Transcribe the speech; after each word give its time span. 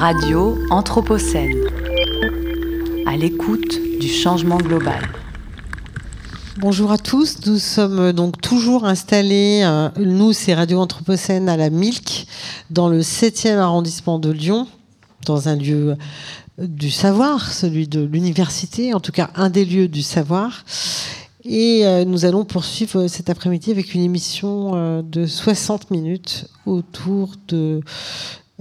Radio 0.00 0.56
Anthropocène. 0.70 1.60
À 3.04 3.18
l'écoute 3.18 3.78
du 4.00 4.08
changement 4.08 4.56
global. 4.56 4.98
Bonjour 6.56 6.90
à 6.90 6.96
tous, 6.96 7.46
nous 7.46 7.58
sommes 7.58 8.12
donc 8.12 8.40
toujours 8.40 8.86
installés, 8.86 9.60
euh, 9.62 9.90
nous 9.98 10.32
c'est 10.32 10.54
Radio 10.54 10.80
Anthropocène 10.80 11.50
à 11.50 11.58
la 11.58 11.68
Milk, 11.68 12.26
dans 12.70 12.88
le 12.88 13.02
7e 13.02 13.58
arrondissement 13.58 14.18
de 14.18 14.30
Lyon, 14.30 14.66
dans 15.26 15.50
un 15.50 15.56
lieu 15.56 15.98
du 16.56 16.90
savoir, 16.90 17.52
celui 17.52 17.86
de 17.86 18.00
l'université, 18.00 18.94
en 18.94 19.00
tout 19.00 19.12
cas 19.12 19.28
un 19.34 19.50
des 19.50 19.66
lieux 19.66 19.88
du 19.88 20.00
savoir. 20.00 20.64
Et 21.44 21.84
euh, 21.84 22.06
nous 22.06 22.24
allons 22.24 22.46
poursuivre 22.46 23.06
cet 23.06 23.28
après-midi 23.28 23.70
avec 23.70 23.92
une 23.92 24.02
émission 24.02 24.72
euh, 24.76 25.02
de 25.02 25.26
60 25.26 25.90
minutes 25.90 26.46
autour 26.64 27.32
de 27.48 27.82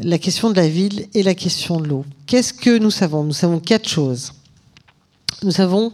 la 0.02 0.17
question 0.17 0.49
de 0.49 0.55
la 0.55 0.67
ville 0.67 1.08
et 1.13 1.23
la 1.23 1.35
question 1.35 1.80
de 1.80 1.88
l'eau. 1.88 2.05
Qu'est-ce 2.26 2.53
que 2.53 2.77
nous 2.77 2.91
savons? 2.91 3.23
Nous 3.23 3.34
savons 3.34 3.59
quatre 3.59 3.88
choses. 3.88 4.34
Nous 5.44 5.52
savons, 5.52 5.91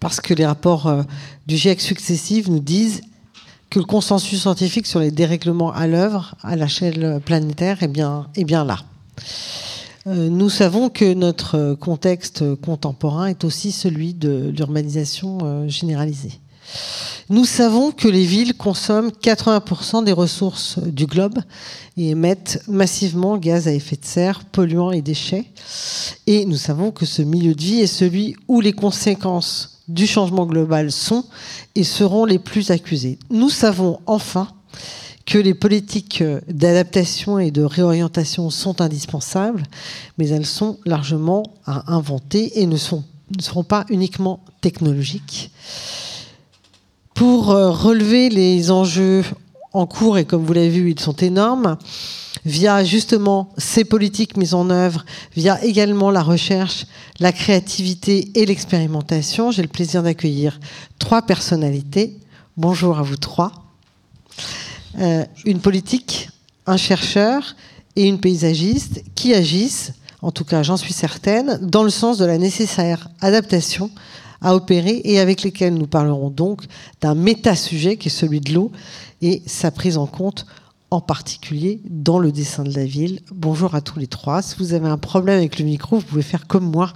parce 0.00 0.20
que 0.20 0.34
les 0.34 0.46
rapports 0.46 0.86
euh, 0.86 1.02
du 1.46 1.56
GIEC 1.56 1.80
successifs 1.80 2.48
nous 2.48 2.60
disent 2.60 3.00
que 3.70 3.78
le 3.78 3.84
consensus 3.84 4.40
scientifique 4.40 4.86
sur 4.86 5.00
les 5.00 5.10
dérèglements 5.10 5.72
à 5.72 5.86
l'œuvre 5.86 6.34
à 6.42 6.56
l'échelle 6.56 7.20
planétaire 7.24 7.82
est 7.82 7.88
bien, 7.88 8.28
est 8.36 8.44
bien 8.44 8.64
là. 8.64 8.78
Euh, 10.06 10.28
nous 10.28 10.50
savons 10.50 10.90
que 10.90 11.14
notre 11.14 11.74
contexte 11.74 12.54
contemporain 12.56 13.26
est 13.26 13.44
aussi 13.44 13.72
celui 13.72 14.14
de 14.14 14.52
l'urbanisation 14.54 15.38
euh, 15.42 15.68
généralisée. 15.68 16.38
Nous 17.30 17.46
savons 17.46 17.90
que 17.90 18.08
les 18.08 18.24
villes 18.24 18.54
consomment 18.54 19.10
80% 19.10 20.04
des 20.04 20.12
ressources 20.12 20.78
du 20.78 21.06
globe 21.06 21.38
et 21.96 22.10
émettent 22.10 22.62
massivement 22.68 23.38
gaz 23.38 23.66
à 23.66 23.72
effet 23.72 23.96
de 23.96 24.04
serre, 24.04 24.44
polluants 24.44 24.92
et 24.92 25.00
déchets. 25.00 25.46
Et 26.26 26.44
nous 26.44 26.56
savons 26.56 26.90
que 26.90 27.06
ce 27.06 27.22
milieu 27.22 27.54
de 27.54 27.62
vie 27.62 27.80
est 27.80 27.86
celui 27.86 28.36
où 28.48 28.60
les 28.60 28.72
conséquences 28.72 29.80
du 29.88 30.06
changement 30.06 30.46
global 30.46 30.92
sont 30.92 31.24
et 31.74 31.84
seront 31.84 32.24
les 32.24 32.38
plus 32.38 32.70
accusées. 32.70 33.18
Nous 33.30 33.50
savons 33.50 34.00
enfin 34.06 34.48
que 35.26 35.38
les 35.38 35.54
politiques 35.54 36.22
d'adaptation 36.48 37.38
et 37.38 37.50
de 37.50 37.62
réorientation 37.62 38.50
sont 38.50 38.80
indispensables, 38.80 39.62
mais 40.18 40.28
elles 40.28 40.46
sont 40.46 40.78
largement 40.84 41.42
à 41.64 41.94
inventer 41.94 42.60
et 42.60 42.66
ne, 42.66 42.76
ne 42.76 43.42
seront 43.42 43.64
pas 43.64 43.86
uniquement 43.88 44.40
technologiques. 44.60 45.50
Pour 47.14 47.52
euh, 47.52 47.70
relever 47.70 48.28
les 48.28 48.72
enjeux 48.72 49.24
en 49.72 49.86
cours, 49.86 50.18
et 50.18 50.24
comme 50.24 50.44
vous 50.44 50.52
l'avez 50.52 50.68
vu, 50.68 50.90
ils 50.90 50.98
sont 51.00 51.14
énormes, 51.14 51.78
via 52.44 52.84
justement 52.84 53.52
ces 53.56 53.84
politiques 53.84 54.36
mises 54.36 54.54
en 54.54 54.68
œuvre, 54.68 55.04
via 55.36 55.62
également 55.64 56.10
la 56.10 56.22
recherche, 56.22 56.86
la 57.20 57.32
créativité 57.32 58.30
et 58.34 58.46
l'expérimentation, 58.46 59.52
j'ai 59.52 59.62
le 59.62 59.68
plaisir 59.68 60.02
d'accueillir 60.02 60.58
trois 60.98 61.22
personnalités. 61.22 62.18
Bonjour 62.56 62.98
à 62.98 63.02
vous 63.02 63.16
trois. 63.16 63.52
Euh, 64.98 65.24
une 65.44 65.60
politique, 65.60 66.30
un 66.66 66.76
chercheur 66.76 67.54
et 67.94 68.04
une 68.06 68.18
paysagiste 68.18 69.04
qui 69.14 69.34
agissent, 69.34 69.92
en 70.20 70.32
tout 70.32 70.44
cas 70.44 70.64
j'en 70.64 70.76
suis 70.76 70.92
certaine, 70.92 71.58
dans 71.62 71.84
le 71.84 71.90
sens 71.90 72.18
de 72.18 72.24
la 72.24 72.38
nécessaire 72.38 73.08
adaptation 73.20 73.90
à 74.40 74.54
opérer 74.54 75.00
et 75.04 75.20
avec 75.20 75.42
lesquels 75.42 75.74
nous 75.74 75.86
parlerons 75.86 76.30
donc 76.30 76.64
d'un 77.00 77.14
méta-sujet 77.14 77.96
qui 77.96 78.08
est 78.08 78.10
celui 78.10 78.40
de 78.40 78.52
l'eau 78.52 78.72
et 79.22 79.42
sa 79.46 79.70
prise 79.70 79.96
en 79.96 80.06
compte 80.06 80.46
en 80.90 81.00
particulier 81.00 81.80
dans 81.84 82.18
le 82.18 82.30
dessin 82.30 82.62
de 82.62 82.72
la 82.72 82.84
ville. 82.84 83.20
Bonjour 83.32 83.74
à 83.74 83.80
tous 83.80 83.98
les 83.98 84.06
trois. 84.06 84.42
Si 84.42 84.54
vous 84.58 84.74
avez 84.74 84.88
un 84.88 84.98
problème 84.98 85.38
avec 85.38 85.58
le 85.58 85.64
micro, 85.64 85.96
vous 85.96 86.04
pouvez 86.04 86.22
faire 86.22 86.46
comme 86.46 86.70
moi, 86.70 86.92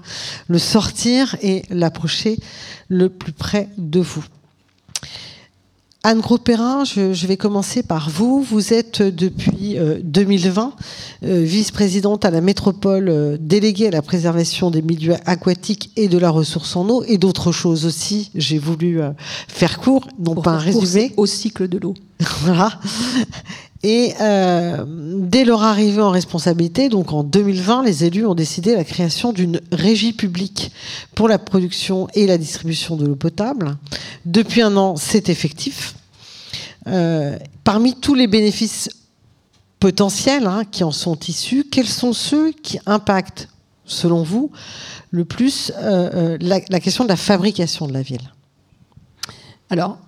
le 0.47 0.59
sortir 0.59 1.37
et 1.43 1.63
l'approcher 1.71 2.39
le 2.89 3.09
plus 3.09 3.33
près 3.33 3.69
de 3.77 3.99
vous. 4.01 4.25
Anne 6.05 6.21
Gros-Perrin, 6.21 6.85
je, 6.85 7.27
vais 7.27 7.37
commencer 7.37 7.83
par 7.83 8.09
vous. 8.09 8.41
Vous 8.41 8.73
êtes 8.73 9.03
depuis 9.03 9.77
2020 10.05 10.73
euh, 11.25 11.27
euh, 11.27 11.43
vice-présidente 11.43 12.25
à 12.25 12.31
la 12.31 12.41
métropole 12.41 13.09
euh, 13.09 13.37
déléguée 13.41 13.89
à 13.89 13.91
la 13.91 14.01
préservation 14.01 14.71
des 14.71 14.81
milieux 14.81 15.17
aquatiques 15.27 15.91
et 15.97 16.07
de 16.07 16.17
la 16.17 16.31
ressource 16.31 16.77
en 16.77 16.89
eau 16.89 17.03
et 17.09 17.19
d'autres 17.19 17.51
choses 17.51 17.85
aussi. 17.85 18.31
J'ai 18.37 18.59
voulu 18.59 19.01
faire 19.49 19.81
court, 19.81 20.07
non 20.21 20.37
pas 20.37 20.53
un 20.53 20.59
résumé. 20.59 21.13
Au 21.17 21.27
cycle 21.27 21.67
de 21.67 21.79
l'eau. 21.79 21.95
voilà. 22.43 22.79
Et 23.85 24.15
dès 24.19 25.45
leur 25.45 25.63
arrivée 25.63 26.03
en 26.03 26.11
responsabilité, 26.11 26.89
donc 26.89 27.13
en 27.13 27.23
2020, 27.23 27.85
les 27.85 28.05
élus 28.05 28.27
ont 28.27 28.35
décidé 28.35 28.75
la 28.75 28.83
création 28.83 29.33
d'une 29.33 29.61
régie 29.71 30.13
publique 30.13 30.73
pour 31.15 31.29
la 31.29 31.39
production 31.39 32.09
et 32.15 32.27
la 32.27 32.39
distribution 32.39 32.97
de 32.97 33.07
l'eau 33.07 33.15
potable. 33.15 33.77
Depuis 34.25 34.63
un 34.63 34.77
an, 34.77 34.97
c'est 34.97 35.29
effectif. 35.29 35.95
Euh, 36.89 37.39
parmi 37.65 37.95
tous 37.95 38.15
les 38.15 38.27
bénéfices 38.27 38.89
potentiels 39.79 40.47
hein, 40.47 40.65
qui 40.71 40.85
en 40.85 40.91
sont 40.91 41.19
issus, 41.29 41.65
quels 41.71 41.89
sont 41.89 42.13
ceux 42.13 42.53
qui 42.53 42.79
impactent, 42.87 43.49
selon 43.85 44.23
vous, 44.23 44.51
le 45.11 45.25
plus 45.25 45.73
euh, 45.77 46.11
euh, 46.15 46.39
la, 46.41 46.61
la, 46.69 46.81
question 46.81 47.05
de 47.05 47.09
la 47.09 47.17
fabrication 47.17 47.87
de 47.87 47.93
la 47.93 48.03
ville? 48.03 48.33
Alors, 49.71 49.99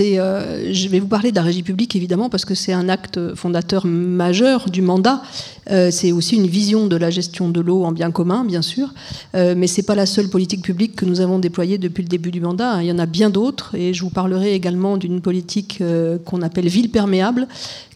euh, 0.00 0.72
je 0.72 0.88
vais 0.88 1.00
vous 1.00 1.08
parler 1.08 1.30
de 1.30 1.36
la 1.36 1.42
régie 1.42 1.64
évidemment 1.94 2.28
parce 2.28 2.44
que 2.44 2.54
c'est 2.54 2.72
un 2.72 2.88
acte 2.88 3.34
fondateur 3.34 3.86
majeur 3.86 4.70
du 4.70 4.82
mandat. 4.82 5.22
Euh, 5.70 5.90
c'est 5.90 6.12
aussi 6.12 6.36
une 6.36 6.46
vision 6.46 6.86
de 6.86 6.96
la 6.96 7.10
gestion 7.10 7.48
de 7.48 7.60
l'eau 7.60 7.84
en 7.84 7.92
bien 7.92 8.10
commun, 8.10 8.44
bien 8.44 8.62
sûr, 8.62 8.94
euh, 9.34 9.54
mais 9.56 9.66
c'est 9.66 9.82
pas 9.82 9.94
la 9.94 10.06
seule 10.06 10.28
politique 10.28 10.62
publique 10.62 10.96
que 10.96 11.04
nous 11.04 11.20
avons 11.20 11.38
déployée 11.38 11.78
depuis 11.78 12.02
le 12.02 12.08
début 12.08 12.30
du 12.30 12.40
mandat. 12.40 12.82
Il 12.82 12.86
y 12.86 12.92
en 12.92 12.98
a 12.98 13.06
bien 13.06 13.30
d'autres 13.30 13.74
et 13.74 13.92
je 13.92 14.02
vous 14.02 14.10
parlerai 14.10 14.54
également 14.54 14.96
d'une 14.96 15.20
politique 15.20 15.82
qu'on 16.24 16.42
appelle 16.42 16.68
ville 16.68 16.90
perméable, 16.90 17.46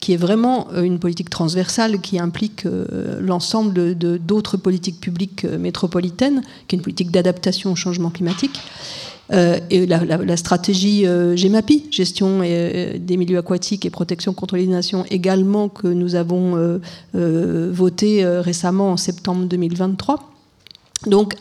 qui 0.00 0.12
est 0.12 0.16
vraiment 0.16 0.68
une 0.74 0.98
politique 0.98 1.30
transversale 1.30 2.00
qui 2.00 2.18
implique 2.18 2.66
l'ensemble 3.20 3.94
d'autres 3.94 4.56
politiques 4.56 5.00
publiques 5.00 5.44
métropolitaines, 5.44 6.42
qui 6.68 6.76
est 6.76 6.78
une 6.78 6.82
politique 6.82 7.10
d'adaptation 7.10 7.72
au 7.72 7.76
changement 7.76 8.10
climatique. 8.10 8.60
Euh, 9.32 9.58
et 9.70 9.86
la, 9.86 10.36
stratégie 10.36 11.06
euh, 11.06 11.36
GEMAPI, 11.36 11.86
gestion 11.90 12.40
euh, 12.42 12.98
des 12.98 13.16
milieux 13.16 13.38
aquatiques 13.38 13.86
et 13.86 13.90
protection 13.90 14.34
contre 14.34 14.56
nations 14.58 15.06
également, 15.10 15.68
que 15.68 15.88
nous 15.88 16.14
avons 16.14 16.80
voté 17.14 18.24
récemment 18.24 18.92
en 18.92 18.96
septembre 18.96 19.46
2023. 19.46 20.30
Donc, 21.06 21.34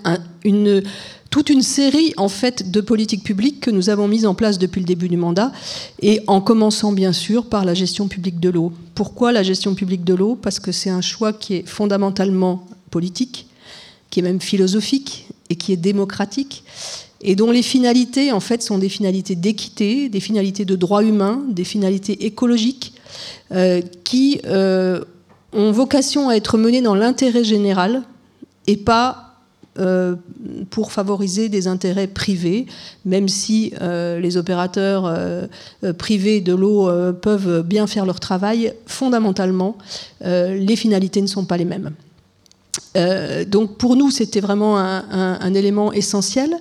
une, 0.43 0.81
toute 1.29 1.49
une 1.49 1.61
série 1.61 2.13
en 2.17 2.29
fait 2.29 2.71
de 2.71 2.81
politiques 2.81 3.23
publiques 3.23 3.59
que 3.59 3.71
nous 3.71 3.89
avons 3.89 4.07
mises 4.07 4.25
en 4.25 4.33
place 4.33 4.57
depuis 4.57 4.79
le 4.79 4.85
début 4.85 5.09
du 5.09 5.17
mandat, 5.17 5.51
et 6.01 6.21
en 6.27 6.41
commençant 6.41 6.91
bien 6.93 7.13
sûr 7.13 7.47
par 7.47 7.65
la 7.65 7.73
gestion 7.73 8.07
publique 8.07 8.39
de 8.39 8.49
l'eau. 8.49 8.71
Pourquoi 8.95 9.31
la 9.31 9.43
gestion 9.43 9.75
publique 9.75 10.03
de 10.03 10.13
l'eau? 10.13 10.35
Parce 10.35 10.59
que 10.59 10.71
c'est 10.71 10.89
un 10.89 11.01
choix 11.01 11.33
qui 11.33 11.55
est 11.55 11.67
fondamentalement 11.67 12.65
politique, 12.89 13.47
qui 14.09 14.19
est 14.19 14.23
même 14.23 14.41
philosophique 14.41 15.27
et 15.49 15.55
qui 15.55 15.73
est 15.73 15.77
démocratique 15.77 16.63
et 17.23 17.35
dont 17.35 17.51
les 17.51 17.61
finalités, 17.61 18.31
en 18.31 18.39
fait, 18.39 18.63
sont 18.63 18.77
des 18.77 18.89
finalités 18.89 19.35
d'équité, 19.35 20.09
des 20.09 20.19
finalités 20.19 20.65
de 20.65 20.75
droit 20.75 21.03
humain, 21.03 21.43
des 21.49 21.63
finalités 21.63 22.25
écologiques, 22.25 22.93
euh, 23.51 23.81
qui 24.03 24.39
euh, 24.45 25.01
ont 25.53 25.71
vocation 25.71 26.29
à 26.29 26.35
être 26.35 26.57
menées 26.57 26.81
dans 26.81 26.95
l'intérêt 26.95 27.43
général 27.43 28.01
et 28.65 28.77
pas 28.77 29.35
euh, 29.77 30.15
pour 30.69 30.91
favoriser 30.91 31.47
des 31.47 31.67
intérêts 31.67 32.07
privés, 32.07 32.65
même 33.05 33.27
si 33.27 33.73
les 33.81 34.37
opérateurs 34.37 35.13
privés 35.97 36.41
de 36.41 36.53
l'eau 36.53 36.89
peuvent 37.21 37.63
bien 37.63 37.87
faire 37.87 38.05
leur 38.05 38.19
travail, 38.19 38.73
fondamentalement, 38.85 39.77
les 40.21 40.75
finalités 40.75 41.21
ne 41.21 41.27
sont 41.27 41.45
pas 41.45 41.57
les 41.57 41.65
mêmes. 41.65 41.91
Euh, 42.97 43.45
donc 43.45 43.77
pour 43.77 43.95
nous, 43.95 44.11
c'était 44.11 44.41
vraiment 44.41 44.77
un, 44.77 45.53
élément 45.53 45.93
essentiel. 45.93 46.55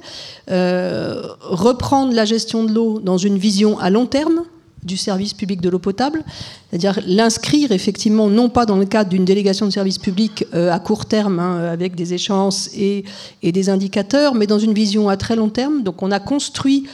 Euh, 0.51 1.23
reprendre 1.41 2.13
la 2.13 2.25
gestion 2.25 2.65
de 2.65 2.73
l'eau 2.73 3.01
dans 3.01 3.19
une 3.19 3.39
vision 3.39 3.79
à 3.79 3.91
long 3.91 4.07
terme 4.07 4.43
du 4.83 4.97
service 4.97 5.35
public 5.35 5.61
de 5.61 5.69
l'eau 5.69 5.79
potable, 5.79 6.25
c'est-à-dire 6.71 7.01
l'inscrire 7.07 7.71
effectivement 7.71 8.29
non 8.29 8.49
pas 8.49 8.65
dans 8.65 8.77
le 8.77 8.87
cadre 8.87 9.11
d'une 9.11 9.27
délégation 9.27 9.67
de 9.67 9.71
service 9.71 9.99
public 9.99 10.47
euh, 10.55 10.73
à 10.73 10.79
court 10.79 11.05
terme 11.05 11.39
hein, 11.39 11.69
avec 11.71 11.95
des 11.95 12.15
échéances 12.15 12.71
et, 12.75 13.05
et, 13.43 13.53
des 13.53 13.69
indicateurs, 13.69 14.35
mais 14.35 14.47
dans 14.47 14.59
une 14.59 14.73
vision 14.73 15.11
à 15.11 15.19
très 15.19 15.37
long 15.37 15.51
terme. 15.51 15.83
Donc 15.83 16.03
on 16.03 16.11
a 16.11 16.19
construit 16.19 16.87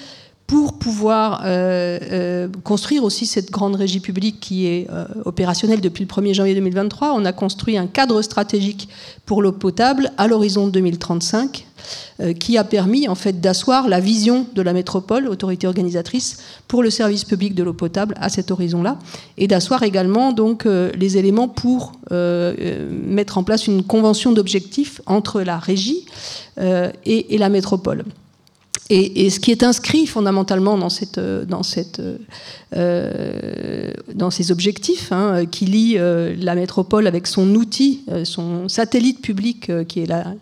pour 0.46 0.78
pouvoir 0.78 1.42
euh, 1.44 1.98
euh, 2.12 2.48
construire 2.62 3.02
aussi 3.02 3.26
cette 3.26 3.50
grande 3.50 3.74
régie 3.74 3.98
publique 3.98 4.38
qui 4.38 4.66
est 4.66 4.86
euh, 4.90 5.04
opérationnelle 5.24 5.80
depuis 5.80 6.04
le 6.04 6.08
1er 6.08 6.34
janvier 6.34 6.54
2023, 6.54 7.14
on 7.14 7.24
a 7.24 7.32
construit 7.32 7.76
un 7.76 7.88
cadre 7.88 8.22
stratégique 8.22 8.88
pour 9.24 9.42
l'eau 9.42 9.50
potable 9.52 10.12
à 10.18 10.28
l'horizon 10.28 10.68
2035 10.68 11.66
qui 12.40 12.56
a 12.56 12.64
permis 12.64 13.06
en 13.06 13.14
fait 13.14 13.40
d'asseoir 13.40 13.86
la 13.86 14.00
vision 14.00 14.46
de 14.54 14.62
la 14.62 14.72
métropole, 14.72 15.28
autorité 15.28 15.66
organisatrice, 15.66 16.38
pour 16.66 16.82
le 16.82 16.90
service 16.90 17.24
public 17.24 17.54
de 17.54 17.62
l'eau 17.62 17.74
potable 17.74 18.14
à 18.18 18.28
cet 18.30 18.50
horizon-là, 18.50 18.98
et 19.36 19.46
d'asseoir 19.46 19.82
également 19.82 20.32
donc 20.32 20.64
les 20.64 21.18
éléments 21.18 21.48
pour 21.48 21.92
mettre 22.10 23.36
en 23.36 23.44
place 23.44 23.66
une 23.66 23.84
convention 23.84 24.32
d'objectifs 24.32 25.02
entre 25.04 25.42
la 25.42 25.58
régie 25.58 26.06
et, 26.58 27.34
et 27.34 27.38
la 27.38 27.50
métropole. 27.50 28.04
Et, 28.88 29.30
ce 29.30 29.40
qui 29.40 29.50
est 29.50 29.64
inscrit 29.64 30.06
fondamentalement 30.06 30.78
dans, 30.78 30.90
cette, 30.90 31.18
dans, 31.18 31.64
cette, 31.64 32.00
euh, 32.74 33.90
dans 34.14 34.30
ces 34.30 34.52
objectifs, 34.52 35.10
hein, 35.10 35.44
qui 35.46 35.66
lie 35.66 35.94
euh, 35.98 36.36
la 36.38 36.54
métropole 36.54 37.08
avec 37.08 37.26
son 37.26 37.52
outil, 37.56 38.04
euh, 38.10 38.24
son 38.24 38.68
satellite 38.68 39.20
public, 39.22 39.72
qui, 39.88 40.00
est 40.00 40.06
la, 40.06 40.34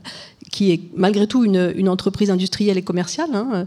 qui 0.53 0.73
est 0.73 0.81
malgré 0.95 1.27
tout 1.27 1.45
une, 1.45 1.73
une 1.75 1.89
entreprise 1.89 2.31
industrielle 2.31 2.77
et 2.77 2.83
commerciale, 2.83 3.31
hein, 3.33 3.67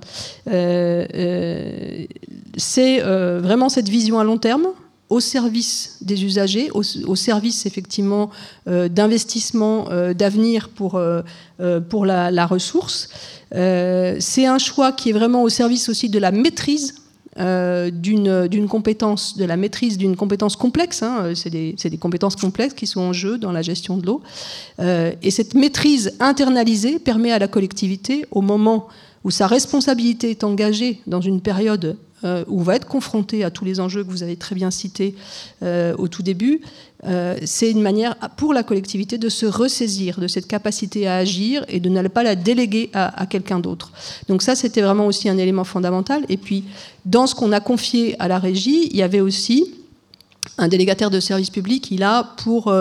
c'est 2.57 2.99
vraiment 2.99 3.69
cette 3.69 3.89
vision 3.89 4.19
à 4.19 4.23
long 4.23 4.37
terme 4.37 4.67
au 5.09 5.19
service 5.19 5.97
des 6.01 6.25
usagers, 6.25 6.69
au, 6.71 7.15
service 7.15 7.65
effectivement 7.65 8.29
d'investissement 8.65 9.87
d'avenir 10.13 10.69
pour, 10.69 10.99
pour 11.89 12.05
la, 12.05 12.45
ressource. 12.45 13.09
Euh, 13.55 14.17
c'est 14.19 14.45
un 14.45 14.57
choix 14.57 14.91
qui 14.91 15.09
est 15.09 15.13
vraiment 15.13 15.43
au 15.43 15.49
service 15.49 15.89
aussi 15.89 16.09
de 16.09 16.19
la 16.19 16.31
maîtrise 16.31 16.95
euh, 17.39 17.91
d'une 17.91 18.67
compétence, 18.67 19.37
de 19.37 19.45
la 19.45 19.57
maîtrise 19.57 19.97
d'une 19.97 20.15
compétence 20.15 20.55
complexe. 20.55 21.03
Hein. 21.03 21.33
c'est 21.35 21.49
des, 21.49 21.73
des, 21.73 21.97
compétences 21.97 22.35
complexes 22.35 22.73
qui 22.73 22.87
sont 22.87 23.01
en 23.01 23.13
jeu 23.13 23.37
dans 23.37 23.51
la 23.51 23.61
gestion 23.61 23.97
de 23.97 24.05
l'eau. 24.05 24.21
Euh, 24.79 25.11
et 25.21 25.31
cette 25.31 25.53
maîtrise 25.53 26.13
internalisée 26.19 26.99
permet 26.99 27.31
à 27.31 27.39
la 27.39 27.47
collectivité, 27.47 28.25
au 28.31 28.41
moment 28.41 28.87
où 29.23 29.31
sa 29.31 29.47
responsabilité 29.47 30.31
est 30.31 30.43
engagée 30.43 31.01
dans 31.05 31.21
une 31.21 31.41
période 31.41 31.97
euh, 32.23 32.43
où 32.47 32.61
on 32.61 32.63
va 32.63 32.75
être 32.75 32.87
confronté 32.87 33.43
à 33.43 33.51
tous 33.51 33.63
les 33.63 33.79
enjeux 33.79 34.03
que 34.03 34.09
vous 34.09 34.23
avez 34.23 34.37
très 34.37 34.55
bien 34.55 34.71
cités 34.71 35.13
euh, 35.61 35.93
au 35.99 36.07
tout 36.07 36.23
début, 36.23 36.61
euh, 37.05 37.37
c'est 37.45 37.69
une 37.69 37.83
manière 37.83 38.15
pour 38.37 38.55
la 38.55 38.63
collectivité 38.63 39.19
de 39.19 39.29
se 39.29 39.45
ressaisir 39.45 40.19
de 40.19 40.27
cette 40.27 40.47
capacité 40.47 41.07
à 41.07 41.17
agir 41.17 41.63
et 41.67 41.79
de 41.79 41.89
ne 41.89 42.07
pas 42.07 42.23
la 42.23 42.35
déléguer 42.35 42.89
à, 42.93 43.27
quelqu'un 43.27 43.59
d'autre. 43.59 43.91
Donc 44.29 44.41
ça, 44.41 44.55
c'était 44.55 44.81
vraiment 44.81 45.05
aussi 45.05 45.29
un 45.29 45.37
élément 45.37 45.63
fondamental. 45.63 46.25
Et 46.27 46.37
puis, 46.37 46.63
dans 47.05 47.27
ce 47.27 47.35
qu'on 47.35 47.51
a 47.51 47.59
confié 47.59 48.15
à 48.17 48.27
la 48.27 48.39
régie, 48.39 48.87
il 48.89 48.97
y 48.97 49.03
avait 49.03 49.21
aussi 49.21 49.75
un 50.57 50.69
délégataire 50.69 51.11
de 51.11 51.19
service 51.19 51.51
public, 51.51 51.91
il 51.91 52.01
a 52.01 52.23
pour, 52.37 52.73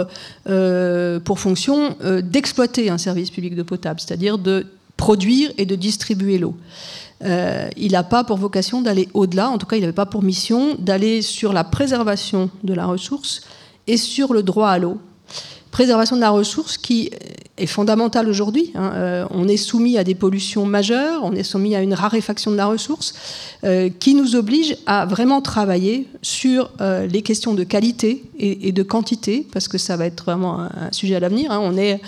pour 1.24 1.38
fonction 1.40 1.94
d'exploiter 2.22 2.88
un 2.88 2.96
service 2.96 3.30
public 3.30 3.54
de 3.54 3.62
potable, 3.62 4.00
c'est-à-dire 4.00 4.38
de 4.38 4.64
produire 4.96 5.50
et 5.58 5.66
de 5.66 5.74
distribuer 5.74 6.38
l'eau. 6.38 6.54
Euh, 7.24 7.68
il 7.76 7.92
n'a 7.92 8.02
pas 8.02 8.24
pour 8.24 8.36
vocation 8.36 8.82
d'aller 8.82 9.08
au-delà, 9.14 9.48
en 9.48 9.58
tout 9.58 9.66
cas 9.66 9.76
il 9.76 9.80
n'avait 9.80 9.92
pas 9.92 10.06
pour 10.06 10.22
mission 10.22 10.76
d'aller 10.78 11.22
sur 11.22 11.52
la 11.52 11.64
préservation 11.64 12.50
de 12.62 12.74
la 12.74 12.86
ressource 12.86 13.40
et 13.86 13.96
sur 13.96 14.34
le 14.34 14.42
droit 14.42 14.68
à 14.68 14.78
l'eau. 14.78 14.98
Préservation 15.70 16.16
de 16.16 16.20
la 16.20 16.30
ressource 16.30 16.78
qui 16.78 17.10
est 17.58 17.66
fondamentale 17.66 18.28
aujourd'hui. 18.28 18.72
Hein. 18.74 18.92
Euh, 18.94 19.26
on 19.30 19.48
est 19.48 19.56
soumis 19.56 19.98
à 19.98 20.04
des 20.04 20.14
pollutions 20.14 20.64
majeures, 20.64 21.20
on 21.22 21.32
est 21.32 21.42
soumis 21.42 21.74
à 21.74 21.82
une 21.82 21.94
raréfaction 21.94 22.50
de 22.50 22.56
la 22.56 22.66
ressource 22.66 23.14
euh, 23.64 23.88
qui 23.98 24.14
nous 24.14 24.36
oblige 24.36 24.76
à 24.86 25.06
vraiment 25.06 25.40
travailler 25.40 26.06
sur 26.22 26.70
les 26.80 27.22
questions 27.22 27.54
de 27.54 27.64
qualité 27.64 28.24
et, 28.38 28.72
de 28.72 28.82
quantité, 28.82 29.46
parce 29.52 29.68
que 29.68 29.78
ça 29.78 29.96
va 29.96 30.06
être 30.06 30.24
vraiment 30.24 30.60
un, 30.60 30.92
sujet 30.92 31.14
à 31.14 31.20
l'avenir. 31.20 31.50
Hein. 31.50 31.60
On 31.62 31.76
est 31.76 32.00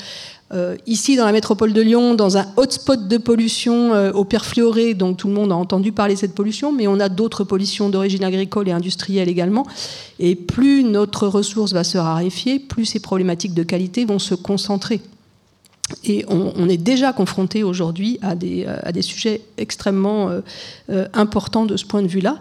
euh, 0.54 0.76
ici, 0.86 1.16
dans 1.16 1.26
la 1.26 1.32
métropole 1.32 1.74
de 1.74 1.82
Lyon, 1.82 2.14
dans 2.14 2.38
un 2.38 2.46
hotspot 2.56 3.06
de 3.06 3.18
pollution 3.18 3.92
euh, 3.92 4.12
au 4.12 4.24
perfluoré, 4.24 4.94
donc 4.94 5.18
tout 5.18 5.28
le 5.28 5.34
monde 5.34 5.52
a 5.52 5.54
entendu 5.54 5.92
parler 5.92 6.14
de 6.14 6.18
cette 6.18 6.34
pollution, 6.34 6.72
mais 6.72 6.86
on 6.86 7.00
a 7.00 7.10
d'autres 7.10 7.44
pollutions 7.44 7.90
d'origine 7.90 8.24
agricole 8.24 8.68
et 8.68 8.72
industrielle 8.72 9.28
également. 9.28 9.66
Et 10.18 10.36
plus 10.36 10.84
notre 10.84 11.28
ressource 11.28 11.72
va 11.72 11.84
se 11.84 11.98
raréfier, 11.98 12.58
plus 12.58 12.86
ces 12.86 13.00
problématiques 13.00 13.54
de 13.54 13.62
qualité 13.62 14.06
vont 14.06 14.18
se 14.18 14.34
concentrer. 14.34 15.02
Et 16.04 16.24
on, 16.28 16.68
est 16.68 16.76
déjà 16.76 17.12
confronté 17.12 17.62
aujourd'hui 17.62 18.18
à 18.20 18.34
des, 18.34 18.64
euh, 18.66 18.76
à 18.82 18.92
des, 18.92 19.00
sujets 19.00 19.40
extrêmement 19.56 20.28
euh, 20.28 20.40
euh, 20.90 21.06
importants 21.14 21.64
de 21.64 21.76
ce 21.76 21.86
point 21.86 22.02
de 22.02 22.08
vue-là. 22.08 22.40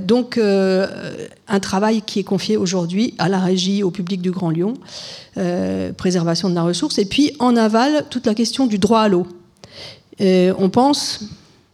donc, 0.00 0.38
un 0.38 1.60
travail 1.60 2.02
qui 2.02 2.20
est 2.20 2.24
confié 2.24 2.56
aujourd'hui 2.56 3.14
à 3.18 3.28
la 3.28 3.40
régie, 3.40 3.82
au 3.82 3.90
public 3.90 4.20
du 4.20 4.30
Grand 4.30 4.50
Lyon, 4.50 4.74
préservation 5.96 6.50
de 6.50 6.54
la 6.54 6.62
ressource, 6.62 6.98
et 6.98 7.04
puis 7.04 7.32
en 7.38 7.56
aval, 7.56 8.04
toute 8.10 8.26
la 8.26 8.34
question 8.34 8.66
du 8.66 8.78
droit 8.78 9.00
à 9.00 9.08
l'eau. 9.08 9.26
on 10.20 10.68
pense 10.70 11.24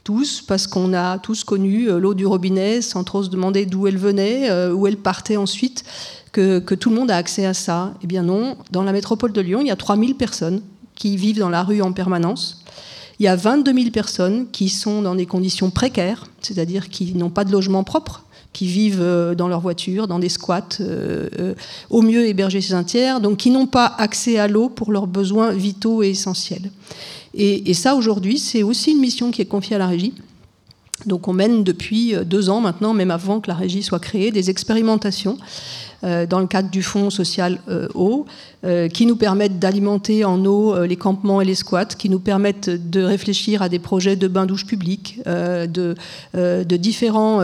tous, 0.04 0.42
parce 0.46 0.66
qu'on 0.66 0.94
a 0.94 1.18
tous 1.18 1.44
connu 1.44 1.88
l'eau 1.98 2.14
du 2.14 2.24
robinet 2.24 2.80
sans 2.80 3.04
trop 3.04 3.22
se 3.22 3.30
demander 3.30 3.66
d'où 3.66 3.88
elle 3.88 3.98
venait, 3.98 4.50
où 4.70 4.86
elle 4.86 4.96
partait 4.96 5.36
ensuite, 5.36 5.84
que, 6.30 6.60
que, 6.60 6.74
tout 6.74 6.90
le 6.90 6.96
monde 6.96 7.10
a 7.10 7.16
accès 7.16 7.46
à 7.46 7.54
ça. 7.54 7.94
Eh 8.02 8.06
bien 8.06 8.22
non, 8.22 8.56
dans 8.70 8.84
la 8.84 8.92
métropole 8.92 9.32
de 9.32 9.40
Lyon, 9.40 9.60
il 9.60 9.66
y 9.66 9.72
a 9.72 9.76
3000 9.76 10.14
personnes 10.14 10.62
qui 10.98 11.16
vivent 11.16 11.38
dans 11.38 11.48
la 11.48 11.62
rue 11.62 11.80
en 11.80 11.92
permanence. 11.92 12.62
Il 13.20 13.24
y 13.24 13.28
a 13.28 13.36
22 13.36 13.72
000 13.72 13.90
personnes 13.90 14.46
qui 14.50 14.68
sont 14.68 15.00
dans 15.00 15.14
des 15.14 15.26
conditions 15.26 15.70
précaires, 15.70 16.26
c'est-à-dire 16.40 16.88
qui 16.88 17.14
n'ont 17.14 17.30
pas 17.30 17.44
de 17.44 17.52
logement 17.52 17.84
propre, 17.84 18.24
qui 18.52 18.66
vivent 18.66 19.00
euh, 19.00 19.34
dans 19.34 19.48
leur 19.48 19.60
voiture, 19.60 20.08
dans 20.08 20.18
des 20.18 20.28
squats, 20.28 20.80
euh, 20.80 21.28
euh, 21.38 21.54
au 21.90 22.02
mieux 22.02 22.26
hébergés 22.26 22.60
chez 22.60 22.74
un 22.74 22.84
tiers, 22.84 23.20
donc 23.20 23.38
qui 23.38 23.50
n'ont 23.50 23.66
pas 23.66 23.86
accès 23.86 24.38
à 24.38 24.48
l'eau 24.48 24.68
pour 24.68 24.92
leurs 24.92 25.06
besoins 25.06 25.52
vitaux 25.52 26.02
et 26.02 26.10
essentiels. 26.10 26.70
Et, 27.34 27.70
et 27.70 27.74
ça, 27.74 27.94
aujourd'hui, 27.94 28.38
c'est 28.38 28.62
aussi 28.62 28.90
une 28.92 29.00
mission 29.00 29.30
qui 29.30 29.42
est 29.42 29.46
confiée 29.46 29.76
à 29.76 29.78
la 29.78 29.86
régie. 29.86 30.14
Donc 31.06 31.28
on 31.28 31.32
mène 31.32 31.64
depuis 31.64 32.14
deux 32.24 32.50
ans 32.50 32.60
maintenant, 32.60 32.94
même 32.94 33.10
avant 33.10 33.40
que 33.40 33.48
la 33.48 33.54
régie 33.54 33.82
soit 33.82 34.00
créée, 34.00 34.30
des 34.30 34.50
expérimentations 34.50 35.38
euh, 36.04 36.26
dans 36.26 36.38
le 36.38 36.46
cadre 36.46 36.70
du 36.70 36.80
Fonds 36.80 37.10
social 37.10 37.58
euh, 37.68 37.88
eau, 37.94 38.24
euh, 38.64 38.86
qui 38.86 39.04
nous 39.04 39.16
permettent 39.16 39.58
d'alimenter 39.58 40.24
en 40.24 40.44
eau 40.44 40.84
les 40.84 40.94
campements 40.94 41.40
et 41.40 41.44
les 41.44 41.56
squats, 41.56 41.86
qui 41.86 42.08
nous 42.08 42.20
permettent 42.20 42.70
de 42.70 43.02
réfléchir 43.02 43.62
à 43.62 43.68
des 43.68 43.80
projets 43.80 44.14
de 44.14 44.28
bains-douches 44.28 44.66
publics, 44.66 45.20
de, 45.26 45.96
de, 46.34 46.76
différents 46.76 47.40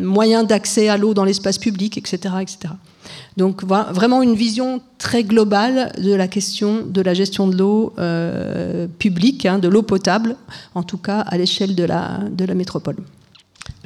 moyens 0.00 0.46
d'accès 0.46 0.88
à 0.88 0.96
l'eau 0.96 1.14
dans 1.14 1.24
l'espace 1.24 1.58
public, 1.58 1.96
etc. 1.96 2.34
etc. 2.40 2.74
Donc 3.36 3.64
vraiment 3.64 4.22
une 4.22 4.34
vision 4.34 4.80
très 4.98 5.24
globale 5.24 5.92
de 5.98 6.14
la 6.14 6.28
question 6.28 6.82
de 6.86 7.00
la 7.00 7.14
gestion 7.14 7.46
de 7.46 7.56
l'eau 7.56 7.92
publique, 8.98 9.46
hein, 9.46 9.58
de 9.58 9.68
l'eau 9.68 9.82
potable, 9.82 10.36
en 10.74 10.82
tout 10.82 10.98
cas 10.98 11.20
à 11.20 11.36
l'échelle 11.36 11.74
de 11.74 11.84
la 11.84 12.54
métropole. 12.54 12.96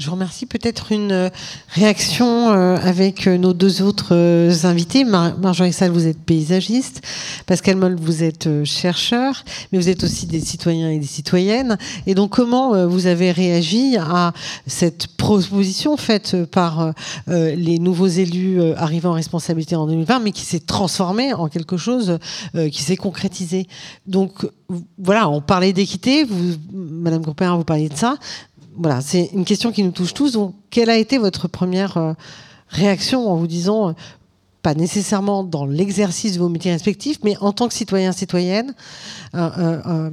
Je 0.00 0.06
vous 0.06 0.12
remercie. 0.12 0.46
Peut-être 0.46 0.92
une 0.92 1.12
euh, 1.12 1.28
réaction 1.68 2.52
euh, 2.52 2.78
avec 2.82 3.26
euh, 3.26 3.36
nos 3.36 3.52
deux 3.52 3.82
autres 3.82 4.14
invités. 4.64 5.04
Marjorie 5.04 5.74
Salle, 5.74 5.90
vous 5.90 6.06
êtes 6.06 6.18
paysagiste. 6.18 7.02
Pascal 7.44 7.76
Moll, 7.76 7.96
vous 8.00 8.22
êtes 8.22 8.64
chercheur, 8.64 9.44
mais 9.70 9.78
vous 9.78 9.90
êtes 9.90 10.02
aussi 10.02 10.26
des 10.26 10.40
citoyens 10.40 10.88
et 10.88 10.98
des 10.98 11.06
citoyennes. 11.06 11.76
Et 12.06 12.14
donc, 12.14 12.30
comment 12.30 12.86
vous 12.86 13.06
avez 13.06 13.30
réagi 13.30 13.98
à 13.98 14.32
cette 14.66 15.08
proposition 15.18 15.98
faite 15.98 16.36
par 16.46 16.92
les 17.26 17.78
nouveaux 17.78 18.06
élus 18.06 18.62
arrivant 18.74 19.10
en 19.10 19.14
responsabilité 19.14 19.76
en 19.76 19.86
2020, 19.86 20.20
mais 20.20 20.32
qui 20.32 20.42
s'est 20.42 20.60
transformée 20.60 21.34
en 21.34 21.48
quelque 21.48 21.76
chose 21.76 22.18
qui 22.70 22.82
s'est 22.82 22.96
concrétisé 22.96 23.66
Donc, 24.06 24.46
voilà, 24.98 25.28
on 25.28 25.40
parlait 25.40 25.72
d'équité. 25.72 26.26
Madame 26.72 27.22
Groupin, 27.22 27.56
vous 27.56 27.64
parliez 27.64 27.88
de 27.88 27.96
ça 27.96 28.16
voilà, 28.80 29.02
c'est 29.02 29.28
une 29.34 29.44
question 29.44 29.72
qui 29.72 29.82
nous 29.82 29.90
touche 29.90 30.14
tous. 30.14 30.32
Donc, 30.32 30.54
quelle 30.70 30.88
a 30.88 30.96
été 30.96 31.18
votre 31.18 31.48
première 31.48 31.98
euh, 31.98 32.14
réaction 32.70 33.30
en 33.30 33.36
vous 33.36 33.46
disant, 33.46 33.90
euh, 33.90 33.92
pas 34.62 34.74
nécessairement 34.74 35.44
dans 35.44 35.66
l'exercice 35.66 36.34
de 36.34 36.38
vos 36.38 36.48
métiers 36.48 36.72
respectifs, 36.72 37.18
mais 37.22 37.36
en 37.42 37.52
tant 37.52 37.68
que 37.68 37.74
citoyen, 37.74 38.12
citoyenne, 38.12 38.74
euh, 39.34 40.10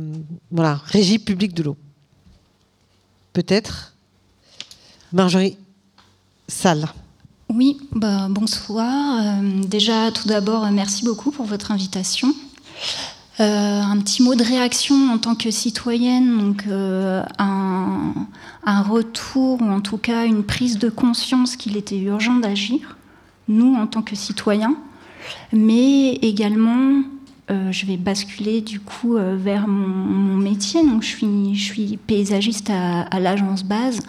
voilà, 0.52 0.82
régie 0.86 1.18
publique 1.18 1.54
de 1.54 1.64
l'eau? 1.64 1.78
Peut-être 3.32 3.94
Marjorie 5.14 5.58
Salle. 6.50 6.88
Oui, 7.50 7.78
bah, 7.94 8.28
bonsoir. 8.30 9.42
déjà, 9.66 10.12
tout 10.12 10.28
d'abord, 10.28 10.70
merci 10.72 11.06
beaucoup 11.06 11.32
pour 11.32 11.46
votre 11.46 11.72
invitation. 11.72 12.34
Euh, 13.40 13.82
un 13.82 14.00
petit 14.00 14.24
mot 14.24 14.34
de 14.34 14.44
réaction 14.44 15.12
en 15.12 15.20
tant 15.20 15.36
que 15.36 15.52
citoyenne, 15.52 16.40
donc 16.40 16.66
euh, 16.68 17.22
un, 17.38 18.82
retour 18.82 19.62
ou 19.62 19.70
en 19.70 19.80
tout 19.80 19.98
cas 19.98 20.26
une 20.26 20.44
prise 20.44 20.80
de 20.80 20.90
conscience 20.90 21.56
qu'il 21.56 21.78
était 21.78 22.00
urgent 22.00 22.36
d'agir, 22.36 22.98
nous 23.48 23.76
en 23.76 23.86
tant 23.86 24.02
que 24.02 24.16
citoyens, 24.16 24.76
mais 25.54 26.14
également 26.16 27.04
je 27.50 27.86
vais 27.86 27.96
basculer 27.96 28.60
du 28.60 28.82
coup 28.82 29.16
vers 29.16 29.70
mon, 29.70 30.36
métier. 30.36 30.84
Donc, 30.86 31.02
je 31.02 31.56
suis, 31.56 31.98
paysagiste 32.06 32.70
à, 32.70 33.20
l'agence 33.20 33.64
base. 33.64 34.02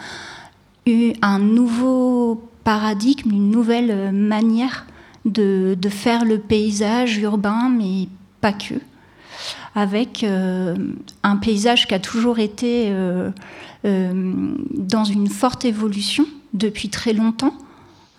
Un 1.23 1.38
nouveau 1.38 2.42
paradigme, 2.64 3.30
une 3.30 3.50
nouvelle 3.50 4.12
manière 4.12 4.87
de, 5.25 5.76
faire 5.88 6.25
le 6.25 6.38
paysage 6.38 7.18
urbain, 7.18 7.68
mais 7.68 8.08
pas 8.40 8.52
que. 8.52 8.75
Avec 9.80 10.25
un 10.25 11.37
paysage 11.37 11.87
qui 11.87 11.94
a 11.94 12.00
toujours 12.00 12.40
été 12.40 12.92
dans 13.85 15.04
une 15.04 15.28
forte 15.28 15.64
évolution 15.64 16.26
depuis 16.52 16.88
très 16.88 17.12
longtemps. 17.12 17.54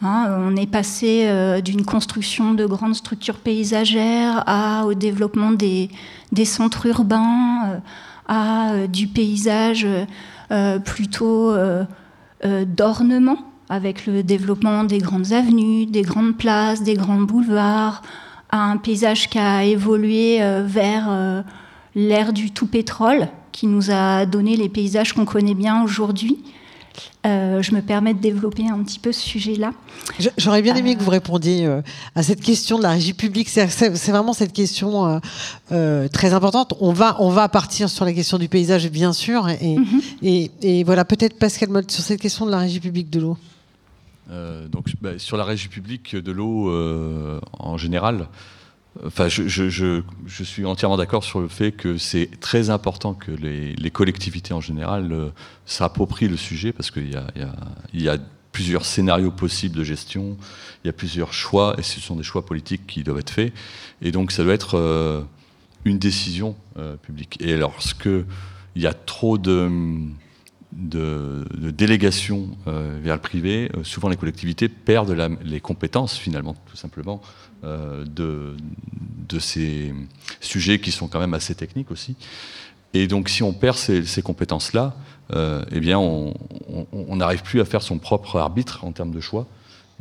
Hein, 0.02 0.30
on 0.40 0.56
est 0.56 0.70
passé 0.70 1.24
euh, 1.26 1.60
d'une 1.60 1.84
construction 1.84 2.54
de 2.54 2.66
grandes 2.66 2.96
structures 2.96 3.40
paysagères 3.40 4.44
à, 4.48 4.86
au 4.86 4.94
développement 4.94 5.52
des, 5.52 5.90
centres 6.46 6.86
urbains, 6.86 7.66
euh, 7.66 7.80
à 8.28 8.72
euh, 8.72 8.88
du 8.88 9.08
paysage 9.08 9.86
plutôt 10.84 11.54
d'ornement, 12.44 13.38
avec 13.70 14.08
le 14.08 14.24
développement 14.24 14.84
des 14.84 14.98
grandes 14.98 15.32
avenues, 15.32 15.86
des 15.86 16.02
grandes 16.02 16.36
places, 16.36 16.82
des 16.82 16.96
grands 16.96 17.22
boulevards, 17.22 18.02
à 18.50 18.64
un 18.64 18.78
paysage 18.78 19.30
qui 19.30 19.38
a 19.40 19.64
évolué 19.64 20.40
vers 20.66 21.44
l'ère 21.96 22.34
du 22.34 22.52
tout 22.52 22.68
pétrole, 22.68 23.28
qui 23.52 23.68
nous 23.68 23.92
a 23.92 24.26
donné 24.26 24.56
les 24.56 24.70
paysages 24.70 25.14
qu'on 25.14 25.26
connaît 25.26 25.54
bien 25.54 25.84
aujourd'hui. 25.84 26.40
Euh, 27.26 27.62
je 27.62 27.74
me 27.74 27.82
permets 27.82 28.14
de 28.14 28.20
développer 28.20 28.68
un 28.70 28.82
petit 28.84 29.00
peu 29.00 29.12
ce 29.12 29.22
sujet-là. 29.22 29.72
J'aurais 30.38 30.62
bien 30.62 30.76
aimé 30.76 30.96
que 30.96 31.04
vous 31.04 31.10
répondiez 31.10 31.66
euh, 31.66 31.82
à 32.16 32.24
cette 32.24 32.42
question 32.42 32.78
de 32.78 32.84
la 32.84 32.92
régie 32.92 33.14
publique. 33.14 33.50
C'est 33.50 33.90
vraiment 34.10 34.34
cette 34.34 34.54
question 34.54 35.22
euh, 35.72 36.08
très 36.08 36.34
importante. 36.34 36.74
On 36.80 36.94
va, 36.94 37.18
on 37.20 37.30
va 37.30 37.50
partir 37.50 37.90
sur 37.90 38.06
la 38.06 38.14
question 38.14 38.38
du 38.38 38.48
paysage, 38.48 38.90
bien 38.90 39.14
sûr. 39.14 39.50
Et, 39.50 39.78
mhm. 39.78 40.50
et, 40.62 40.84
voilà, 40.84 41.06
peut-être 41.06 41.38
Pascal 41.38 41.70
Motte, 41.70 41.92
sur 41.92 42.04
cette 42.04 42.22
question 42.22 42.46
de 42.46 42.52
la 42.52 42.60
régie 42.60 42.80
publique 42.80 43.10
de 43.10 43.20
l'eau. 43.20 43.38
Donc, 44.30 44.94
bah, 45.02 45.18
sur 45.18 45.38
la 45.38 45.44
régie 45.44 45.70
publique 45.70 46.16
de 46.16 46.32
l'eau 46.32 46.72
en 47.54 47.78
général, 47.78 48.28
Enfin, 49.06 49.28
je, 49.30 50.02
suis 50.44 50.66
entièrement 50.66 50.98
d'accord 50.98 51.24
sur 51.24 51.40
le 51.40 51.48
fait 51.48 51.72
que 51.72 51.98
c'est 51.98 52.30
très 52.42 52.70
important 52.70 53.14
que 53.14 53.32
les, 53.32 53.92
collectivités 53.92 54.54
en 54.54 54.62
général 54.62 55.12
euh, 55.12 55.30
s'approprient 55.66 56.28
le 56.28 56.38
sujet 56.38 56.74
parce 56.74 56.92
qu'il 56.92 57.10
y, 57.10 58.10
a, 58.10 58.18
plusieurs 58.52 58.84
scénarios 58.84 59.32
possibles 59.32 59.78
de 59.78 59.84
gestion, 59.84 60.36
il 60.84 60.88
y 60.88 60.90
a 60.90 60.94
plusieurs 60.94 61.34
choix 61.34 61.76
et 61.78 61.84
ce 61.84 62.02
sont 62.02 62.16
des 62.16 62.24
choix 62.24 62.46
politiques 62.46 62.88
qui 62.88 63.04
doivent 63.04 63.20
être 63.20 63.30
faits. 63.30 63.54
Et 64.02 64.12
donc, 64.12 64.32
ça 64.32 64.44
doit 64.44 64.54
être 64.54 64.78
euh, 64.78 65.22
une 65.86 66.00
décision 66.00 66.56
euh, 66.78 66.96
publique. 66.98 67.38
Et 67.40 67.56
lorsqu'il 67.56 68.26
y 68.76 68.88
a 68.88 68.94
trop 68.94 69.38
de, 69.38 69.70
de, 70.72 71.46
délégation 71.72 72.50
vers 72.66 73.16
le 73.16 73.22
privé, 73.22 73.72
souvent 73.84 74.10
les 74.10 74.18
collectivités 74.18 74.70
perdent 74.70 75.16
les 75.44 75.60
compétences 75.60 76.18
finalement, 76.18 76.56
tout 76.70 76.78
simplement, 76.78 77.22
euh, 77.66 78.06
de, 78.06 78.56
ces 79.40 79.94
sujets 80.42 80.80
qui 80.80 80.92
sont 80.92 81.08
quand 81.08 81.20
même 81.20 81.34
assez 81.34 81.56
techniques 81.56 81.92
aussi. 81.92 82.16
Et 82.94 83.08
donc, 83.08 83.30
si 83.30 83.44
on 83.44 83.54
perd 83.54 83.78
ces, 83.78 84.22
compétences-là, 84.22 84.96
euh, 85.34 85.64
eh 85.72 85.80
bien, 85.80 86.00
on 86.00 86.36
n'arrive 87.16 87.44
plus 87.44 87.62
à 87.62 87.66
faire 87.66 87.82
son 87.82 88.00
propre 88.00 88.38
arbitre 88.38 88.84
en 88.84 88.92
termes 88.92 89.12
de 89.12 89.20
choix. 89.20 89.48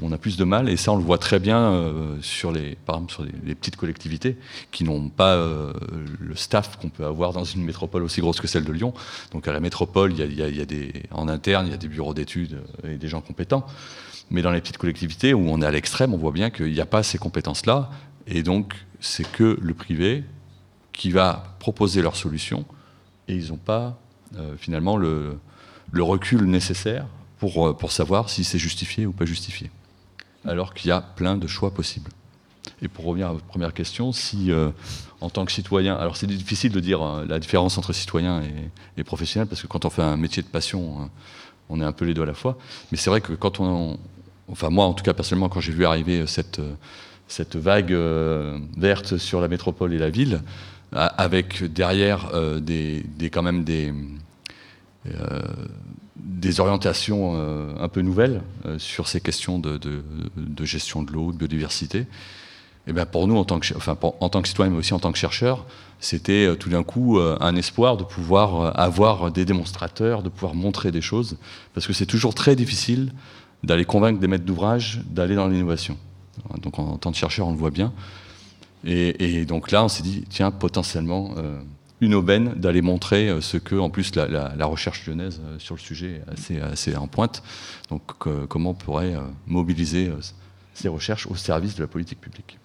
On 0.00 0.12
a 0.12 0.19
plus 0.19 0.37
de 0.37 0.45
mal, 0.45 0.69
et 0.69 0.76
ça, 0.76 0.93
on 0.93 0.97
le 0.97 1.02
voit 1.02 1.19
très 1.19 1.40
bien 1.40 1.59
euh, 1.59 2.17
sur 2.23 2.52
les, 2.52 2.76
par 2.87 2.97
exemple, 2.97 3.12
sur 3.12 3.25
les, 3.25 3.55
petites 3.55 3.76
collectivités 3.76 4.37
qui 4.71 4.85
n'ont 4.85 5.09
pas 5.09 5.37
le 5.37 6.37
staff 6.37 6.78
qu'on 6.78 6.88
peut 6.88 7.05
avoir 7.05 7.33
dans 7.33 7.45
une 7.45 7.64
métropole 7.64 8.02
aussi 8.05 8.21
grosse 8.21 8.40
que 8.40 8.47
celle 8.47 8.64
de 8.64 8.73
Lyon. 8.73 8.95
Donc, 9.33 9.49
à 9.49 9.52
la 9.52 9.61
métropole, 9.61 10.12
il 10.12 10.35
y 10.35 10.43
a, 10.43 10.67
en 11.11 11.28
interne, 11.28 11.67
il 11.67 11.71
y 11.71 11.75
a 11.75 11.78
des 11.78 11.88
bureaux 11.88 12.14
d'études 12.14 12.62
et 12.85 12.97
des 12.97 13.09
gens 13.09 13.21
compétents. 13.21 13.67
Mais 14.31 14.43
dans 14.43 14.50
les 14.50 14.61
petites 14.61 14.78
collectivités 14.78 15.35
où 15.35 15.49
on 15.49 15.62
est 15.62 15.67
à 15.67 15.71
l'extrême, 15.71 16.14
on 16.14 16.19
voit 16.19 16.33
bien 16.33 16.50
qu'il 16.50 16.73
n'y 16.73 16.81
a 16.81 16.87
pas 16.87 17.02
ces 17.02 17.19
compétences-là. 17.19 17.90
Et 18.26 18.43
donc, 18.43 18.75
c'est 19.00 19.31
que 19.31 19.59
le 19.61 19.75
privé 19.75 20.25
qui 20.93 21.11
va 21.11 21.57
proposer 21.61 22.02
leurs 22.02 22.17
solutions. 22.17 22.64
Et 23.28 23.35
ils 23.35 23.49
n'ont 23.49 23.57
pas, 23.57 23.99
euh, 24.37 24.57
finalement, 24.59 24.97
le, 24.97 25.38
recul 25.95 26.45
nécessaire 26.45 27.07
euh, 27.43 27.73
pour 27.73 27.93
savoir 27.93 28.28
si 28.28 28.45
c'est 28.45 28.59
justifié 28.59 29.07
ou 29.07 29.12
pas 29.12 29.25
justifié. 29.25 29.71
Alors 30.49 30.75
qu'il 30.75 30.88
y 30.88 30.93
a 30.93 31.00
plein 31.00 31.37
de 31.37 31.47
choix 31.47 31.73
possibles. 31.73 32.11
Et 32.83 32.88
pour 32.88 33.05
revenir 33.05 33.28
à 33.28 33.33
votre 33.33 33.45
première 33.45 33.75
question, 33.75 34.12
si 34.12 34.50
euh, 34.50 34.71
en 35.21 35.31
tant 35.31 35.45
que 35.45 35.52
citoyen, 35.52 35.95
alors 35.97 36.17
c'est 36.17 36.26
difficile 36.26 36.73
de 36.73 36.81
dire 36.81 37.00
la 37.28 37.38
différence 37.38 37.78
entre 37.78 37.93
citoyen 37.93 38.43
et, 38.97 39.05
professionnel, 39.05 39.49
parce 39.49 39.62
que 39.62 39.67
quand 39.67 39.85
on 39.85 39.90
fait 39.90 40.02
un 40.02 40.17
métier 40.17 40.43
de 40.43 40.49
passion, 40.49 41.11
on 41.69 41.81
est 41.81 41.85
un 41.85 41.93
peu 41.93 42.05
les 42.05 42.14
deux 42.14 42.23
à 42.23 42.26
la 42.26 42.35
fois. 42.35 42.59
Mais 42.90 42.99
c'est 42.99 43.11
vrai 43.11 43.21
que 43.21 43.33
quand 43.33 43.61
on, 43.61 43.99
enfin 44.49 44.71
moi 44.71 44.85
en 44.85 44.95
tout 44.95 45.05
cas 45.05 45.14
personnellement, 45.14 45.49
quand 45.49 45.61
j'ai 45.61 45.73
vu 45.73 45.87
arriver 45.87 46.26
cette, 46.26 46.61
cette 47.28 47.57
vague 47.57 47.93
euh, 47.93 48.59
verte 48.76 49.19
sur 49.19 49.40
la 49.40 49.49
métropole 49.49 49.93
et 49.93 49.99
la 49.99 50.11
ville, 50.11 50.43
avec 50.93 51.62
derrière 51.64 52.31
euh, 52.35 52.61
des, 52.61 53.05
quand 53.31 53.43
même 53.43 53.62
des, 53.62 53.93
euh, 55.07 55.40
des 56.19 56.61
orientations 56.61 57.37
un 57.79 57.89
peu 57.89 58.01
nouvelles 58.01 58.43
sur 58.79 59.09
ces 59.09 59.21
questions 59.21 59.59
de, 59.59 59.79
gestion 60.65 61.03
de 61.03 61.13
l'eau, 61.13 61.33
de 61.33 61.37
biodiversité. 61.37 62.01
Et 62.01 62.91
eh 62.91 62.93
bien 62.95 63.05
pour 63.07 63.29
nous, 63.29 63.37
en 63.37 63.45
tant, 63.45 63.61
que, 63.61 63.77
enfin, 63.77 63.99
en 64.01 64.29
tant 64.29 64.41
que 64.41 64.49
citoyen, 64.49 64.73
mais 64.73 64.79
aussi 64.79 64.95
en 64.95 64.99
tant 64.99 65.13
que 65.13 65.19
chercheur, 65.19 65.67
c'était 66.01 66.57
tout 66.57 66.71
d'un 66.71 66.83
coup 66.83 67.19
un 67.19 67.55
espoir 67.55 67.97
de 67.97 68.05
pouvoir 68.05 68.79
avoir 68.79 69.31
des 69.31 69.45
démonstrateurs, 69.45 70.23
de 70.23 70.29
pouvoir 70.29 70.55
montrer 70.55 70.91
des 70.91 71.03
choses, 71.03 71.37
parce 71.75 71.87
que 71.87 71.93
c'est 71.93 72.07
toujours 72.07 72.35
très 72.35 72.57
difficile 72.57 73.13
d'aller 73.63 73.85
convaincre 73.85 74.21
des 74.21 74.29
maîtres 74.29 74.45
d'ouvrage 74.45 75.03
d'aller 75.11 75.35
dans 75.35 75.49
l'innovation. 75.49 75.97
Donc 76.63 76.79
en, 76.79 76.97
tant 76.97 77.11
que 77.11 77.17
chercheur, 77.17 77.47
on 77.49 77.53
le 77.53 77.59
voit 77.59 77.71
bien. 77.71 77.93
Et, 78.85 79.45
donc 79.45 79.71
là, 79.71 79.85
on 79.85 79.89
s'est 79.89 80.03
dit, 80.03 80.25
tiens, 80.29 80.51
potentiellement, 80.51 81.35
euh, 81.37 81.59
une 82.00 82.14
aubaine 82.14 82.55
d'aller 82.55 82.83
montrer 82.83 83.28
euh, 83.28 83.40
ce 83.40 83.57
que, 83.57 83.75
en 83.75 83.90
plus, 83.90 84.14
la, 84.14 84.67
recherche 84.67 85.07
lyonnaise 85.07 85.40
euh, 85.45 85.59
sur 85.59 85.75
le 85.75 85.81
sujet 85.81 86.23
est 86.50 86.61
assez, 86.61 86.97
en 86.97 87.07
pointe. 87.07 87.43
Donc 87.90 88.02
comment 88.49 88.71
on 88.71 88.75
pourrait 88.75 89.14
mobiliser 89.47 90.11
ces 90.75 90.88
recherches 90.88 91.26
au 91.26 91.35
service 91.35 91.75
de 91.75 91.83
la 91.83 91.87
politique 91.87 92.21
publique? 92.21 92.59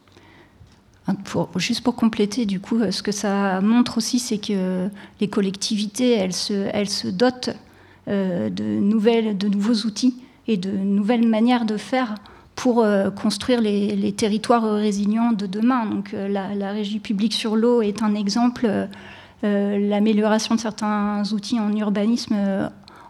Juste 1.55 1.81
pour 1.81 1.95
compléter, 1.95 2.45
du 2.45 2.59
coup, 2.59 2.79
ce 2.91 3.01
que 3.01 3.11
ça 3.11 3.61
montre 3.61 3.97
aussi, 3.97 4.19
c'est 4.19 4.37
que 4.37 4.89
les 5.19 5.27
collectivités, 5.29 6.11
elles 6.11 6.33
se, 6.33 7.07
dotent 7.09 7.51
de, 8.07 8.79
nouvelles, 8.79 9.37
de 9.37 9.47
nouveaux 9.47 9.85
outils 9.85 10.15
et 10.47 10.57
de 10.57 10.71
nouvelles 10.71 11.27
manières 11.27 11.65
de 11.65 11.77
faire 11.77 12.15
pour 12.55 12.83
euh, 12.83 13.09
construire 13.09 13.61
les, 13.61 14.11
territoires 14.13 14.63
résilients 14.63 15.31
de 15.31 15.47
demain. 15.47 15.85
Donc 15.85 16.13
euh, 16.13 16.27
la, 16.27 16.71
régie 16.71 16.99
publique 16.99 17.33
sur 17.33 17.55
l'eau 17.55 17.81
est 17.81 18.03
un 18.03 18.15
exemple. 18.15 18.67
Euh, 19.43 19.77
l'amélioration 19.89 20.55
de 20.55 20.59
certains 20.59 21.23
outils 21.33 21.59
en 21.59 21.75
urbanisme 21.75 22.35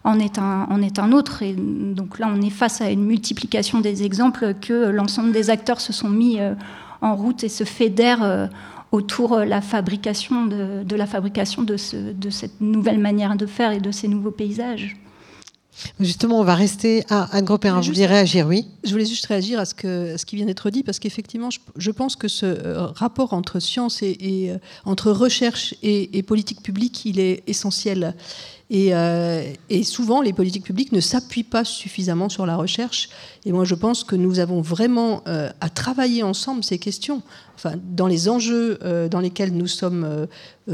en 0.04 0.20
est, 0.20 0.38
un, 0.38 0.68
en 0.70 0.82
est 0.82 1.00
un 1.00 1.12
autre. 1.12 1.44
Et 1.44 1.54
donc 1.54 2.20
là, 2.20 2.30
on 2.34 2.42
est 2.42 2.50
face 2.50 2.82
à 2.82 2.90
une 2.90 3.04
multiplication 3.04 3.80
des 3.80 4.04
exemples 4.04 4.56
que 4.56 4.90
l'ensemble 4.90 5.32
des 5.32 5.50
acteurs 5.50 5.80
se 5.80 5.94
sont 5.94 6.10
mis 6.10 6.40
en 7.02 7.16
route 7.16 7.44
et 7.44 7.50
se 7.50 7.64
fédèrent 7.64 8.50
autour 8.92 9.38
la 9.38 9.62
fabrication 9.62 10.46
de, 10.46 10.96
la 10.96 11.06
fabrication 11.06 11.62
de 11.64 11.78
cette 11.78 12.62
nouvelle 12.62 13.00
manière 13.00 13.36
de 13.36 13.46
faire 13.46 13.72
et 13.72 13.80
de 13.80 13.92
ces 13.92 14.08
nouveaux 14.08 14.32
paysages. 14.32 14.98
Justement, 16.00 16.40
on 16.40 16.44
va 16.44 16.56
rester 16.56 17.04
à 17.10 17.24
Anne 17.36 17.46
Gros-Perrin. 17.46 17.82
Vous 17.82 17.88
voulez 17.88 18.06
réagir, 18.06 18.48
oui 18.48 18.68
Je 18.84 18.92
voulais 18.92 19.06
juste 19.06 19.26
réagir 19.26 19.60
à 19.60 19.66
ce, 19.66 19.74
que, 19.74 20.16
ce 20.18 20.26
qui 20.26 20.36
vient 20.36 20.46
d'être 20.46 20.70
dit, 20.70 20.84
parce 20.84 21.00
qu'effectivement, 21.00 21.50
je, 21.76 21.92
pense 21.92 22.16
que 22.16 22.28
ce 22.28 22.46
euh, 22.46 22.86
rapport 22.88 23.34
entre 23.34 23.60
science 23.60 24.02
et, 24.02 24.18
euh, 24.50 24.58
entre 24.86 25.12
recherche 25.12 25.76
et, 25.84 26.18
et, 26.18 26.24
politique 26.24 26.62
publique, 26.62 27.06
il 27.06 27.20
est 27.20 27.44
essentiel. 27.48 28.16
Euh, 28.74 29.54
et, 29.70 29.84
souvent, 29.84 30.22
les 30.22 30.34
politiques 30.34 30.64
publiques 30.64 30.92
ne 30.92 31.00
s'appuient 31.00 31.44
pas 31.44 31.64
suffisamment 31.64 32.30
sur 32.30 32.46
la 32.46 32.56
recherche. 32.56 33.10
Et 33.46 33.52
moi, 33.52 33.66
je 33.66 33.76
pense 33.76 34.04
que 34.04 34.16
nous 34.16 34.40
avons 34.40 34.62
vraiment 34.62 35.22
euh, 35.28 35.50
à 35.62 35.70
travailler 35.70 36.24
ensemble 36.24 36.64
ces 36.64 36.80
questions. 36.80 37.22
Enfin, 37.56 37.74
dans 37.92 38.08
les 38.08 38.30
enjeux 38.30 38.80
euh, 38.84 39.08
dans 39.08 39.20
lesquels 39.20 39.54
nous 39.54 39.68
sommes 39.68 40.28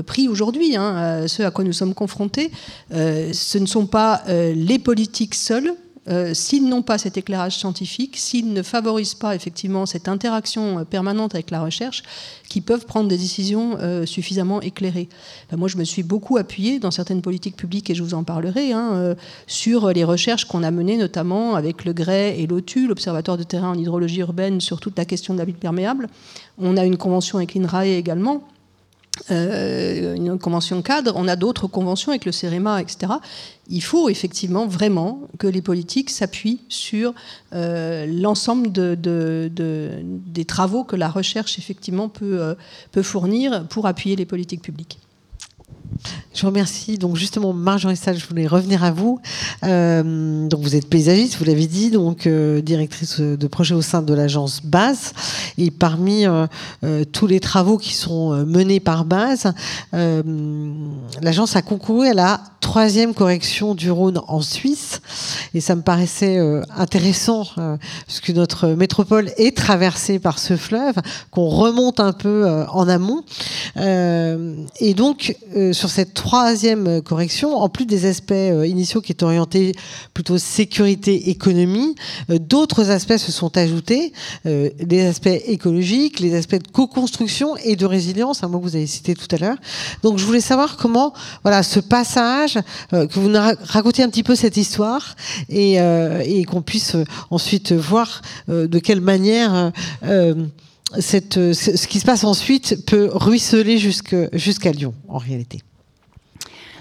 pris 0.06 0.28
aujourd'hui, 0.28 0.76
hein, 0.76 1.28
ceux 1.28 1.46
à 1.46 1.52
quoi 1.52 1.64
nous 1.64 1.74
sommes 1.74 1.94
confrontés, 1.94 2.52
ce 2.92 3.58
ne 3.58 3.66
sont 3.66 3.88
pas 3.88 4.24
les 4.28 4.80
politiques 4.80 5.36
seules 5.36 5.74
euh, 6.08 6.34
s'ils 6.34 6.68
n'ont 6.68 6.82
pas 6.82 6.98
cet 6.98 7.18
éclairage 7.18 7.58
scientifique, 7.58 8.18
s'ils 8.18 8.54
ne 8.54 8.64
favorisent 8.64 9.16
pas 9.16 9.36
effectivement 9.36 9.86
cette 9.86 10.08
interaction 10.08 10.80
euh, 10.80 10.84
permanente 10.84 11.36
avec 11.36 11.52
la 11.52 11.62
recherche, 11.62 12.04
qui 12.50 12.62
peuvent 12.62 12.86
prendre 12.86 13.10
des 13.10 13.18
décisions 13.18 13.78
euh, 13.80 14.06
suffisamment 14.06 14.62
éclairées. 14.62 15.10
moi, 15.56 15.68
je 15.68 15.78
me 15.78 15.84
suis 15.84 16.04
beaucoup 16.04 16.38
appuyée 16.38 16.80
dans 16.80 16.92
certaines 16.92 17.22
politiques 17.22 17.56
publiques, 17.56 17.90
et 17.90 17.96
je 17.96 18.04
vous 18.04 18.14
en 18.14 18.24
parlerai, 18.24 18.72
hein, 18.72 19.16
sur 19.48 19.90
les 19.90 20.04
recherches 20.04 20.46
qu'on 20.46 20.64
a 20.64 20.72
menées, 20.72 20.98
notamment 20.98 21.56
avec 21.56 21.86
le 21.86 21.94
GREI 21.94 22.40
et 22.40 22.48
l'OTU, 22.48 22.88
l'Observatoire 22.88 23.38
de 23.38 23.44
terrain 23.44 23.72
en 23.72 23.76
hydrologie 23.76 24.20
urbaine, 24.20 24.62
sur 24.62 24.80
toute 24.80 24.98
la 24.98 25.06
question 25.06 25.34
de 25.34 25.40
la 25.40 25.46
ville 25.46 25.56
perméable. 25.56 26.08
On 26.58 26.78
a 26.78 26.86
une 26.86 26.98
convention 26.98 27.38
avec 27.38 27.54
l'INRAE 27.54 27.86
également 27.86 28.44
euh, 29.32 30.16
une 30.16 30.38
convention 30.40 30.82
cadre, 30.82 31.14
on 31.16 31.28
a 31.28 31.36
d'autres 31.36 31.68
conventions 31.68 32.12
avec 32.12 32.26
le 32.26 32.32
CEREMA, 32.32 32.82
etc. 32.82 33.14
Il 33.68 33.84
faut 33.84 34.10
effectivement 34.10 34.68
vraiment 34.68 35.22
que 35.38 35.48
les 35.48 35.62
politiques 35.62 36.10
s'appuient 36.10 36.62
sur 36.70 37.14
euh, 37.54 38.06
l'ensemble 38.08 38.72
des 38.72 40.46
travaux 40.46 40.84
que 40.84 40.96
la 40.96 41.10
recherche 41.10 41.60
effectivement 41.60 42.10
peut, 42.10 42.56
peut 42.92 43.04
fournir 43.04 43.68
pour 43.68 43.86
appuyer 43.86 44.16
les 44.16 44.26
politiques 44.26 44.62
publiques. 44.62 45.00
Je 46.40 46.42
vous 46.46 46.52
remercie. 46.52 46.98
Donc 46.98 47.18
justement, 47.18 47.52
Marjorie 47.52 47.98
Sall, 47.98 48.18
je 48.18 48.26
voulais 48.26 48.48
revenir 48.48 48.84
à 48.86 48.92
vous. 48.92 49.20
Euh, 49.66 50.48
donc 50.48 50.62
vous 50.62 50.76
êtes 50.76 50.88
paysagiste, 50.88 51.38
vous 51.38 51.44
l'avez 51.44 51.68
dit, 51.68 51.92
donc 51.92 52.28
euh, 52.28 52.62
directrice 52.62 53.20
de 53.20 53.48
projet 53.48 53.76
au 53.76 53.82
sein 53.82 54.02
de 54.02 54.14
l'agence 54.14 54.62
Base. 54.64 55.12
Et 55.58 55.70
parmi 55.70 56.26
euh, 56.26 56.48
tous 57.12 57.28
les 57.28 57.42
travaux 57.42 57.78
qui 57.78 57.94
sont 57.94 58.46
menés 58.46 58.80
par 58.80 59.04
Base, 59.04 59.54
l'agence 59.92 61.58
a 61.58 61.62
concouru 61.62 62.08
à 62.08 62.14
la 62.14 62.40
troisième 62.62 63.14
correction 63.14 63.76
du 63.76 63.92
Rhône 63.92 64.22
en 64.28 64.42
Suisse. 64.42 65.02
Et 65.54 65.60
ça 65.60 65.76
me 65.76 65.82
paraissait 65.82 66.40
intéressant, 66.78 67.48
puisque 68.06 68.30
notre 68.30 68.68
métropole 68.70 69.32
est 69.38 69.58
traversée 69.58 70.20
par 70.20 70.40
ce 70.40 70.56
fleuve, 70.56 70.96
qu'on 71.32 71.48
remonte 71.48 72.00
un 72.00 72.14
peu 72.14 72.48
en 72.72 72.88
amont. 72.88 73.24
et 73.76 74.94
donc, 74.94 75.36
sur 75.80 75.90
cette 75.90 76.14
troisième 76.14 77.02
correction, 77.02 77.56
en 77.56 77.70
plus 77.70 77.86
des 77.86 78.06
aspects 78.06 78.32
euh, 78.34 78.68
initiaux 78.68 79.00
qui 79.00 79.14
étaient 79.14 79.24
orientés 79.24 79.72
plutôt 80.14 80.38
sécurité, 80.38 81.30
économie, 81.30 81.96
euh, 82.30 82.38
d'autres 82.38 82.90
aspects 82.90 83.16
se 83.16 83.32
sont 83.32 83.58
ajoutés, 83.58 84.12
euh, 84.46 84.70
les 84.80 85.06
aspects 85.06 85.28
écologiques, 85.48 86.20
les 86.20 86.36
aspects 86.36 86.62
de 86.62 86.68
co-construction 86.68 87.56
et 87.64 87.78
de 87.78 87.86
résilience, 87.86 88.44
un 88.44 88.50
mot 88.50 88.60
que 88.60 88.66
vous 88.66 88.76
avez 88.76 88.88
cité 88.88 89.16
tout 89.16 89.34
à 89.34 89.38
l'heure. 89.38 89.58
Donc 90.04 90.18
je 90.18 90.26
voulais 90.26 90.42
savoir 90.42 90.76
comment, 90.76 91.14
voilà, 91.44 91.64
ce 91.64 91.80
passage, 91.80 92.60
que 92.92 93.20
vous 93.20 93.30
nous 93.30 93.40
racontiez 93.64 94.04
un 94.04 94.10
petit 94.10 94.24
peu 94.24 94.36
cette 94.36 94.58
histoire 94.58 95.16
et, 95.48 95.78
qu'on 96.46 96.62
puisse 96.62 96.96
ensuite 97.30 97.72
voir 97.72 98.22
de 98.48 98.80
quelle 98.80 99.02
manière 99.02 99.72
ce 100.02 101.88
qui 101.88 102.00
se 102.00 102.06
passe 102.06 102.24
ensuite 102.24 102.86
peut 102.86 103.10
ruisseler 103.12 103.78
jusqu'à 103.78 104.72
Lyon, 104.72 104.94
en 105.08 105.18
réalité. 105.18 105.62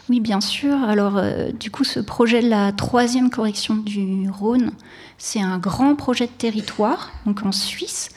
Oui, 0.08 0.20
bien 0.20 0.40
sûr. 0.40 0.74
Alors, 0.84 1.18
euh, 1.18 1.50
du 1.52 1.70
coup, 1.70 1.84
ce 1.84 2.00
projet 2.00 2.42
de 2.42 2.48
la 2.48 2.72
troisième 2.72 3.28
correction 3.28 3.76
du 3.76 4.30
Rhône, 4.30 4.72
c'est 5.18 5.40
un 5.40 5.58
grand 5.58 5.94
projet 5.96 6.26
de 6.26 6.32
territoire, 6.32 7.10
donc 7.26 7.44
en 7.44 7.52
Suisse, 7.52 8.08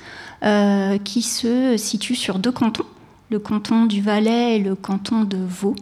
euh, 0.43 0.97
qui 0.97 1.21
se 1.21 1.75
situe 1.75 2.15
sur 2.15 2.39
deux 2.39 2.51
cantons, 2.51 2.85
le 3.29 3.39
canton 3.39 3.85
du 3.85 4.01
Valais 4.01 4.55
et 4.55 4.59
le 4.59 4.75
canton 4.75 5.23
de 5.25 5.37
Vaud. 5.37 5.75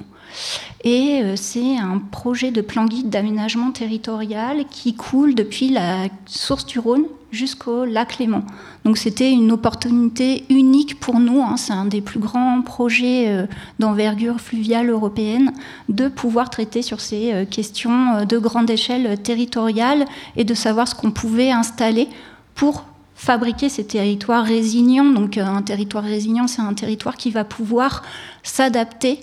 Et 0.83 1.21
euh, 1.21 1.35
c'est 1.35 1.77
un 1.77 1.99
projet 1.99 2.51
de 2.51 2.61
plan 2.61 2.85
guide 2.85 3.09
d'aménagement 3.09 3.71
territorial 3.71 4.65
qui 4.69 4.93
coule 4.95 5.35
depuis 5.35 5.69
la 5.69 6.07
source 6.25 6.65
du 6.65 6.79
Rhône 6.79 7.03
jusqu'au 7.31 7.85
lac 7.85 8.17
Léman. 8.17 8.43
Donc 8.85 8.97
c'était 8.97 9.31
une 9.31 9.51
opportunité 9.51 10.45
unique 10.49 10.99
pour 10.99 11.19
nous, 11.19 11.41
hein. 11.43 11.57
c'est 11.57 11.73
un 11.73 11.85
des 11.85 12.01
plus 12.01 12.19
grands 12.19 12.61
projets 12.61 13.27
euh, 13.27 13.45
d'envergure 13.77 14.39
fluviale 14.39 14.89
européenne, 14.89 15.53
de 15.89 16.07
pouvoir 16.07 16.49
traiter 16.49 16.81
sur 16.81 17.01
ces 17.01 17.33
euh, 17.33 17.45
questions 17.45 18.25
de 18.25 18.37
grande 18.37 18.69
échelle 18.69 19.21
territoriale 19.21 20.05
et 20.37 20.43
de 20.43 20.53
savoir 20.53 20.87
ce 20.87 20.95
qu'on 20.95 21.11
pouvait 21.11 21.51
installer 21.51 22.07
pour 22.55 22.85
fabriquer 23.15 23.67
ces 23.67 23.85
territoires 23.85 24.45
résilients. 24.45 25.03
Donc 25.03 25.37
un 25.37 25.61
territoire 25.61 26.05
résilient, 26.05 26.47
c'est 26.47 26.61
un 26.61 26.73
territoire 26.73 27.17
qui 27.17 27.31
va 27.31 27.43
pouvoir 27.43 28.01
s'adapter 28.43 29.19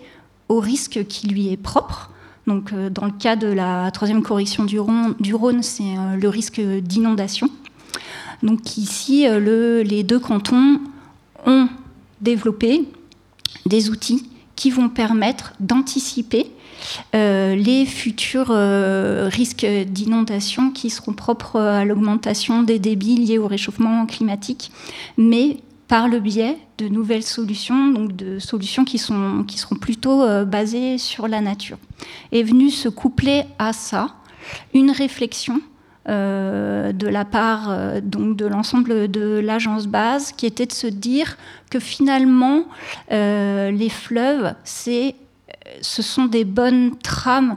au 0.48 0.60
risque 0.60 1.06
qui 1.08 1.26
lui 1.28 1.52
est 1.52 1.56
propre. 1.56 2.10
Donc, 2.46 2.72
euh, 2.72 2.90
dans 2.90 3.06
le 3.06 3.12
cas 3.12 3.36
de 3.36 3.48
la 3.48 3.90
troisième 3.90 4.22
correction 4.22 4.64
du 4.64 4.78
Rhône, 4.78 5.62
c'est 5.62 5.82
euh, 5.82 6.16
le 6.16 6.28
risque 6.28 6.60
d'inondation. 6.60 7.50
Donc 8.42 8.76
ici, 8.76 9.26
euh, 9.26 9.82
les 9.82 10.02
deux 10.02 10.18
cantons 10.18 10.80
ont 11.44 11.68
développé 12.20 12.84
des 13.64 13.90
outils 13.90 14.28
qui 14.54 14.70
vont 14.70 14.88
permettre 14.88 15.54
d'anticiper 15.60 16.46
les 17.14 17.86
futurs 17.86 18.48
risques 18.48 19.66
d'inondation 19.66 20.70
qui 20.70 20.90
seront 20.90 21.14
propres 21.14 21.58
à 21.58 21.84
l'augmentation 21.84 22.62
des 22.62 22.78
débits 22.78 23.16
liés 23.16 23.38
au 23.38 23.46
réchauffement 23.46 24.04
climatique, 24.06 24.70
mais 25.16 25.58
par 25.88 26.08
le 26.08 26.18
biais 26.18 26.58
de 26.78 26.88
nouvelles 26.88 27.22
solutions, 27.22 27.88
donc 27.88 28.14
de 28.16 28.38
solutions 28.38 28.84
qui, 28.84 28.98
sont, 28.98 29.44
qui 29.46 29.58
seront 29.58 29.76
plutôt 29.76 30.22
euh, 30.22 30.44
basées 30.44 30.98
sur 30.98 31.28
la 31.28 31.40
nature. 31.40 31.78
Est 32.32 32.42
venue 32.42 32.70
se 32.70 32.88
coupler 32.88 33.44
à 33.58 33.72
ça 33.72 34.08
une 34.74 34.90
réflexion 34.90 35.60
euh, 36.08 36.92
de 36.92 37.08
la 37.08 37.24
part 37.24 37.70
euh, 37.70 38.00
donc 38.00 38.36
de 38.36 38.46
l'ensemble 38.46 39.10
de 39.10 39.38
l'agence 39.38 39.86
base, 39.86 40.32
qui 40.32 40.46
était 40.46 40.66
de 40.66 40.72
se 40.72 40.86
dire 40.86 41.36
que 41.70 41.78
finalement 41.78 42.64
les 43.10 43.88
fleuves, 43.88 44.54
c'est, 44.64 45.14
ce 45.80 46.02
sont 46.02 46.26
des 46.26 46.44
bonnes 46.44 46.96
trames 46.98 47.56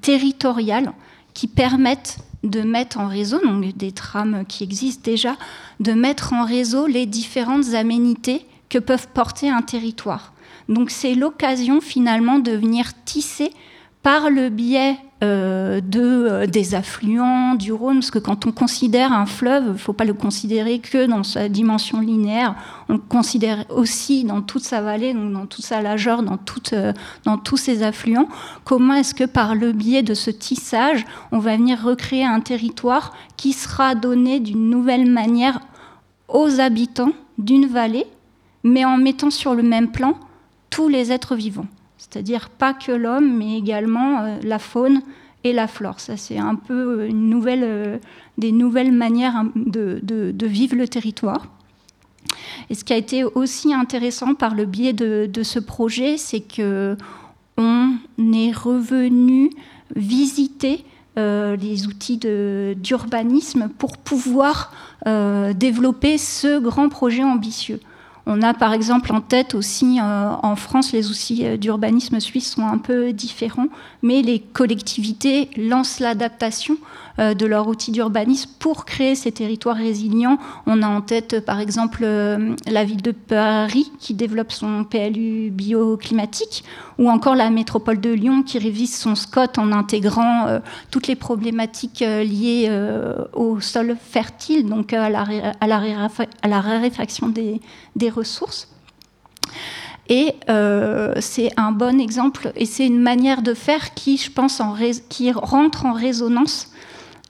territoriales 0.00 0.92
qui 1.34 1.48
permettent 1.48 2.18
de 2.42 2.62
mettre 2.62 2.98
en 2.98 3.08
réseau, 3.08 3.40
donc 3.40 3.64
des 3.76 3.92
trames 3.92 4.44
qui 4.46 4.64
existent 4.64 5.02
déjà, 5.04 5.36
de 5.80 5.92
mettre 5.92 6.32
en 6.32 6.44
réseau 6.44 6.86
les 6.86 7.06
différentes 7.06 7.74
aménités 7.74 8.46
que 8.68 8.78
peuvent 8.78 9.08
porter 9.08 9.48
un 9.48 9.62
territoire. 9.62 10.32
Donc 10.68 10.90
c'est 10.90 11.14
l'occasion 11.14 11.80
finalement 11.80 12.38
de 12.38 12.52
venir 12.52 12.92
tisser 13.04 13.52
par 14.02 14.30
le 14.30 14.48
biais 14.48 14.96
euh, 15.22 15.80
de, 15.80 16.00
euh, 16.00 16.46
des 16.46 16.74
affluents 16.74 17.54
du 17.54 17.72
Rhône, 17.72 17.96
parce 18.00 18.10
que 18.10 18.18
quand 18.18 18.44
on 18.44 18.50
considère 18.50 19.12
un 19.12 19.26
fleuve, 19.26 19.64
il 19.66 19.72
ne 19.72 19.76
faut 19.76 19.92
pas 19.92 20.04
le 20.04 20.14
considérer 20.14 20.80
que 20.80 21.06
dans 21.06 21.22
sa 21.22 21.48
dimension 21.48 22.00
linéaire, 22.00 22.56
on 22.88 22.98
considère 22.98 23.64
aussi 23.70 24.24
dans 24.24 24.42
toute 24.42 24.64
sa 24.64 24.80
vallée, 24.80 25.14
dans 25.14 25.46
toute 25.46 25.64
sa 25.64 25.80
largeur, 25.80 26.24
euh, 26.72 26.92
dans 27.24 27.38
tous 27.38 27.56
ses 27.56 27.84
affluents. 27.84 28.26
Comment 28.64 28.94
est-ce 28.94 29.14
que 29.14 29.22
par 29.22 29.54
le 29.54 29.70
biais 29.70 30.02
de 30.02 30.14
ce 30.14 30.30
tissage, 30.30 31.04
on 31.30 31.38
va 31.38 31.56
venir 31.56 31.80
recréer 31.80 32.24
un 32.24 32.40
territoire 32.40 33.12
qui 33.36 33.52
sera 33.52 33.94
donné 33.94 34.40
d'une 34.40 34.70
nouvelle 34.70 35.08
manière 35.08 35.60
aux 36.26 36.58
habitants 36.58 37.12
d'une 37.38 37.66
vallée, 37.66 38.06
mais 38.64 38.84
en 38.84 38.96
mettant 38.96 39.30
sur 39.30 39.54
le 39.54 39.62
même 39.62 39.92
plan 39.92 40.14
tous 40.68 40.88
les 40.88 41.12
êtres 41.12 41.36
vivants? 41.36 41.66
C'est-à-dire 42.12 42.50
pas 42.50 42.74
que 42.74 42.92
l'homme, 42.92 43.38
mais 43.38 43.56
également 43.56 44.20
euh, 44.20 44.38
la 44.42 44.58
faune 44.58 45.00
et 45.44 45.52
la 45.52 45.66
flore. 45.66 45.98
Ça, 45.98 46.16
c'est 46.16 46.36
un 46.36 46.56
peu 46.56 47.00
euh, 47.00 47.10
euh, 47.10 47.98
des 48.36 48.52
nouvelles 48.52 48.92
manières 48.92 49.34
hein, 49.34 49.50
de, 49.56 50.46
vivre 50.46 50.76
le 50.76 50.86
territoire. 50.86 51.46
Et 52.68 52.74
ce 52.74 52.84
qui 52.84 52.92
a 52.92 52.96
été 52.96 53.24
aussi 53.24 53.72
intéressant 53.72 54.34
par 54.34 54.54
le 54.54 54.66
biais 54.66 54.92
de, 54.92 55.42
ce 55.42 55.58
projet, 55.58 56.18
c'est 56.18 56.40
que 56.40 56.96
on 57.56 57.96
est 58.18 58.52
revenu 58.52 59.50
visiter 59.94 60.84
les 61.16 61.86
outils 61.86 62.18
d'urbanisme 62.76 63.68
pour 63.76 63.98
pouvoir 63.98 64.72
développer 65.04 66.16
ce 66.16 66.58
grand 66.58 66.88
projet 66.88 67.22
ambitieux. 67.22 67.80
On 68.24 68.40
a 68.42 68.54
par 68.54 68.72
exemple 68.72 69.12
en 69.12 69.20
tête 69.20 69.54
aussi 69.54 69.98
euh, 70.00 70.30
en 70.42 70.54
France, 70.54 70.92
les 70.92 71.10
outils 71.10 71.44
euh, 71.44 71.56
d'urbanisme 71.56 72.20
suisse 72.20 72.52
sont 72.52 72.66
un 72.66 72.78
peu 72.78 73.12
différents, 73.12 73.66
mais 74.02 74.22
les 74.22 74.38
collectivités 74.38 75.50
lancent 75.56 75.98
l'adaptation 75.98 76.76
euh, 77.18 77.34
de 77.34 77.46
leurs 77.46 77.66
outils 77.66 77.90
d'urbanisme 77.90 78.50
pour 78.60 78.84
créer 78.84 79.16
ces 79.16 79.32
territoires 79.32 79.76
résilients. 79.76 80.38
On 80.66 80.82
a 80.82 80.86
en 80.86 81.00
tête 81.00 81.44
par 81.44 81.58
exemple 81.58 82.02
la 82.04 82.84
ville 82.84 83.02
de 83.02 83.10
Paris 83.10 83.90
qui 83.98 84.14
développe 84.14 84.52
son 84.52 84.84
PLU 84.84 85.50
bioclimatique, 85.50 86.64
ou 86.98 87.10
encore 87.10 87.34
la 87.34 87.50
métropole 87.50 88.00
de 88.00 88.10
Lyon 88.10 88.44
qui 88.44 88.58
révise 88.58 88.96
son 88.96 89.16
SCOT 89.16 89.58
en 89.58 89.72
intégrant 89.72 90.60
toutes 90.90 91.08
les 91.08 91.16
problématiques 91.16 92.00
liées 92.00 92.70
au 93.32 93.60
sol 93.60 93.96
fertile, 94.00 94.66
donc 94.66 94.92
à 94.92 95.10
la, 95.10 96.60
raréfaction 96.60 97.28
des, 97.28 97.60
des 97.96 98.10
ressources. 98.10 98.68
Et 100.08 100.34
euh, 100.48 101.14
c'est 101.20 101.50
un 101.56 101.72
bon 101.72 102.00
exemple 102.00 102.52
et 102.56 102.66
c'est 102.66 102.86
une 102.86 103.00
manière 103.00 103.42
de 103.42 103.54
faire 103.54 103.94
qui, 103.94 104.16
je 104.16 104.30
pense, 104.30 104.60
en 104.60 104.74
qui 105.08 105.30
rentre 105.32 105.86
en 105.86 105.92
résonance 105.92 106.72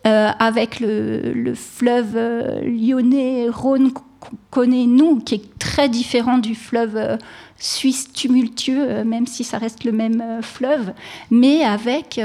euh, 0.06 0.30
avec 0.38 0.80
le, 0.80 1.54
fleuve 1.54 2.16
euh, 2.16 2.60
lyonnais, 2.62 3.48
Rhône 3.48 3.92
qu'on 3.92 4.02
connaît 4.50 4.86
nous, 4.86 5.20
qui 5.20 5.34
est 5.36 5.58
très 5.58 5.88
différent 5.88 6.38
du 6.38 6.54
fleuve 6.54 7.18
suisse 7.56 8.12
tumultueux, 8.12 9.04
même 9.04 9.26
si 9.26 9.44
ça 9.44 9.58
reste 9.58 9.84
le 9.84 9.92
même 9.92 10.40
fleuve, 10.42 10.92
mais 11.30 11.62
avec 11.64 12.20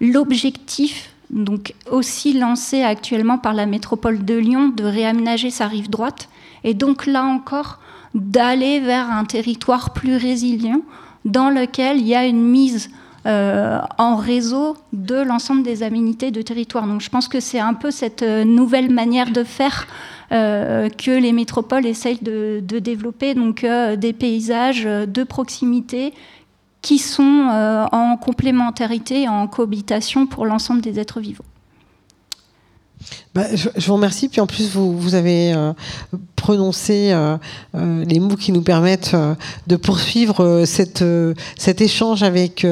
l'objectif 0.00 1.13
donc 1.34 1.74
aussi 1.90 2.32
lancé 2.32 2.82
actuellement 2.82 3.38
par 3.38 3.52
la 3.52 3.66
métropole 3.66 4.24
de 4.24 4.34
Lyon 4.34 4.68
de 4.68 4.84
réaménager 4.84 5.50
sa 5.50 5.66
rive 5.66 5.90
droite. 5.90 6.28
Et 6.62 6.74
donc 6.74 7.06
là 7.06 7.24
encore, 7.24 7.80
d'aller 8.14 8.80
vers 8.80 9.10
un 9.10 9.24
territoire 9.24 9.92
plus 9.92 10.16
résilient 10.16 10.80
dans 11.24 11.50
lequel 11.50 11.98
il 11.98 12.06
y 12.06 12.14
a 12.14 12.24
une 12.24 12.42
mise 12.42 12.90
euh, 13.26 13.80
en 13.98 14.16
réseau 14.16 14.76
de 14.92 15.16
l'ensemble 15.16 15.62
des 15.62 15.82
aménités 15.82 16.30
de 16.30 16.42
territoire. 16.42 16.86
Donc 16.86 17.00
je 17.00 17.08
pense 17.08 17.26
que 17.26 17.40
c'est 17.40 17.58
un 17.58 17.74
peu 17.74 17.90
cette 17.90 18.22
euh, 18.22 18.44
nouvelle 18.44 18.90
manière 18.90 19.30
de 19.30 19.44
faire 19.44 19.86
euh, 20.30 20.88
que 20.90 21.10
les 21.10 21.32
métropoles 21.32 21.86
essayent 21.86 22.22
de, 22.22 22.60
développer, 22.60 23.34
donc 23.34 23.66
des 23.96 24.12
paysages 24.12 24.84
de 24.84 25.24
proximité 25.24 26.12
qui 26.84 26.98
sont 26.98 27.88
en 27.92 28.16
complémentarité, 28.18 29.26
en 29.26 29.48
cohabitation 29.48 30.26
pour 30.26 30.44
l'ensemble 30.44 30.82
des 30.82 31.00
êtres 31.00 31.18
vivants. 31.18 31.44
Bah, 33.34 33.46
je, 33.52 33.68
vous 33.86 33.94
remercie. 33.94 34.28
Puis 34.28 34.40
en 34.40 34.46
plus, 34.46 34.70
vous, 34.70 34.96
vous 34.96 35.16
avez 35.16 35.52
euh, 35.52 35.72
prononcé 36.36 37.10
euh, 37.10 37.36
euh, 37.74 38.04
les 38.04 38.20
mots 38.20 38.36
qui 38.36 38.52
nous 38.52 38.62
permettent 38.62 39.16
de 39.66 39.74
poursuivre 39.74 40.62
cette, 40.66 41.04
cet 41.58 41.80
échange 41.80 42.22
avec 42.22 42.64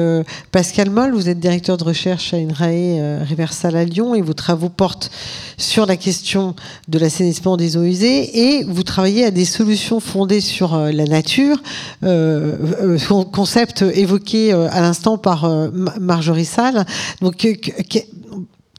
Pascal 0.51 0.89
Moll. 0.89 1.13
Vous 1.13 1.27
êtes 1.27 1.39
directeur 1.39 1.75
de 1.75 1.83
recherche 1.83 2.33
à 2.33 2.37
INRAE 2.37 3.25
Riversal 3.25 3.75
à 3.75 3.83
Lyon 3.83 4.15
et 4.15 4.21
vos 4.21 4.33
travaux 4.33 4.69
portent 4.69 5.11
sur 5.57 5.85
la 5.85 5.97
question 5.97 6.55
de 6.87 6.97
l'assainissement 6.97 7.57
des 7.57 7.75
eaux 7.75 7.83
usées 7.83 8.57
et 8.57 8.63
vous 8.63 8.83
travaillez 8.83 9.25
à 9.25 9.31
des 9.31 9.45
solutions 9.45 9.99
fondées 9.99 10.41
sur 10.41 10.77
la 10.77 11.05
nature, 11.05 11.61
concept 13.31 13.81
évoqué 13.81 14.53
à 14.53 14.79
l'instant 14.79 15.17
par 15.17 15.49
Marjorie 15.99 16.45
Salle. 16.45 16.85
Donc, 17.21 17.45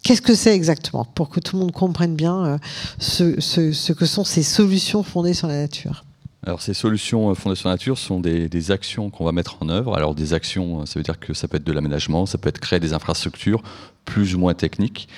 Qu'est-ce 0.04 0.20
que 0.20 0.34
c'est 0.34 0.54
exactement 0.54 1.06
pour 1.06 1.30
que 1.30 1.40
tout 1.40 1.56
le 1.56 1.62
monde 1.62 1.72
comprenne 1.72 2.14
bien 2.14 2.44
euh, 2.44 2.58
ce, 2.98 3.92
que 3.92 4.04
sont 4.04 4.22
ces 4.22 4.42
solutions 4.42 5.02
fondées 5.02 5.32
sur 5.32 5.48
la 5.48 5.56
nature? 5.62 6.04
Alors 6.46 6.60
ces 6.60 6.74
solutions 6.74 7.30
euh, 7.30 7.34
fondées 7.34 7.56
sur 7.56 7.70
la 7.70 7.76
nature 7.76 7.96
sont 7.96 8.20
des, 8.20 8.70
actions 8.70 9.08
qu'on 9.08 9.24
va 9.24 9.32
mettre 9.32 9.56
en 9.62 9.70
œuvre. 9.70 9.96
Alors 9.96 10.14
des 10.14 10.34
actions, 10.34 10.82
euh, 10.82 10.84
ça 10.86 10.98
veut 10.98 11.02
dire 11.02 11.18
que 11.18 11.32
ça 11.32 11.48
peut 11.48 11.56
être 11.56 11.64
de 11.64 11.72
l'aménagement, 11.72 12.26
ça 12.26 12.36
peut 12.36 12.50
être 12.50 12.60
créer 12.60 12.80
des 12.80 12.92
infrastructures 12.92 13.62
plus 14.04 14.34
ou 14.34 14.38
moins 14.38 14.52
techniques 14.52 15.08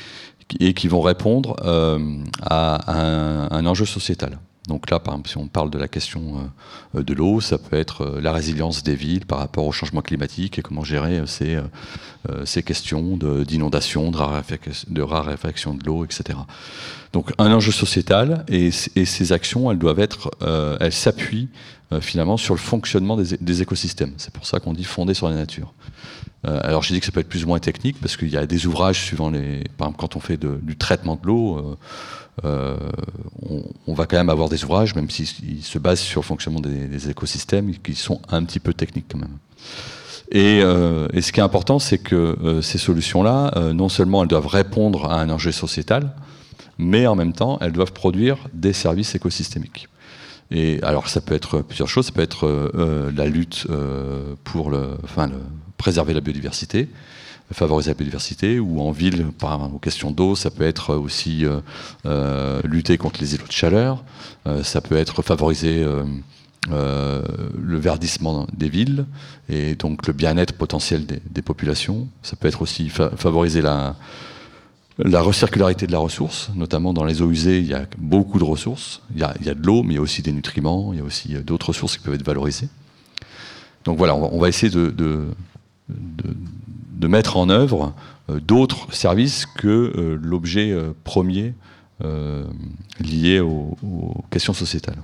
et 0.61 0.73
qui 0.73 0.87
vont 0.87 1.01
répondre 1.01 1.57
à 2.43 3.51
un, 3.51 3.67
enjeu 3.67 3.87
sociétal. 3.87 4.39
Donc 4.67 4.91
là, 4.91 4.99
par 4.99 5.15
exemple, 5.15 5.29
si 5.29 5.37
on 5.37 5.47
parle 5.47 5.71
de 5.71 5.79
la 5.79 5.89
question 5.89 6.51
euh, 6.95 7.03
de 7.03 7.15
l'eau, 7.15 7.41
ça 7.41 7.59
peut 7.59 7.77
être 7.77 8.03
euh, 8.03 8.21
la 8.21 8.33
résilience 8.33 8.83
des 8.83 8.97
villes 8.97 9.25
par 9.25 9.39
rapport 9.39 9.65
au 9.65 9.73
changement 9.73 10.03
climatique 10.03 10.59
et 10.59 10.63
comment 10.63 10.83
gérer 10.83 11.19
euh, 11.19 12.45
ces, 12.45 12.63
questions 12.63 13.17
d'inondation, 13.17 14.11
de, 14.11 14.19
de, 14.89 15.03
raréfaction 15.03 15.75
de 15.75 15.85
l'eau, 15.85 16.05
etc. 16.05 16.39
Donc 17.13 17.33
un 17.39 17.53
enjeu 17.53 17.73
sociétal 17.73 18.45
et, 18.49 18.71
ces 18.71 19.33
actions, 19.33 19.71
elles 19.71 19.79
doivent 19.79 20.01
être, 20.01 20.31
elles 20.81 20.93
s'appuient 20.93 21.49
finalement 22.01 22.37
sur 22.37 22.53
le 22.53 22.61
fonctionnement 22.61 23.17
des, 23.17 23.63
écosystèmes. 23.63 24.13
C'est 24.17 24.33
pour 24.33 24.45
ça 24.45 24.59
qu'on 24.59 24.75
dit 24.75 24.85
fonder 24.85 25.15
sur 25.15 25.29
la 25.29 25.37
nature. 25.37 25.73
alors 26.45 26.83
j'ai 26.83 26.95
dit 26.95 27.01
que 27.01 27.07
ça 27.07 27.13
peut 27.13 27.21
être 27.21 27.29
plus 27.29 27.45
ou 27.45 27.47
moins 27.47 27.61
technique 27.61 27.99
parce 28.01 28.17
qu'il 28.17 28.29
y 28.29 28.37
a 28.37 28.45
des 28.45 28.67
ouvrages 28.67 29.01
suivant 29.03 29.31
les, 29.31 29.65
par 29.79 29.89
exemple 29.89 30.01
quand 30.01 30.17
on 30.17 30.21
fait 30.21 30.37
du 30.37 30.77
traitement 30.77 31.17
de 31.17 31.27
l'eau 31.27 31.79
euh, 32.45 32.77
on, 33.87 33.95
va 33.95 34.07
quand 34.07 34.17
même 34.17 34.29
avoir 34.29 34.49
des 34.49 34.63
ouvrages, 34.65 34.95
même 34.95 35.09
s'ils 35.09 35.63
se 35.63 35.79
basent 35.79 36.01
sur 36.01 36.21
le 36.21 36.27
fonctionnement 36.27 36.61
des, 36.61 37.09
écosystèmes, 37.09 37.73
qui 37.79 37.95
sont 37.95 38.21
un 38.29 38.45
petit 38.45 38.61
peu 38.61 38.75
techniques 38.75 39.07
quand 39.11 39.19
même. 39.19 39.39
Et, 40.31 40.61
euh, 40.63 41.09
ce 41.19 41.33
qui 41.33 41.41
est 41.41 41.43
important, 41.43 41.79
c'est 41.79 41.99
que 41.99 42.15
euh, 42.15 42.61
ces 42.61 42.79
solutions-là, 42.79 43.73
non 43.73 43.89
seulement 43.89 44.23
elles 44.23 44.29
doivent 44.29 44.49
répondre 44.49 45.11
à 45.11 45.21
un 45.21 45.31
enjeu 45.31 45.53
sociétal, 45.53 46.13
mais 46.79 47.07
en 47.07 47.15
même 47.15 47.33
temps, 47.33 47.59
elles 47.61 47.73
doivent 47.73 47.93
produire 47.93 48.37
des 48.53 48.75
services 48.75 49.15
écosystémiques. 49.15 49.89
Et 50.51 50.79
alors, 50.83 51.09
ça 51.09 51.21
peut 51.21 51.35
être 51.35 51.61
plusieurs 51.61 51.89
choses. 51.89 52.07
Ça 52.07 52.13
peut 52.13 52.23
être 52.23 52.71
la 53.17 53.27
lutte 53.27 53.67
pour 54.45 54.73
enfin, 55.03 55.31
préserver 55.79 56.13
la 56.13 56.21
biodiversité 56.21 56.89
favoriser 57.53 57.91
la 57.91 57.95
biodiversité, 57.95 58.59
ou 58.59 58.81
en 58.81 58.91
ville, 58.91 59.27
par 59.39 59.73
aux 59.73 59.79
questions 59.79 60.11
d'eau, 60.11 60.35
ça 60.35 60.51
peut 60.51 60.65
être 60.65 60.95
aussi 60.95 61.45
euh, 61.45 61.61
euh, 62.05 62.61
lutter 62.65 62.99
contre 62.99 63.21
les 63.21 63.35
îlots 63.35 63.47
de 63.47 63.53
chaleur, 63.53 64.05
euh, 64.47 64.63
ça 64.63 64.81
peut 64.81 64.97
être 64.97 65.23
favoriser 65.23 65.85
le 66.69 67.79
verdissement 67.79 68.49
des 68.53 68.69
villes 68.69 69.07
et 69.49 69.77
donc 69.77 70.09
le 70.09 70.13
bien-être 70.13 70.55
potentiel 70.55 71.07
des, 71.07 71.43
populations. 71.43 72.09
Ça 72.23 72.35
peut 72.35 72.49
être 72.49 72.61
aussi 72.61 72.89
favoriser 72.89 73.63
la, 73.63 73.95
la 74.99 75.21
recircularité 75.21 75.87
de 75.87 75.93
la 75.93 75.99
ressource, 75.99 76.51
notamment 76.57 76.93
dans 76.93 77.05
les 77.05 77.23
eaux 77.23 77.31
usées, 77.31 77.61
il 77.61 77.67
y 77.67 77.75
a 77.75 77.87
beaucoup 77.99 78.41
de 78.41 78.45
ressources. 78.45 79.01
Il 79.15 79.21
y 79.21 79.23
a, 79.23 79.55
de 79.55 79.65
l'eau, 79.65 79.85
mais 79.85 79.95
il 79.95 79.97
y 79.97 80.01
a 80.01 80.03
aussi 80.03 80.23
des 80.23 80.33
nutriments, 80.33 80.93
il 80.93 80.99
y 80.99 81.03
a 81.03 81.05
aussi 81.05 81.35
d'autres 81.35 81.69
ressources 81.69 81.99
qui 81.99 82.03
peuvent 82.03 82.15
être 82.15 82.27
valorisées. 82.27 82.69
Donc 83.85 83.97
voilà, 83.97 84.17
on 84.17 84.41
va, 84.41 84.49
essayer 84.49 84.73
de 84.73 85.29
mettre 87.07 87.37
en 87.37 87.49
œuvre 87.49 87.95
euh, 88.31 88.41
d'autres 88.41 88.93
services 88.93 89.47
que 89.47 89.69
euh, 89.69 90.19
l'objet 90.21 90.73
euh, 90.73 90.93
premier 91.05 91.55
lié 93.01 93.41
aux, 93.41 93.75
questions 94.31 94.53
sociétales. 94.53 94.99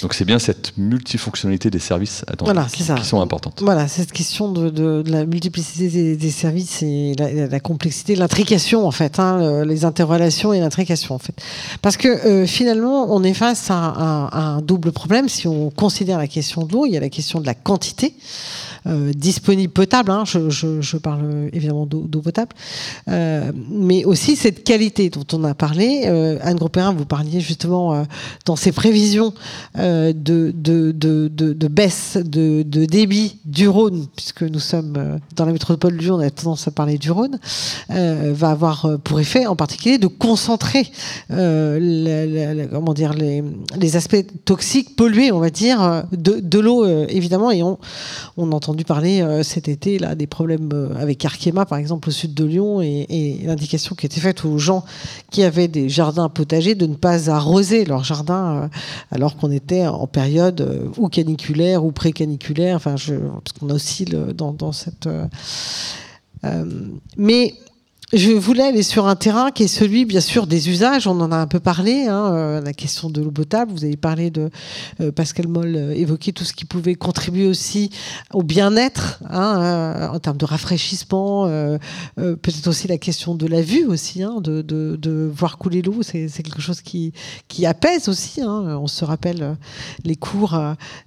Donc 0.00 0.14
c'est 0.14 0.24
bien 0.24 0.38
cette 0.38 0.78
multifonctionnalité 0.78 1.68
des 1.68 1.78
services 1.78 2.24
qui, 2.72 2.82
sont 3.04 3.20
importantes. 3.20 3.60
Voilà, 3.60 3.88
cette 3.88 4.10
question 4.10 4.50
de, 4.50 5.04
la 5.06 5.26
multiplicité 5.26 6.16
des, 6.16 6.30
services 6.30 6.82
et 6.82 7.14
la, 7.14 7.60
complexité, 7.60 8.16
l'intrication 8.16 8.86
en 8.86 8.90
fait, 8.90 9.18
hein, 9.18 9.66
les 9.66 9.84
interrelations 9.84 10.54
et 10.54 10.60
l'intrication 10.60 11.14
en 11.14 11.18
fait. 11.18 11.38
Parce 11.82 11.98
que 11.98 12.46
finalement, 12.46 13.14
on 13.14 13.22
est 13.22 13.34
face 13.34 13.70
à 13.70 13.74
un, 13.74 14.62
double 14.62 14.92
problème. 14.92 15.28
Si 15.28 15.46
on 15.46 15.68
considère 15.68 16.16
la 16.16 16.28
question 16.28 16.64
de 16.64 16.72
l'eau, 16.72 16.86
il 16.86 16.92
y 16.92 16.96
a 16.96 17.00
la 17.00 17.10
question 17.10 17.38
de 17.38 17.44
la 17.44 17.54
quantité. 17.54 18.14
Euh, 18.88 19.12
disponible 19.12 19.72
potable, 19.72 20.10
hein, 20.10 20.24
je, 20.24 20.96
parle 20.96 21.50
évidemment 21.52 21.84
d'eau 21.84 22.22
potable, 22.22 22.52
euh, 23.08 23.52
mais 23.70 24.06
aussi 24.06 24.34
cette 24.34 24.64
qualité 24.64 25.10
dont 25.10 25.26
on 25.32 25.44
a 25.44 25.54
parlé. 25.54 26.04
Euh, 26.06 26.38
Anne 26.42 26.56
Gropérin, 26.56 26.94
vous 26.94 27.04
parliez 27.04 27.40
justement 27.40 28.06
dans 28.46 28.56
ses 28.56 28.72
prévisions 28.72 29.34
de, 29.74 30.52
baisse 31.68 32.16
de, 32.16 32.62
débit 32.62 33.36
du 33.44 33.68
Rhône, 33.68 34.06
puisque 34.16 34.42
nous 34.42 34.58
sommes 34.58 35.18
dans 35.36 35.44
la 35.44 35.52
métropole 35.52 35.92
de 35.96 35.98
Lyon, 35.98 36.14
on 36.16 36.20
a 36.20 36.30
tendance 36.30 36.66
à 36.66 36.70
parler 36.70 36.96
du 36.96 37.10
Rhône, 37.10 37.38
va 37.90 38.50
avoir 38.50 38.98
pour 39.04 39.20
effet 39.20 39.46
en 39.46 39.56
particulier 39.56 39.98
de 39.98 40.06
concentrer 40.06 40.90
les, 41.28 42.66
aspects 43.96 44.24
toxiques, 44.44 44.96
pollués, 44.96 45.30
on 45.32 45.40
va 45.40 45.50
dire, 45.50 46.04
de, 46.12 46.58
l'eau, 46.58 46.86
évidemment, 47.08 47.50
et 47.50 47.62
on 47.62 47.78
entend 48.52 48.77
parler 48.84 49.20
euh, 49.20 49.42
cet 49.42 49.68
été 49.68 49.98
là, 49.98 50.14
des 50.14 50.26
problèmes 50.26 50.70
euh, 50.72 50.94
avec 50.96 51.24
Arkema, 51.24 51.66
par 51.66 51.78
exemple, 51.78 52.08
au 52.08 52.12
sud 52.12 52.34
de 52.34 52.44
Lyon, 52.44 52.80
et, 52.80 53.40
l'indication 53.44 53.94
qui 53.94 54.06
était 54.06 54.20
faite 54.20 54.44
aux 54.44 54.58
gens 54.58 54.84
qui 55.30 55.42
avaient 55.42 55.68
des 55.68 55.88
jardins 55.88 56.28
potagers 56.28 56.74
de 56.74 56.86
ne 56.86 56.94
pas 56.94 57.30
arroser 57.30 57.84
leur 57.84 58.04
jardin 58.04 58.62
euh, 58.64 58.68
alors 59.10 59.36
qu'on 59.36 59.50
était 59.50 59.86
en 59.86 60.06
période 60.06 60.90
ou 60.96 61.08
caniculaire 61.08 61.84
ou 61.84 61.92
pré-caniculaire. 61.92 62.76
Enfin, 62.76 62.96
je, 62.96 63.14
parce 63.14 63.52
qu'on 63.58 63.70
oscille 63.70 64.16
dans, 64.34 64.52
dans 64.52 64.72
cette. 64.72 65.08
mais 67.16 67.54
je 68.14 68.32
voulais 68.32 68.62
aller 68.62 68.82
sur 68.82 69.06
un 69.06 69.16
terrain 69.16 69.50
qui 69.50 69.64
est 69.64 69.68
celui, 69.68 70.06
bien 70.06 70.22
sûr, 70.22 70.46
des 70.46 70.70
usages. 70.70 71.06
On 71.06 71.20
en 71.20 71.30
a 71.30 71.36
un 71.36 71.46
peu 71.46 71.60
parlé, 71.60 72.06
hein, 72.06 72.32
euh, 72.32 72.60
la 72.62 72.72
question 72.72 73.10
de 73.10 73.20
l'eau 73.20 73.30
potable. 73.30 73.70
Vous 73.70 73.84
avez 73.84 73.98
parlé 73.98 74.30
de 74.30 74.48
euh, 75.02 75.12
Pascal 75.12 75.46
Moll, 75.46 75.76
euh, 75.76 75.94
évoquer 75.94 76.32
tout 76.32 76.44
ce 76.44 76.54
qui 76.54 76.64
pouvait 76.64 76.94
contribuer 76.94 77.46
aussi 77.46 77.90
au 78.32 78.42
bien-être 78.42 79.20
hein, 79.28 80.08
en 80.10 80.18
termes 80.20 80.38
de 80.38 80.46
rafraîchissement. 80.46 81.48
Peut-être 82.16 82.66
aussi 82.66 82.88
la 82.88 82.96
question 82.96 83.34
de 83.34 83.46
la 83.46 83.60
vue 83.60 83.84
aussi, 83.84 84.22
hein, 84.22 84.40
de, 84.40 84.62
de, 84.62 84.96
de, 84.96 85.30
voir 85.30 85.58
couler 85.58 85.82
l'eau. 85.82 86.02
C'est 86.02 86.30
quelque 86.30 86.62
chose 86.62 86.80
qui, 86.80 87.12
qui 87.48 87.66
apaise 87.66 88.08
aussi. 88.08 88.40
Hein. 88.40 88.78
On 88.80 88.86
se 88.86 89.04
rappelle 89.04 89.56
les 90.04 90.16
cours 90.16 90.58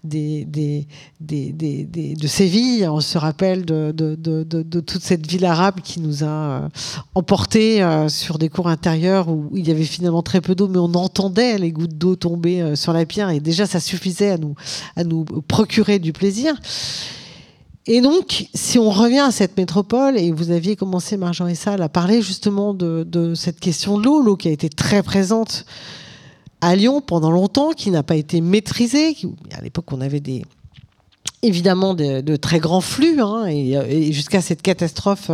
des, 0.04 0.46
des, 0.46 0.88
des, 1.20 1.52
des, 1.52 2.14
de 2.14 2.28
Séville. 2.28 2.88
On 2.88 3.02
se 3.02 3.18
rappelle 3.18 3.66
de, 3.66 3.92
de 3.92 4.80
toute 4.82 5.02
cette 5.02 5.26
ville 5.26 5.46
arabe 5.46 5.82
qui 5.82 6.00
nous 6.00 6.24
a 6.24 6.70
emporté 7.16 7.82
euh, 7.82 8.10
sur 8.10 8.38
des 8.38 8.50
cours 8.50 8.68
intérieurs 8.68 9.30
où 9.30 9.50
il 9.56 9.68
y 9.68 9.72
avait 9.72 9.84
finalement 9.84 10.22
très 10.22 10.42
peu 10.42 10.56
d'eau, 10.56 10.68
mais 10.68 10.78
on 10.78 10.94
entendait 10.94 11.58
les 11.58 11.72
gouttes 11.72 11.98
d'eau 11.98 12.16
tomber 12.16 12.62
euh, 12.62 12.76
sur 12.76 12.94
la 12.94 13.06
pierre 13.06 13.30
et 13.30 13.40
déjà 13.40 13.66
ça 13.66 13.80
suffisait 13.80 14.32
à 14.32 14.38
nous, 14.38 14.56
à 14.96 15.04
nous 15.04 15.26
procurer 15.48 16.00
du 16.00 16.14
plaisir. 16.14 16.54
Et 17.88 18.00
donc, 18.02 18.48
si 18.54 18.78
on 18.78 18.92
revient 18.92 19.20
à 19.20 19.32
cette 19.32 19.58
métropole, 19.58 20.18
et 20.18 20.32
vous 20.32 20.52
aviez 20.52 20.76
commencé, 20.76 21.18
Marjorie 21.18 21.56
Salle, 21.56 21.82
à 21.82 21.90
parler 21.90 22.22
justement 22.22 22.76
de, 22.76 23.04
de 23.04 23.34
cette 23.34 23.60
question 23.60 23.98
de 23.98 24.04
l'eau, 24.04 24.22
l'eau 24.22 24.38
qui 24.38 24.48
a 24.48 24.52
été 24.52 24.70
très 24.70 25.02
présente 25.02 25.66
à 26.62 26.76
Lyon 26.76 27.02
pendant 27.02 27.32
longtemps, 27.32 27.72
qui 27.72 27.90
n'a 27.90 28.04
pas 28.04 28.16
été 28.16 28.40
maîtrisée. 28.40 29.18
À 29.52 29.62
l'époque, 29.62 29.92
on 29.92 30.00
avait 30.00 30.20
des, 30.20 30.44
évidemment 31.42 31.94
de, 31.94 32.36
très 32.36 32.60
grands 32.60 32.82
flux, 32.82 33.22
hein, 33.22 33.46
et, 33.48 34.12
jusqu'à 34.12 34.42
cette 34.42 34.62
catastrophe 34.62 35.32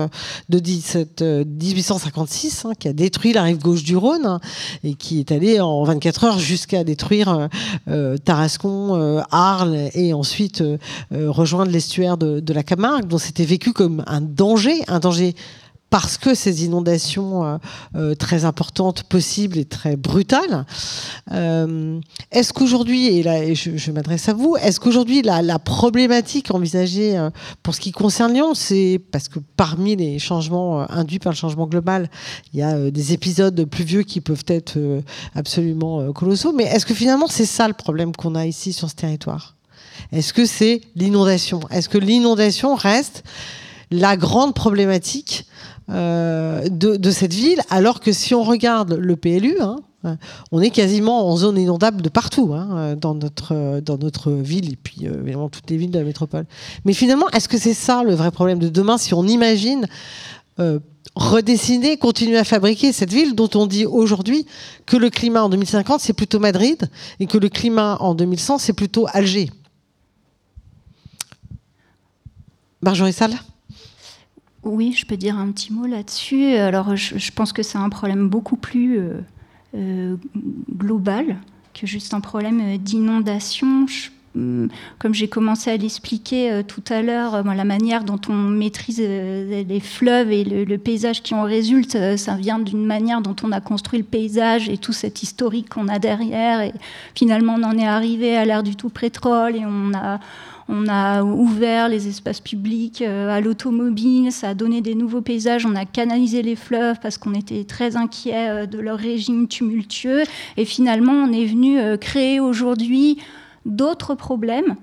de 0.49 0.59
1856 0.59 2.65
hein, 2.65 2.71
qui 2.79 2.87
a 2.87 2.93
détruit 2.93 3.33
la 3.33 3.43
rive 3.43 3.59
gauche 3.59 3.83
du 3.83 3.97
Rhône 3.97 4.25
hein, 4.25 4.39
et 4.83 4.93
qui 4.93 5.19
est 5.19 5.31
allée 5.31 5.59
en 5.59 5.83
24 5.83 6.23
heures 6.23 6.39
jusqu'à 6.39 6.83
détruire 6.83 7.49
Tarascon, 8.23 9.23
Arles 9.31 9.89
et 9.93 10.13
ensuite 10.13 10.63
rejoindre 11.11 11.71
l'estuaire 11.71 12.17
de, 12.17 12.53
la 12.53 12.63
Camargue. 12.63 13.07
Donc 13.07 13.21
c'était 13.21 13.45
vécu 13.45 13.73
comme 13.73 14.03
un 14.07 14.21
danger, 14.21 14.83
un 14.87 14.99
danger 14.99 15.35
parce 15.89 16.17
que 16.17 16.33
ces 16.33 16.65
inondations 16.65 17.45
euh, 17.45 17.57
euh, 17.95 18.15
très 18.15 18.45
importantes, 18.45 19.03
possibles 19.03 19.57
et 19.57 19.65
très 19.65 19.95
brutales. 19.95 20.65
Euh, 21.31 21.99
est-ce 22.31 22.51
qu'aujourd'hui, 22.51 23.07
et 23.07 23.23
là 23.23 23.53
je, 23.53 23.91
m'adresse 23.91 24.27
à 24.27 24.33
vous, 24.33 24.57
est-ce 24.57 24.79
qu'aujourd'hui 24.79 25.21
la, 25.21 25.59
problématique 25.59 26.51
envisagée 26.51 27.17
pour 27.63 27.73
ce 27.75 27.81
qui 27.81 27.91
concerne 27.91 28.33
Lyon, 28.33 28.53
c'est 28.53 29.01
parce 29.11 29.27
que 29.27 29.39
parmi 29.55 29.95
les 29.95 30.19
changements 30.19 30.89
induits 30.91 31.19
par 31.19 31.33
le 31.33 31.37
changement 31.37 31.67
global, 31.67 32.09
il 32.53 32.59
y 32.59 32.63
a 32.63 32.91
des 32.91 33.13
épisodes 33.13 33.65
pluvieux 33.65 34.03
qui 34.03 34.21
peuvent 34.21 34.45
être 34.47 34.77
absolument 35.35 36.13
colossaux, 36.13 36.53
mais 36.53 36.65
est-ce 36.65 36.85
que 36.85 36.93
finalement 36.93 37.27
c'est 37.27 37.45
ça 37.45 37.67
le 37.67 37.73
problème 37.73 38.15
qu'on 38.15 38.35
a 38.35 38.45
ici 38.45 38.71
sur 38.71 38.89
ce 38.89 38.95
territoire? 38.95 39.55
Est-ce 40.11 40.31
que 40.31 40.45
c'est 40.45 40.81
l'inondation? 40.95 41.59
Est-ce 41.71 41.89
que 41.89 41.97
l'inondation 41.97 42.75
reste 42.75 43.23
la 43.91 44.17
grande 44.17 44.53
problématique 44.53 45.45
euh, 45.89 46.67
de, 46.69 47.11
cette 47.11 47.33
ville, 47.33 47.61
alors 47.69 47.99
que 48.01 48.11
si 48.11 48.35
on 48.35 48.43
regarde 48.43 48.93
le 48.93 49.15
PLU, 49.15 49.57
hein, 49.61 49.77
on 50.51 50.61
est 50.61 50.69
quasiment 50.69 51.29
en 51.29 51.37
zone 51.37 51.57
inondable 51.57 52.01
de 52.01 52.09
partout 52.09 52.53
hein, 52.53 52.95
dans, 52.95 53.15
notre, 53.15 53.79
dans 53.79 53.97
notre 53.97 54.31
ville 54.31 54.73
et 54.73 54.75
puis 54.75 55.07
euh, 55.07 55.21
évidemment 55.21 55.49
toutes 55.49 55.69
les 55.69 55.77
villes 55.77 55.91
de 55.91 55.99
la 55.99 56.05
métropole. 56.05 56.45
Mais 56.85 56.93
finalement, 56.93 57.29
est-ce 57.29 57.49
que 57.49 57.57
c'est 57.57 57.73
ça 57.73 58.03
le 58.03 58.13
vrai 58.13 58.31
problème 58.31 58.59
de 58.59 58.69
demain 58.69 58.97
si 58.97 59.13
on 59.13 59.25
imagine 59.25 59.87
euh, 60.59 60.79
redessiner, 61.15 61.97
continuer 61.97 62.37
à 62.37 62.43
fabriquer 62.43 62.91
cette 62.91 63.11
ville 63.11 63.33
dont 63.33 63.49
on 63.55 63.65
dit 63.65 63.85
aujourd'hui 63.85 64.45
que 64.85 64.97
le 64.97 65.09
climat 65.09 65.43
en 65.43 65.49
2050 65.49 65.99
c'est 65.99 66.13
plutôt 66.13 66.39
Madrid 66.39 66.89
et 67.19 67.27
que 67.27 67.37
le 67.37 67.49
climat 67.49 67.97
en 68.01 68.13
2100 68.13 68.57
c'est 68.59 68.73
plutôt 68.73 69.07
Alger? 69.13 69.49
Marjorie 72.81 73.13
oui, 74.67 74.93
je 74.93 75.05
peux 75.05 75.17
dire 75.17 75.37
un 75.37 75.51
petit 75.51 75.73
mot 75.73 75.85
là-dessus. 75.85 76.53
Alors, 76.55 76.95
je, 76.95 77.31
pense 77.31 77.53
que 77.53 77.63
c'est 77.63 77.77
un 77.77 77.89
problème 77.89 78.29
beaucoup 78.29 78.57
plus 78.57 78.99
euh, 78.99 79.19
euh, 79.75 80.15
global 80.75 81.37
que 81.73 81.87
juste 81.87 82.13
un 82.13 82.21
problème 82.21 82.61
euh, 82.61 82.77
d'inondation. 82.77 83.85
Hum, 84.35 84.69
comme 84.99 85.13
j'ai 85.13 85.27
commencé 85.27 85.71
à 85.71 85.77
l'expliquer 85.77 86.61
tout 86.67 86.83
à 86.89 87.01
l'heure, 87.01 87.43
la 87.43 87.65
manière 87.65 88.03
dont 88.03 88.19
on 88.29 88.33
maîtrise 88.33 88.99
les 88.99 89.79
fleuves 89.79 90.31
et 90.31 90.43
le, 90.43 90.77
paysage 90.77 91.23
qui 91.23 91.33
en 91.33 91.43
résulte, 91.43 92.17
ça 92.17 92.35
vient 92.35 92.59
d'une 92.59 92.85
manière 92.85 93.21
dont 93.21 93.35
on 93.43 93.51
a 93.51 93.61
construit 93.61 93.99
le 93.99 94.05
paysage 94.05 94.69
et 94.69 94.77
tout 94.77 94.93
cet 94.93 95.23
historique 95.23 95.69
qu'on 95.69 95.87
a 95.87 95.97
derrière. 95.97 96.61
Et 96.61 96.73
finalement, 97.15 97.55
on 97.57 97.63
en 97.63 97.77
est 97.77 97.87
arrivé 97.87 98.37
à 98.37 98.45
l'ère 98.45 98.63
du 98.63 98.75
tout 98.75 98.89
pétrole 98.89 99.55
et 99.55 99.65
on 99.65 99.93
a 99.95 100.19
on 100.69 100.87
a 100.87 101.23
ouvert 101.23 101.87
les 101.87 102.07
espaces 102.07 102.41
publics 102.41 103.01
euh, 103.01 103.29
à 103.29 103.39
l'automobile, 103.39 104.31
ça 104.31 104.49
a 104.49 104.53
donné 104.53 104.81
des 104.81 104.95
nouveaux 104.95 105.21
paysages, 105.21 105.65
on 105.65 105.75
a 105.75 105.85
canalisé 105.85 106.41
les 106.41 106.55
fleuves 106.55 106.97
parce 107.01 107.17
qu'on 107.17 107.33
était 107.33 107.63
très 107.63 107.95
inquiet 107.95 108.49
euh, 108.49 108.65
de 108.65 108.79
leur 108.79 108.97
régime 108.97 109.47
tumultueux. 109.47 110.23
Et 110.57 110.65
finalement, 110.65 111.13
on 111.13 111.31
est 111.31 111.45
venu 111.45 111.79
euh, 111.79 111.95
créer 111.95 112.39
aujourd'hui 112.39 113.17
d'autres 113.65 114.15
problèmes. 114.15 114.75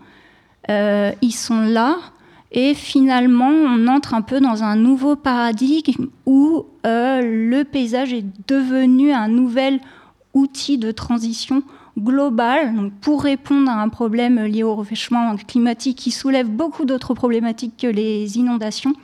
ils 0.69 1.35
sont 1.35 1.61
là. 1.61 1.97
Et 2.57 2.75
finalement, 2.75 3.51
on 3.51 3.89
entre 3.89 4.15
un 4.15 4.23
peu 4.23 4.41
dans 4.41 4.63
un 4.63 4.77
nouveau 4.77 5.17
paradigme 5.17 6.07
où 6.25 6.67
le 6.85 7.63
paysage 7.65 8.13
est 8.13 8.25
devenu 8.47 9.11
un 9.13 9.27
nouvel 9.27 9.81
outil 10.35 10.79
de 10.79 10.93
transition 10.93 11.63
global 11.99 12.91
pour 13.01 13.23
répondre 13.23 13.71
à 13.71 13.81
un 13.81 13.89
problème 13.89 14.45
lié 14.45 14.63
au 14.63 14.75
réchauffement 14.77 15.37
climatique 15.37 15.99
qui 15.99 16.11
soulève 16.11 16.49
beaucoup 16.49 16.85
d'autres 16.85 17.15
problématiques 17.15 17.77
que 17.79 17.87
les 17.87 18.37
inondations. 18.37 18.95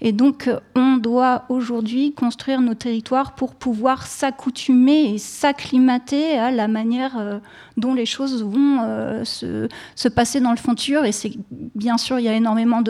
Et 0.00 0.12
donc, 0.12 0.46
euh, 0.46 0.60
on 0.76 0.96
doit 0.96 1.44
aujourd'hui 1.48 2.12
construire 2.12 2.60
nos 2.60 2.74
territoires 2.74 3.34
pour 3.34 3.54
pouvoir 3.54 4.06
s'accoutumer 4.06 5.14
et 5.14 5.18
s'acclimater 5.18 6.38
à 6.38 6.50
la 6.50 6.68
manière 6.68 7.18
euh, 7.18 7.38
dont 7.76 7.94
les 7.94 8.06
choses 8.06 8.44
vont 8.44 8.78
euh, 8.82 9.24
se, 9.24 10.08
passer 10.08 10.40
dans 10.40 10.52
le 10.52 10.56
futur. 10.56 11.04
Et 11.04 11.12
c'est 11.12 11.32
bien 11.74 11.98
sûr, 11.98 12.18
il 12.20 12.24
y 12.24 12.28
a 12.28 12.34
énormément 12.34 12.82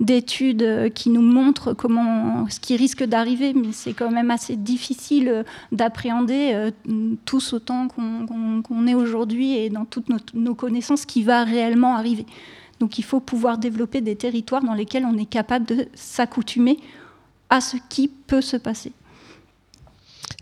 d'études 0.00 0.92
qui 0.94 1.10
nous 1.10 1.22
montrent 1.22 1.72
comment 1.72 2.48
ce 2.48 2.58
qui 2.58 2.76
risque 2.76 3.04
d'arriver, 3.04 3.54
mais 3.54 3.72
c'est 3.72 3.92
quand 3.92 4.10
même 4.10 4.30
assez 4.30 4.56
difficile 4.56 5.44
d'appréhender 5.72 6.70
tous 7.24 7.52
autant 7.52 7.88
qu'on 7.88 8.86
est 8.86 8.94
aujourd'hui 8.94 9.56
et 9.56 9.70
dans 9.70 9.84
toutes 9.84 10.08
nos, 10.08 10.18
nos 10.34 10.54
connaissances 10.54 11.06
qui 11.06 11.22
va 11.22 11.44
réellement 11.44 11.96
arriver. 11.96 12.26
Donc 12.80 12.98
il 12.98 13.04
faut 13.04 13.20
pouvoir 13.20 13.58
développer 13.58 14.00
des 14.00 14.16
territoires 14.16 14.64
dans 14.64 14.74
lesquels 14.74 15.04
on 15.04 15.16
est 15.18 15.26
capable 15.26 15.66
de 15.66 15.86
s'accoutumer 15.94 16.78
à 17.50 17.60
ce 17.60 17.76
qui 17.88 18.08
peut 18.08 18.40
se 18.40 18.56
passer. 18.56 18.92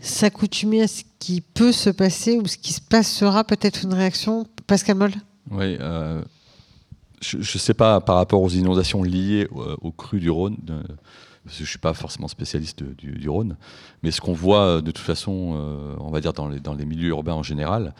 S'accoutumer 0.01 0.83
à 0.83 0.87
ce 0.87 1.03
qui 1.19 1.41
peut 1.41 1.73
se 1.73 1.89
passer 1.89 2.37
ou 2.37 2.47
ce 2.47 2.57
qui 2.57 2.71
se 2.71 2.79
passera, 2.79 3.43
peut-être 3.43 3.83
une 3.83 3.93
réaction 3.93 4.47
Pascal 4.65 4.95
Moll? 4.95 5.11
Oui, 5.51 5.75
euh, 5.81 6.23
je 7.21 7.37
ne 7.37 7.43
sais 7.43 7.73
pas 7.73 7.99
par 7.99 8.15
rapport 8.15 8.41
aux 8.41 8.49
inondations 8.49 9.03
liées 9.03 9.47
au, 9.81 9.91
cru 9.91 10.21
du 10.21 10.29
Rhône. 10.29 10.55
parce 10.65 11.57
que 11.57 11.57
je 11.57 11.63
ne 11.63 11.67
suis 11.67 11.79
pas 11.79 11.93
forcément 11.93 12.29
spécialiste 12.29 12.83
du, 12.83 13.27
Rhône, 13.27 13.57
mais 14.01 14.11
ce 14.11 14.21
qu'on 14.21 14.33
voit 14.33 14.81
de 14.81 14.91
toute 14.91 15.03
façon, 15.03 15.55
euh, 15.55 15.95
on 15.99 16.11
va 16.11 16.21
dire 16.21 16.31
dans 16.31 16.47
les, 16.47 16.61
dans 16.61 16.73
les 16.73 16.85
milieux 16.85 17.09
urbains 17.09 17.33
en 17.33 17.43
général, 17.43 17.93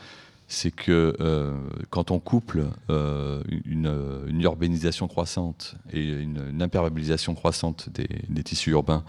c'est 0.49 0.71
que 0.71 1.15
euh, 1.21 1.53
quand 1.91 2.09
on 2.09 2.19
couple 2.19 2.65
euh, 2.89 3.41
une, 3.65 4.41
urbanisation 4.41 5.07
croissante 5.07 5.75
et 5.93 6.03
une, 6.03 6.61
imperméabilisation 6.61 7.35
croissante 7.35 7.89
des, 7.93 8.43
tissus 8.43 8.71
urbains 8.71 9.03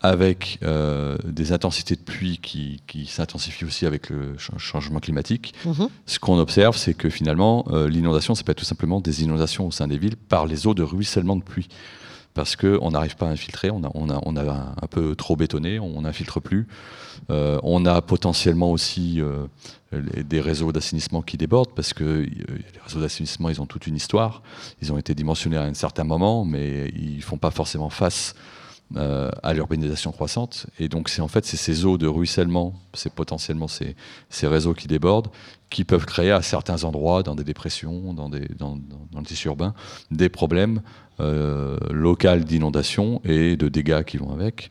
avec 0.00 0.60
euh, 0.62 1.18
des 1.24 1.50
intensités 1.50 1.96
de 1.96 2.00
pluie 2.00 2.38
qui, 2.40 3.06
s'intensifient 3.06 3.64
aussi 3.64 3.86
avec 3.86 4.08
le 4.10 4.36
changement 4.38 5.00
climatique, 5.00 5.52
mhm. 5.64 5.88
ce 6.06 6.20
qu'on 6.20 6.38
observe, 6.38 6.76
c'est 6.76 6.94
que 6.94 7.10
finalement, 7.10 7.66
l'inondation, 7.88 8.36
c'est 8.36 8.46
pas 8.46 8.54
tout 8.54 8.64
simplement 8.64 9.00
des 9.00 9.24
inondations 9.24 9.66
au 9.66 9.72
sein 9.72 9.88
des 9.88 9.98
villes 9.98 10.16
par 10.16 10.46
les 10.46 10.68
eaux 10.68 10.74
de 10.74 10.84
ruissellement 10.84 11.34
de 11.34 11.42
pluie 11.42 11.68
parce 12.38 12.54
qu'on 12.54 12.92
n'arrive 12.92 13.16
pas 13.16 13.26
à 13.26 13.30
infiltrer, 13.30 13.68
on 13.68 13.82
a, 13.82 13.90
on 13.94 14.10
a, 14.10 14.20
on 14.24 14.36
a 14.36 14.74
un, 14.80 14.86
peu 14.88 15.16
trop 15.16 15.34
bétonné, 15.34 15.80
on 15.80 16.02
n'infiltre 16.02 16.40
plus. 16.40 16.68
Euh, 17.30 17.58
on 17.64 17.84
a 17.84 18.00
potentiellement 18.00 18.70
aussi 18.70 19.20
euh, 19.20 19.46
des 19.92 20.40
réseaux 20.40 20.72
d'assainissement 20.72 21.22
qui 21.22 21.36
débordent, 21.36 21.72
parce 21.74 21.94
que 21.94 22.04
euh, 22.04 22.26
les 22.26 22.80
réseaux 22.84 23.00
d'assainissement, 23.00 23.48
ils 23.48 23.60
ont 23.60 23.66
toute 23.66 23.86
une 23.86 23.96
histoire. 23.96 24.42
Ils 24.82 24.92
ont 24.92 24.98
été 24.98 25.14
dimensionnés 25.14 25.56
à 25.56 25.62
un 25.64 25.74
certain 25.74 26.04
moment, 26.04 26.44
mais 26.44 26.88
ils 26.94 27.16
ne 27.16 27.22
font 27.22 27.38
pas 27.38 27.50
forcément 27.50 27.90
face 27.90 28.34
à 29.42 29.52
l'urbanisation 29.52 30.12
croissante. 30.12 30.64
Et 30.78 30.88
donc, 30.88 31.10
c'est 31.10 31.20
en 31.20 31.28
fait 31.28 31.44
ces 31.44 31.84
eaux 31.84 31.98
de 31.98 32.06
ruissellement, 32.06 32.72
c'est 32.94 33.12
potentiellement 33.12 33.68
ces, 33.68 33.94
ces, 34.30 34.46
réseaux 34.46 34.72
qui 34.72 34.88
débordent, 34.88 35.28
qui 35.70 35.84
peuvent 35.84 36.06
créer 36.06 36.30
à 36.30 36.42
certains 36.42 36.84
endroits, 36.84 37.22
dans 37.22 37.34
des 37.34 37.44
dépressions, 37.44 38.14
dans, 38.14 38.30
des, 38.30 38.48
dans, 38.56 38.78
le 39.14 39.22
tissu 39.24 39.48
urbain, 39.48 39.74
des 40.10 40.28
problèmes 40.28 40.80
euh, 41.20 41.76
locales 41.90 42.44
d'inondation 42.44 43.20
et 43.24 43.56
de 43.56 43.68
dégâts 43.68 44.04
qui 44.04 44.16
vont 44.16 44.32
avec. 44.32 44.70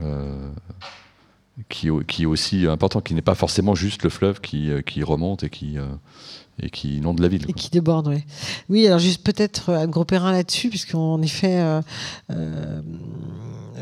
Euh, 0.00 0.48
qui, 1.68 1.88
qui, 2.08 2.24
est 2.24 2.26
aussi 2.26 2.66
important, 2.66 3.00
qui 3.00 3.14
n'est 3.14 3.22
pas 3.22 3.34
forcément 3.34 3.74
juste 3.74 4.02
le 4.02 4.10
fleuve 4.10 4.40
qui, 4.40 4.70
euh, 4.70 4.82
qui 4.82 5.02
remonte 5.02 5.44
et 5.44 5.50
qui, 5.50 5.76
et 6.62 6.70
qui 6.70 6.98
inonde 6.98 7.20
la 7.20 7.28
ville. 7.28 7.44
Et 7.48 7.52
qui 7.52 7.70
déborde, 7.70 8.08
oui. 8.08 8.22
Oui, 8.68 8.86
alors 8.86 8.98
juste 8.98 9.22
peut-être 9.22 9.70
un 9.70 9.86
gros 9.86 10.04
périn 10.04 10.32
là-dessus, 10.32 10.68
puisqu'en 10.68 11.20
effet, 11.22 11.82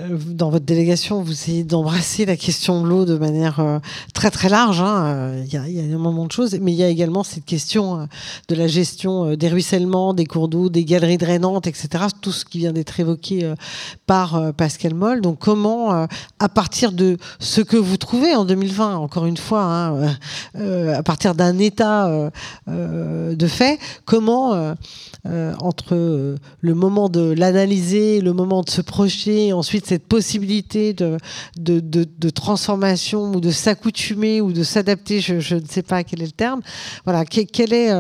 euh, 0.03 0.19
dans 0.27 0.51
votre 0.51 0.65
délégation, 0.65 1.23
vous 1.23 1.33
essayez 1.33 1.65
d'embrasser 1.65 2.25
la 2.25 2.37
question 2.37 2.83
de 2.83 2.89
l'eau 2.89 3.05
de 3.05 3.19
manière 3.19 3.61
euh, 3.61 3.79
très 4.15 4.31
très 4.31 4.49
large. 4.49 4.81
Hein. 4.81 5.05
Euh, 5.05 5.45
il, 5.47 5.53
y 5.53 5.57
a, 5.57 5.69
y 5.69 5.81
a, 5.81 5.95
un 5.95 5.99
moment 5.99 6.25
de 6.27 6.33
choses, 6.33 6.57
mais 6.61 6.73
il 6.73 6.77
y 6.77 6.83
a 6.83 6.89
également 6.89 7.23
cette 7.23 7.45
question 7.45 8.09
de 8.49 8.55
la 8.55 8.67
gestion 8.67 9.35
des 9.35 9.49
ruissellements, 9.49 10.15
des 10.15 10.25
cours 10.25 10.49
d'eau, 10.49 10.69
des 10.69 10.85
galeries 10.85 11.19
drainantes, 11.19 11.67
etc. 11.67 12.05
Tout 12.21 12.33
ce 12.33 12.45
qui 12.45 12.59
vient 12.59 12.73
d'être 12.73 12.99
évoqué 12.99 13.53
par 14.07 14.53
Pascal 14.55 14.95
Moll. 14.95 15.21
Donc 15.21 15.39
comment, 15.39 15.91
à 16.39 16.49
partir 16.49 16.93
de 16.93 17.19
ce 17.39 17.61
que 17.61 17.77
vous 17.77 17.97
trouvez 17.97 18.35
en 18.35 18.45
2020, 18.45 18.97
encore 18.97 19.27
une 19.27 19.37
fois, 19.37 19.63
hein, 19.63 20.17
à 20.55 21.03
partir 21.03 21.35
d'un 21.35 21.59
état 21.59 22.31
de 22.67 23.47
fait. 23.47 23.79
Comment, 24.05 24.75
entre 25.25 26.37
le 26.61 26.75
moment 26.75 27.09
de 27.09 27.33
l'analyser, 27.33 28.21
le 28.21 28.33
moment 28.33 28.63
de 28.63 28.71
se 28.71 28.81
projeter, 28.81 29.53
ensuite 29.53 29.87
cette 29.87 30.07
possibilité 30.07 30.95
de, 30.95 32.31
transformation 32.31 33.33
ou 33.33 33.41
de 33.41 33.51
s'accoutumer 33.51 34.41
ou 34.41 34.53
de 34.53 34.63
s'adapter, 34.63 35.21
je, 35.21 35.55
ne 35.55 35.67
sais 35.67 35.83
pas 35.83 36.05
quel 36.05 36.23
est 36.23 36.27
le 36.27 36.33
terme. 36.33 36.61
Voilà, 37.05 37.25
quel 37.25 37.73
est, 37.73 37.91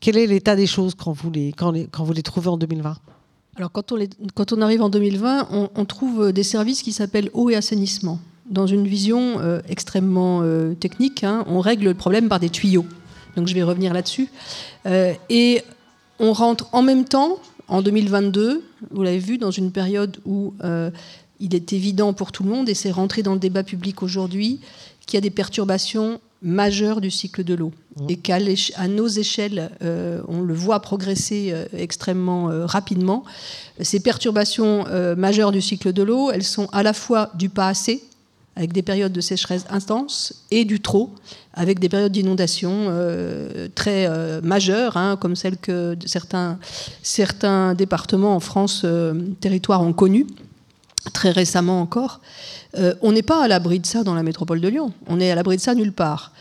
quel 0.00 0.16
est 0.16 0.26
l'état 0.26 0.56
des 0.56 0.66
choses 0.66 0.94
quand 0.94 1.12
vous 1.12 1.30
les, 1.30 1.52
quand, 1.52 1.72
vous 2.04 2.12
les 2.12 2.22
trouvez 2.22 2.48
en 2.48 2.56
2020 2.56 2.96
alors 3.56 3.70
quand 3.70 3.92
on, 3.92 4.62
arrive 4.62 4.80
en 4.80 4.88
2020, 4.88 5.48
on, 5.74 5.84
trouve 5.84 6.32
des 6.32 6.42
services 6.42 6.82
qui 6.82 6.92
s'appellent 6.92 7.28
eau 7.34 7.50
et 7.50 7.54
assainissement. 7.54 8.18
Dans 8.48 8.66
une 8.66 8.86
vision 8.86 9.40
euh, 9.40 9.60
extrêmement 9.68 10.40
euh, 10.42 10.74
technique, 10.74 11.22
hein, 11.22 11.44
on 11.46 11.60
règle 11.60 11.84
le 11.84 11.94
problème 11.94 12.28
par 12.28 12.40
des 12.40 12.48
tuyaux. 12.48 12.86
Donc 13.36 13.48
je 13.48 13.54
vais 13.54 13.62
revenir 13.62 13.92
là-dessus. 13.92 14.28
Euh, 14.86 15.14
et 15.28 15.62
on 16.18 16.32
rentre 16.32 16.68
en 16.72 16.82
même 16.82 17.04
temps, 17.04 17.38
en 17.68 17.82
2022, 17.82 18.62
vous 18.90 19.02
l'avez 19.02 19.18
vu, 19.18 19.38
dans 19.38 19.50
une 19.50 19.72
période 19.72 20.18
où 20.24 20.54
il 21.40 21.54
est 21.56 21.72
évident 21.72 22.12
pour 22.12 22.30
tout 22.30 22.44
le 22.44 22.50
monde, 22.50 22.68
et 22.68 22.74
c'est 22.74 22.92
rentré 22.92 23.22
dans 23.22 23.32
le 23.32 23.40
débat 23.40 23.64
public 23.64 24.02
aujourd'hui, 24.02 24.60
qu'il 25.06 25.16
y 25.16 25.18
a 25.18 25.20
des 25.20 25.30
perturbations 25.30 26.20
majeur 26.42 27.00
du 27.00 27.10
cycle 27.10 27.44
de 27.44 27.54
l'eau 27.54 27.72
mmh. 27.96 28.06
et 28.08 28.16
qu'à 28.16 28.88
nos 28.88 29.06
échelles, 29.06 29.70
euh, 29.82 30.20
on 30.28 30.42
le 30.42 30.54
voit 30.54 30.80
progresser 30.80 31.50
euh, 31.52 31.66
extrêmement 31.72 32.50
euh, 32.50 32.66
rapidement. 32.66 33.24
Ces 33.80 34.00
perturbations 34.00 34.84
majeures 35.16 35.52
du 35.52 35.60
cycle 35.60 35.92
de 35.92 36.02
l'eau, 36.02 36.30
elles 36.30 36.44
sont 36.44 36.68
à 36.72 36.82
la 36.82 36.92
fois 36.92 37.30
du 37.34 37.48
pas 37.48 37.68
assez, 37.68 38.02
avec 38.56 38.72
des 38.72 38.82
périodes 38.82 39.12
de 39.12 39.20
sécheresse 39.20 39.64
intenses, 39.70 40.44
et 40.50 40.64
du 40.64 40.80
trop, 40.80 41.10
avec 41.54 41.78
des 41.78 41.88
périodes 41.88 42.12
d'inondation 42.12 42.92
très 43.74 44.08
majeures, 44.42 44.96
hein, 44.96 45.16
comme 45.18 45.36
celles 45.36 45.56
que 45.56 45.96
certains, 46.04 46.58
certains 47.02 47.74
départements 47.74 48.36
en 48.36 48.40
France, 48.40 48.84
territoires, 49.40 49.82
ont 49.82 49.94
connues, 49.94 50.26
très 51.10 51.30
récemment 51.30 51.80
encore. 51.80 52.20
Euh, 52.76 52.94
on 53.02 53.12
n'est 53.12 53.22
pas 53.22 53.42
à 53.42 53.48
l'abri 53.48 53.80
de 53.80 53.86
ça 53.86 54.04
dans 54.04 54.14
la 54.14 54.22
métropole 54.22 54.60
de 54.60 54.68
Lyon. 54.68 54.92
On 55.06 55.20
est 55.20 55.30
à 55.30 55.34
l'abri 55.34 55.56
de 55.56 55.60
ça 55.62 55.74
nulle 55.74 55.92
part. 55.92 56.32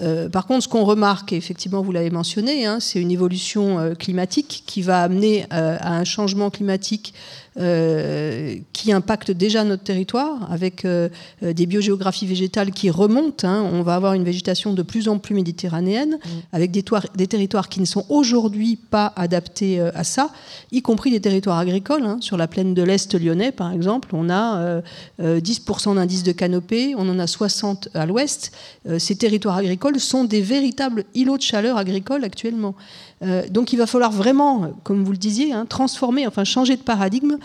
Euh, 0.00 0.28
par 0.28 0.46
contre, 0.46 0.64
ce 0.64 0.68
qu'on 0.68 0.84
remarque, 0.84 1.32
et 1.32 1.36
effectivement 1.36 1.82
vous 1.82 1.92
l'avez 1.92 2.10
mentionné, 2.10 2.64
hein, 2.64 2.80
c'est 2.80 3.00
une 3.00 3.10
évolution 3.10 3.78
euh, 3.78 3.94
climatique 3.94 4.62
qui 4.66 4.82
va 4.82 5.02
amener 5.02 5.46
à 5.50 5.94
un 5.94 6.04
changement 6.04 6.50
climatique 6.50 7.14
euh, 7.58 8.58
qui 8.72 8.92
impacte 8.92 9.32
déjà 9.32 9.64
notre 9.64 9.82
territoire, 9.82 10.50
avec 10.52 10.84
euh, 10.84 11.08
euh, 11.42 11.52
des 11.52 11.66
biogéographies 11.66 12.24
végétales 12.24 12.70
qui 12.70 12.90
remontent. 12.90 13.46
Hein. 13.46 13.68
On 13.72 13.82
va 13.82 13.96
avoir 13.96 14.12
une 14.14 14.22
végétation 14.22 14.72
de 14.72 14.82
plus 14.82 15.08
en 15.08 15.18
plus 15.18 15.34
méditerranéenne, 15.34 16.12
mm. 16.12 16.28
avec 16.52 16.70
des, 16.70 16.84
des, 17.16 17.26
territoires 17.26 17.68
qui 17.68 17.80
ne 17.80 17.86
sont 17.86 18.06
aujourd'hui 18.08 18.76
pas 18.76 19.12
adaptés 19.16 19.80
à 19.80 20.04
ça, 20.04 20.30
y 20.70 20.80
compris 20.80 21.10
des 21.10 21.20
territoires 21.20 21.58
agricoles. 21.58 22.04
Hein. 22.04 22.18
Sur 22.20 22.36
la 22.36 22.46
plaine 22.46 22.72
de 22.72 22.84
l'Est 22.84 23.18
lyonnais, 23.18 23.50
par 23.50 23.72
exemple, 23.72 24.10
on 24.12 24.30
a 24.30 24.80
10% 25.20 25.96
d'indice 25.96 26.22
de 26.22 26.32
canopée, 26.32 26.94
on 26.96 27.08
en 27.08 27.18
a 27.18 27.26
60 27.26 27.88
à 27.94 28.06
l'ouest. 28.06 28.52
ces 28.98 29.16
territoires 29.16 29.56
agricoles 29.56 29.98
sont 29.98 30.22
des 30.22 30.40
véritables 30.40 31.04
îlots 31.14 31.36
de 31.36 31.42
chaleur 31.42 31.76
agricoles 31.76 32.22
actuellement. 32.22 32.76
Euh, 33.22 33.46
donc 33.48 33.72
il 33.72 33.76
va 33.76 33.86
falloir 33.86 34.10
vraiment, 34.10 34.72
comme 34.82 35.04
vous 35.04 35.12
le 35.12 35.18
disiez, 35.18 35.52
hein, 35.52 35.66
transformer, 35.66 36.26
enfin 36.26 36.44
changer 36.44 36.76
de 36.76 36.82
paradigme 36.82 37.36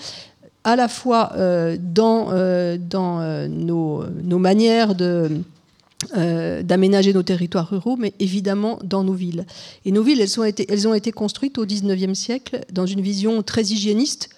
à 0.63 0.75
la 0.75 0.87
fois 0.87 1.33
euh, 1.35 1.77
dans, 1.79 2.29
euh, 2.31 2.77
dans 2.79 3.47
nos, 3.47 4.03
nos, 4.23 4.39
manières 4.39 4.95
de, 4.95 5.41
d'aménager 6.63 7.13
nos 7.13 7.23
territoires 7.23 7.69
ruraux, 7.69 7.97
mais 7.97 8.13
évidemment 8.19 8.79
dans 8.83 9.03
nos 9.03 9.13
villes. 9.13 9.45
Et 9.85 9.91
nos 9.91 10.01
villes, 10.01 10.21
elles 10.21 10.39
ont 10.39 10.43
été, 10.43 10.65
elles 10.69 10.87
ont 10.87 10.93
été 10.93 11.11
construites 11.11 11.57
au 11.57 11.65
XIXe 11.65 12.17
siècle 12.17 12.61
dans 12.71 12.85
une 12.85 13.01
vision 13.01 13.43
très 13.43 13.63
hygiéniste 13.63 14.29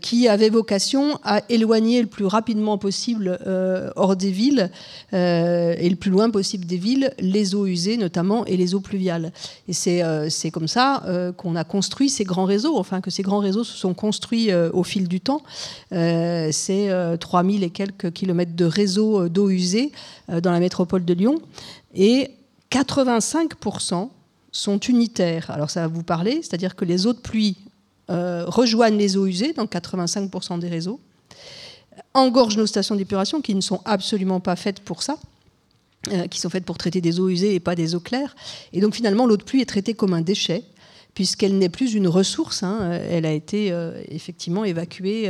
qui 0.00 0.26
avait 0.26 0.48
vocation 0.48 1.20
à 1.22 1.42
éloigner 1.48 2.00
le 2.02 2.08
plus 2.08 2.24
rapidement 2.24 2.76
possible 2.76 3.38
euh, 3.46 3.90
hors 3.94 4.16
des 4.16 4.32
villes 4.32 4.70
euh, 5.12 5.74
et 5.78 5.88
le 5.88 5.94
plus 5.94 6.10
loin 6.10 6.28
possible 6.28 6.64
des 6.64 6.76
villes 6.76 7.14
les 7.20 7.54
eaux 7.54 7.66
usées 7.66 7.96
notamment 7.96 8.44
et 8.46 8.56
les 8.56 8.74
eaux 8.74 8.80
pluviales. 8.80 9.32
Et 9.68 9.72
c'est 9.72 10.50
comme 10.50 10.68
ça 10.68 11.04
qu'on 11.36 11.54
a 11.54 11.64
construit 11.64 12.08
ces 12.08 12.24
grands 12.24 12.44
réseaux, 12.44 12.76
enfin 12.78 13.00
que 13.00 13.10
ces 13.10 13.22
grands 13.22 13.38
réseaux 13.38 13.64
se 13.64 13.76
sont 13.76 13.94
construits 13.94 14.52
au 14.52 14.82
fil 14.82 15.06
du 15.06 15.20
temps. 15.20 15.42
c'est 15.90 16.90
3000 17.20 17.62
et 17.62 17.70
quelques 17.70 18.12
kilomètres 18.12 18.56
de 18.56 18.64
réseaux 18.64 19.28
d'eau 19.28 19.50
usée 19.50 19.92
dans 20.28 20.50
la 20.50 20.60
métropole 20.60 21.04
de 21.04 21.14
Lyon. 21.14 21.40
Et 21.94 22.30
85% 22.72 24.08
sont 24.52 24.78
unitaires. 24.80 25.50
Alors 25.50 25.70
ça 25.70 25.82
va 25.82 25.86
vous 25.88 26.02
parler, 26.02 26.40
c'est-à-dire 26.42 26.74
que 26.74 26.84
les 26.84 27.06
eaux 27.06 27.12
de 27.12 27.18
pluie 27.18 27.56
euh, 28.10 28.44
rejoignent 28.46 28.98
les 28.98 29.16
eaux 29.16 29.26
usées 29.26 29.52
dans 29.52 29.66
85% 29.66 30.58
des 30.58 30.68
réseaux, 30.68 31.00
engorgent 32.14 32.56
nos 32.56 32.66
stations 32.66 32.96
d'épuration 32.96 33.40
qui 33.40 33.54
ne 33.54 33.60
sont 33.60 33.80
absolument 33.84 34.40
pas 34.40 34.56
faites 34.56 34.80
pour 34.80 35.02
ça, 35.02 35.18
euh, 36.12 36.26
qui 36.26 36.40
sont 36.40 36.50
faites 36.50 36.64
pour 36.64 36.78
traiter 36.78 37.00
des 37.00 37.20
eaux 37.20 37.28
usées 37.28 37.54
et 37.54 37.60
pas 37.60 37.74
des 37.74 37.94
eaux 37.94 38.00
claires. 38.00 38.34
Et 38.72 38.80
donc 38.80 38.94
finalement, 38.94 39.26
l'eau 39.26 39.36
de 39.36 39.44
pluie 39.44 39.60
est 39.60 39.66
traitée 39.66 39.94
comme 39.94 40.14
un 40.14 40.22
déchet 40.22 40.64
puisqu'elle 41.12 41.58
n'est 41.58 41.68
plus 41.68 41.94
une 41.94 42.06
ressource, 42.06 42.62
hein. 42.62 43.00
elle 43.10 43.26
a 43.26 43.32
été 43.32 43.72
euh, 43.72 44.00
effectivement 44.08 44.64
évacuée. 44.64 45.28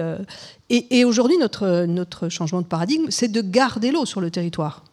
et, 0.68 0.98
et 0.98 1.04
aujourd'hui, 1.06 1.38
notre, 1.38 1.86
notre 1.86 2.28
changement 2.28 2.60
de 2.60 2.66
paradigme, 2.66 3.06
c'est 3.08 3.32
de 3.32 3.40
garder 3.40 3.90
l'eau 3.90 4.04
sur 4.04 4.20
le 4.20 4.30
territoire, 4.30 4.84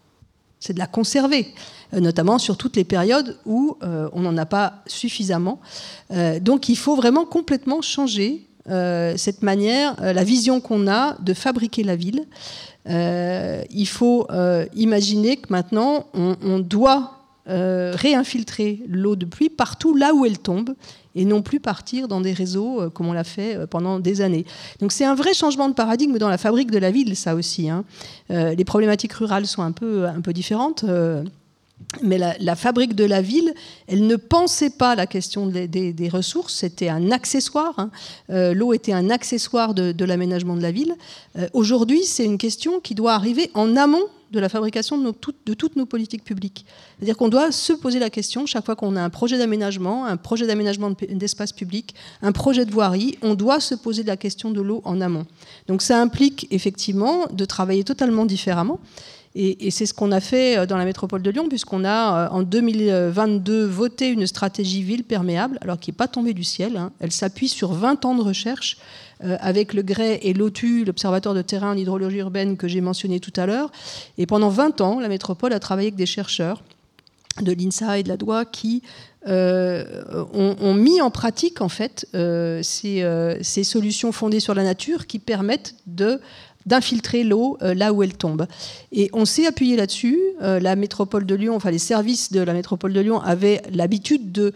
c'est 0.61 0.73
de 0.73 0.79
la 0.79 0.87
conserver. 0.87 1.53
Euh, 1.93 1.99
notamment 1.99 2.37
sur 2.37 2.57
toutes 2.57 2.75
les 2.75 2.83
périodes 2.83 3.37
où 3.45 3.77
euh, 3.81 4.09
on 4.11 4.21
n'en 4.21 4.35
a 4.37 4.45
pas 4.45 4.81
suffisamment. 4.87 5.59
Euh, 6.11 6.39
donc 6.39 6.67
il 6.69 6.77
faut 6.77 6.95
vraiment 6.95 7.25
complètement 7.25 7.81
changer 7.81 8.43
cette 9.15 9.43
manière, 9.43 9.95
la 10.01 10.25
vision 10.25 10.59
qu'on 10.59 10.89
a 10.89 11.15
de 11.21 11.33
fabriquer 11.33 11.83
la 11.83 11.95
ville. 11.95 12.25
il 12.85 13.87
faut 13.87 14.27
imaginer 14.75 15.37
que 15.37 15.47
maintenant, 15.51 16.07
on, 16.13 16.59
doit 16.59 17.13
réinfiltrer 17.45 18.81
l'eau 18.89 19.15
de 19.15 19.23
pluie 19.25 19.47
partout 19.47 19.95
là 19.95 20.13
où 20.13 20.25
elle 20.25 20.37
tombe 20.37 20.75
et 21.15 21.23
non 21.23 21.41
plus 21.41 21.61
partir 21.61 22.09
dans 22.09 22.19
des 22.19 22.33
réseaux 22.33 22.89
comme 22.89 23.07
on 23.07 23.13
l'a 23.13 23.23
fait 23.23 23.65
pendant 23.67 24.01
des 24.01 24.19
années. 24.19 24.45
Donc 24.81 24.91
c'est 24.91 25.05
un 25.05 25.15
vrai 25.15 25.33
changement 25.33 25.69
de 25.69 25.73
paradigme 25.73 26.17
dans 26.17 26.27
la 26.27 26.37
fabrique 26.37 26.69
de 26.69 26.79
la 26.79 26.91
ville, 26.91 27.15
ça 27.15 27.35
aussi. 27.35 27.69
Hein. 27.69 27.85
les 28.27 28.65
problématiques 28.65 29.13
rurales 29.13 29.47
sont 29.47 29.61
un 29.61 29.71
peu, 29.71 30.07
un 30.07 30.19
peu 30.19 30.33
différentes. 30.33 30.83
Mais 32.01 32.17
la, 32.17 32.55
fabrique 32.55 32.95
de 32.95 33.05
la 33.05 33.21
ville, 33.21 33.53
elle 33.87 34.07
ne 34.07 34.17
pensait 34.17 34.71
pas 34.71 34.93
la 34.95 35.07
question 35.07 35.47
des, 35.47 36.09
ressources, 36.11 36.55
c'était 36.55 36.89
un 36.89 37.11
accessoire. 37.11 37.73
Hein. 37.77 37.91
Euh, 38.29 38.53
l'eau 38.53 38.73
était 38.73 38.93
un 38.93 39.09
accessoire 39.09 39.73
de, 39.73 40.05
l'aménagement 40.05 40.55
de 40.55 40.61
la 40.61 40.71
ville. 40.71 40.95
Euh, 41.37 41.47
aujourd'hui, 41.53 42.03
c'est 42.03 42.25
une 42.25 42.37
question 42.37 42.79
qui 42.81 42.93
doit 42.93 43.13
arriver 43.13 43.51
en 43.53 43.77
amont 43.77 44.03
de 44.31 44.39
la 44.39 44.49
fabrication 44.49 44.97
de, 44.97 45.13
de 45.45 45.53
toutes 45.53 45.75
nos 45.77 45.85
politiques 45.85 46.25
publiques. 46.25 46.65
C'est-à-dire 46.97 47.15
qu'on 47.15 47.29
doit 47.29 47.53
se 47.53 47.71
poser 47.71 47.99
la 47.99 48.09
question, 48.09 48.45
chaque 48.45 48.65
fois 48.65 48.75
qu'on 48.75 48.97
a 48.97 49.01
un 49.01 49.09
projet 49.09 49.37
d'aménagement, 49.37 50.05
un 50.05 50.17
projet 50.17 50.45
d'aménagement 50.45 50.91
d'espace 51.09 51.53
public, 51.53 51.95
un 52.21 52.33
projet 52.33 52.65
de 52.65 52.71
voirie, 52.71 53.17
on 53.21 53.35
doit 53.35 53.61
se 53.61 53.75
poser 53.75 54.03
la 54.03 54.17
question 54.17 54.51
de 54.51 54.59
l'eau 54.59 54.81
en 54.83 54.99
amont. 54.99 55.25
Donc 55.67 55.81
ça 55.81 56.01
implique 56.01 56.47
effectivement 56.51 57.27
de 57.31 57.45
travailler 57.45 57.85
totalement 57.85 58.25
différemment. 58.25 58.79
Et, 59.39 59.69
c'est 59.69 59.85
ce 59.85 59.93
qu'on 59.93 60.11
a 60.11 60.19
fait 60.19 60.57
euh, 60.57 60.65
dans 60.65 60.77
la 60.77 60.85
métropole 60.85 61.21
de 61.21 61.29
Lyon, 61.29 61.47
puisqu'on 61.47 61.85
a 61.85 62.25
euh, 62.25 62.29
en 62.31 62.41
2022 62.41 63.65
voté 63.65 64.09
une 64.09 64.25
stratégie 64.25 64.81
ville 64.81 65.03
perméable, 65.03 65.59
alors 65.61 65.79
qui 65.79 65.91
n'est 65.91 65.95
pas 65.95 66.07
tombée 66.07 66.33
du 66.33 66.43
ciel. 66.43 66.75
Hein. 66.75 66.91
Elle 66.99 67.11
s'appuie 67.11 67.47
sur 67.47 67.73
20 67.73 68.03
ans 68.05 68.15
de 68.15 68.23
recherche 68.23 68.79
euh, 69.23 69.37
avec 69.39 69.75
le 69.75 69.83
GREI 69.83 70.19
et 70.23 70.33
l'OTU, 70.33 70.85
l'Observatoire 70.85 71.35
de 71.35 71.43
terrain 71.43 71.73
en 71.73 71.77
hydrologie 71.77 72.17
urbaine 72.17 72.57
que 72.57 72.67
j'ai 72.67 72.81
mentionné 72.81 73.19
tout 73.19 73.33
à 73.35 73.45
l'heure. 73.45 73.71
Et 74.17 74.25
pendant 74.25 74.49
20 74.49 74.81
ans, 74.81 74.99
la 74.99 75.07
métropole 75.07 75.53
a 75.53 75.59
travaillé 75.59 75.89
avec 75.89 75.97
des 75.97 76.07
chercheurs 76.07 76.63
de 77.39 77.51
l'INSA 77.51 77.99
et 77.99 78.03
de 78.03 78.09
la 78.09 78.17
DOA 78.17 78.45
qui 78.45 78.81
ont, 79.29 80.73
mis 80.73 81.01
en 81.01 81.11
pratique 81.11 81.61
en 81.61 81.69
fait 81.69 82.07
ces, 82.13 83.63
solutions 83.63 84.11
fondées 84.11 84.39
sur 84.39 84.55
la 84.55 84.63
nature 84.63 85.05
qui 85.05 85.19
permettent 85.19 85.75
de 85.85 86.19
d'infiltrer 86.67 87.23
l'eau 87.23 87.57
euh, 87.61 87.73
là 87.73 87.93
où 87.93 88.03
elle 88.03 88.13
tombe. 88.13 88.45
Et 88.91 89.09
on 89.13 89.25
s'est 89.25 89.47
appuyé 89.47 89.75
là-dessus. 89.75 90.19
Euh, 90.41 90.59
la 90.59 90.75
métropole 90.75 91.25
de 91.25 91.33
Lyon, 91.33 91.55
enfin 91.55 91.71
les 91.71 91.79
services 91.79 92.31
de 92.31 92.41
la 92.41 92.53
métropole 92.53 92.93
de 92.93 92.99
Lyon 92.99 93.19
avaient 93.21 93.61
l'habitude 93.73 94.31
de 94.31 94.53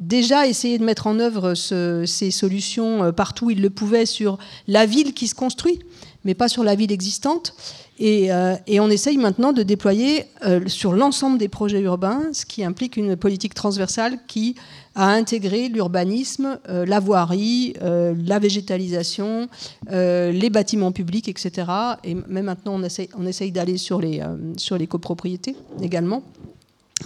déjà 0.00 0.46
essayer 0.46 0.78
de 0.78 0.84
mettre 0.84 1.06
en 1.06 1.18
œuvre 1.18 1.54
ces 1.54 2.30
solutions 2.30 3.04
euh, 3.04 3.12
partout 3.12 3.46
où 3.46 3.50
ils 3.50 3.60
le 3.60 3.68
pouvaient 3.68 4.06
sur 4.06 4.38
la 4.66 4.86
ville 4.86 5.12
qui 5.12 5.28
se 5.28 5.34
construit, 5.34 5.78
mais 6.24 6.34
pas 6.34 6.48
sur 6.48 6.64
la 6.64 6.74
ville 6.74 6.90
existante. 6.90 7.54
Et, 8.02 8.30
et 8.66 8.80
on 8.80 8.88
essaye 8.88 9.18
maintenant 9.18 9.52
de 9.52 9.62
déployer 9.62 10.24
sur 10.68 10.94
l'ensemble 10.94 11.36
des 11.36 11.48
projets 11.48 11.80
urbains, 11.80 12.22
ce 12.32 12.46
qui 12.46 12.64
implique 12.64 12.96
une 12.96 13.14
politique 13.14 13.52
transversale 13.52 14.18
qui 14.26 14.54
à 15.00 15.08
intégrer 15.12 15.70
l'urbanisme, 15.70 16.58
euh, 16.68 16.84
la 16.84 17.00
voirie, 17.00 17.72
euh, 17.80 18.14
la 18.26 18.38
végétalisation, 18.38 19.48
euh, 19.90 20.30
les 20.30 20.50
bâtiments 20.50 20.92
publics, 20.92 21.26
etc. 21.26 21.68
Et 22.04 22.14
même 22.14 22.44
maintenant, 22.44 22.78
on 22.78 23.26
essaye, 23.26 23.50
d'aller 23.50 23.78
sur 23.78 23.98
les, 23.98 24.22
sur 24.58 24.76
les 24.76 24.86
copropriétés 24.86 25.56
également. 25.80 26.22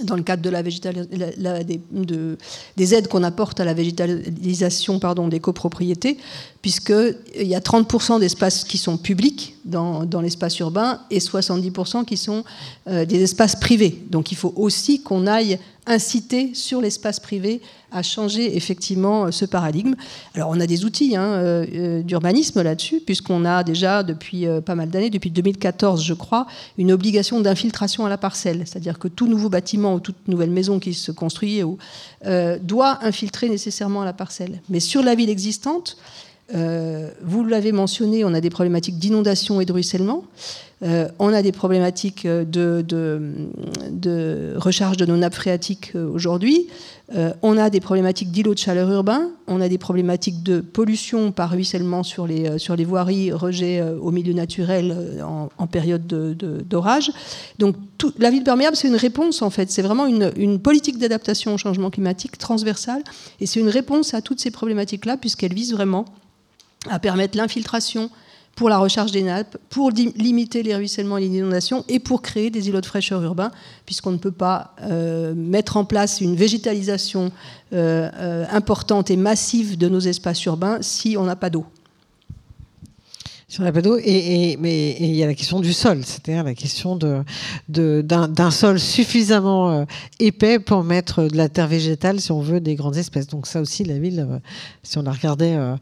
dans 0.02 0.16
le 0.16 0.24
cadre 0.24 0.42
de 0.42 0.50
la 0.50 0.64
de, 1.92 2.38
des 2.76 2.94
aides 2.94 3.06
qu'on 3.06 3.22
apporte 3.22 3.60
à 3.60 3.64
la 3.64 3.74
végétalisation 3.74 4.98
pardon, 4.98 5.28
des 5.28 5.38
copropriétés, 5.38 6.18
puisqu'il 6.62 7.46
y 7.46 7.54
a 7.54 7.60
30% 7.60 8.18
d'espaces 8.18 8.64
qui 8.64 8.78
sont 8.78 8.96
publics 8.96 9.54
dans, 9.64 10.04
dans 10.04 10.20
l'espace 10.20 10.58
urbain 10.58 11.00
et 11.10 11.18
70% 11.18 12.04
qui 12.04 12.16
sont 12.16 12.42
euh, 12.88 13.04
des 13.04 13.22
espaces 13.22 13.56
privés. 13.56 14.02
Donc 14.10 14.32
il 14.32 14.36
faut 14.36 14.52
aussi 14.56 15.02
qu'on 15.02 15.26
aille 15.26 15.58
inciter 15.86 16.54
sur 16.54 16.80
l'espace 16.80 17.20
privé 17.20 17.60
à 17.94 18.02
changer 18.02 18.56
effectivement 18.56 19.26
euh, 19.26 19.30
ce 19.30 19.44
paradigme. 19.44 19.94
Alors 20.34 20.50
on 20.50 20.60
a 20.60 20.66
des 20.66 20.84
outils 20.84 21.16
hein, 21.16 21.24
euh, 21.24 21.64
euh, 21.74 22.02
d'urbanisme 22.02 22.60
là-dessus, 22.60 23.00
puisqu'on 23.00 23.44
a 23.44 23.62
déjà 23.62 24.02
depuis 24.02 24.46
pas 24.66 24.74
mal 24.74 24.90
d'années, 24.90 25.10
depuis 25.10 25.30
2014 25.30 26.02
je 26.04 26.14
crois, 26.14 26.46
une 26.76 26.92
obligation 26.92 27.40
d'infiltration 27.40 28.04
à 28.04 28.08
la 28.08 28.18
parcelle. 28.18 28.64
C'est-à-dire 28.66 28.98
que 28.98 29.08
tout 29.08 29.28
nouveau 29.28 29.48
bâtiment 29.48 29.94
ou 29.94 30.00
toute 30.00 30.28
nouvelle 30.28 30.50
maison 30.50 30.80
qui 30.80 30.92
se 30.92 31.12
construit 31.12 31.62
doit 32.62 32.98
infiltrer 33.02 33.48
nécessairement 33.48 34.02
à 34.02 34.04
la 34.04 34.12
parcelle. 34.12 34.60
Mais 34.68 34.80
sur 34.80 35.02
la 35.02 35.14
ville 35.14 35.30
existante, 35.30 35.96
vous 36.52 37.44
l'avez 37.44 37.72
mentionné, 37.72 38.24
on 38.24 38.34
a 38.34 38.40
des 38.40 38.50
problématiques 38.50 38.98
d'inondation 38.98 39.60
et 39.60 39.64
de 39.64 39.72
ruissellement. 39.72 40.24
On 40.82 41.32
a 41.32 41.42
des 41.42 41.52
problématiques 41.52 42.26
de, 42.26 42.84
recharge 44.56 44.96
de 44.96 45.06
nos 45.06 45.16
nappes 45.16 45.34
phréatiques 45.34 45.92
aujourd'hui. 45.94 46.66
Euh, 47.14 47.32
on 47.42 47.56
a 47.56 47.70
des 47.70 47.80
problématiques 47.80 48.30
d'îlots 48.30 48.54
de 48.54 48.58
chaleur 48.58 48.90
urbain. 48.90 49.30
On 49.46 49.60
a 49.60 49.68
des 49.68 49.78
problématiques 49.78 50.42
de 50.42 50.60
pollution 50.60 51.32
par 51.32 51.50
ruissellement 51.50 52.02
sur 52.02 52.26
les, 52.26 52.58
sur 52.58 52.76
les 52.76 52.84
voiries, 52.84 53.32
rejet 53.32 53.82
au 53.82 54.10
milieu 54.10 54.32
naturel 54.32 55.22
en, 55.22 55.66
période 55.66 56.06
d'orage. 56.06 57.12
Donc 57.58 57.76
la 58.18 58.30
ville 58.30 58.42
perméable, 58.42 58.76
c'est 58.76 58.88
une 58.88 58.96
réponse 58.96 59.42
en 59.42 59.50
fait. 59.50 59.70
C'est 59.70 59.82
vraiment 59.82 60.06
une, 60.06 60.32
une 60.36 60.58
politique 60.58 60.98
d'adaptation 60.98 61.54
au 61.54 61.58
changement 61.58 61.90
climatique 61.90 62.38
transversale. 62.38 63.02
Et 63.40 63.46
c'est 63.46 63.60
une 63.60 63.68
réponse 63.68 64.14
à 64.14 64.20
toutes 64.20 64.40
ces 64.40 64.50
problématiques-là, 64.50 65.16
puisqu'elle 65.16 65.54
vise 65.54 65.72
vraiment 65.72 66.04
à 66.90 66.98
permettre 66.98 67.36
l'infiltration 67.36 68.10
pour 68.56 68.68
la 68.68 68.78
recharge 68.78 69.12
des 69.12 69.22
nappes, 69.22 69.56
pour 69.70 69.90
limiter 69.90 70.62
les 70.62 70.74
ruissellements 70.74 71.18
et 71.18 71.28
les 71.28 71.38
inondations 71.38 71.84
et 71.88 71.98
pour 71.98 72.22
créer 72.22 72.50
des 72.50 72.68
îlots 72.68 72.80
de 72.80 72.86
fraîcheur 72.86 73.22
urbains, 73.22 73.50
puisqu'on 73.86 74.12
ne 74.12 74.18
peut 74.18 74.32
pas 74.32 74.74
euh, 74.82 75.34
mettre 75.34 75.76
en 75.76 75.84
place 75.84 76.20
une 76.20 76.36
végétalisation 76.36 77.32
euh, 77.72 78.10
euh, 78.14 78.44
importante 78.50 79.10
et 79.10 79.16
massive 79.16 79.76
de 79.76 79.88
nos 79.88 80.00
espaces 80.00 80.44
urbains 80.44 80.78
si 80.80 81.16
on 81.18 81.24
n'a 81.24 81.36
pas 81.36 81.50
d'eau 81.50 81.66
Et, 84.04 84.56
mais 84.58 84.96
il 84.98 85.14
y 85.14 85.22
a 85.22 85.26
la 85.26 85.34
question 85.34 85.60
du 85.60 85.72
sol, 85.72 86.00
c'est-à-dire 86.04 86.42
la 86.42 86.54
question 86.54 86.96
d'un, 87.68 88.50
sol 88.50 88.80
suffisamment 88.80 89.70
euh, 89.70 89.84
épais 90.18 90.58
pour 90.58 90.82
mettre 90.82 91.24
de 91.24 91.36
la 91.36 91.48
terre 91.48 91.68
végétale, 91.68 92.20
si 92.20 92.32
on 92.32 92.40
veut, 92.40 92.60
des 92.60 92.74
grandes 92.74 92.96
espèces. 92.96 93.28
Donc 93.28 93.46
ça 93.46 93.60
aussi, 93.60 93.84
la 93.84 93.98
ville, 93.98 94.26
euh, 94.28 94.38
si 94.82 94.98
on 94.98 95.02
la 95.02 95.12
regardait 95.12 95.56
euh, 95.56 95.76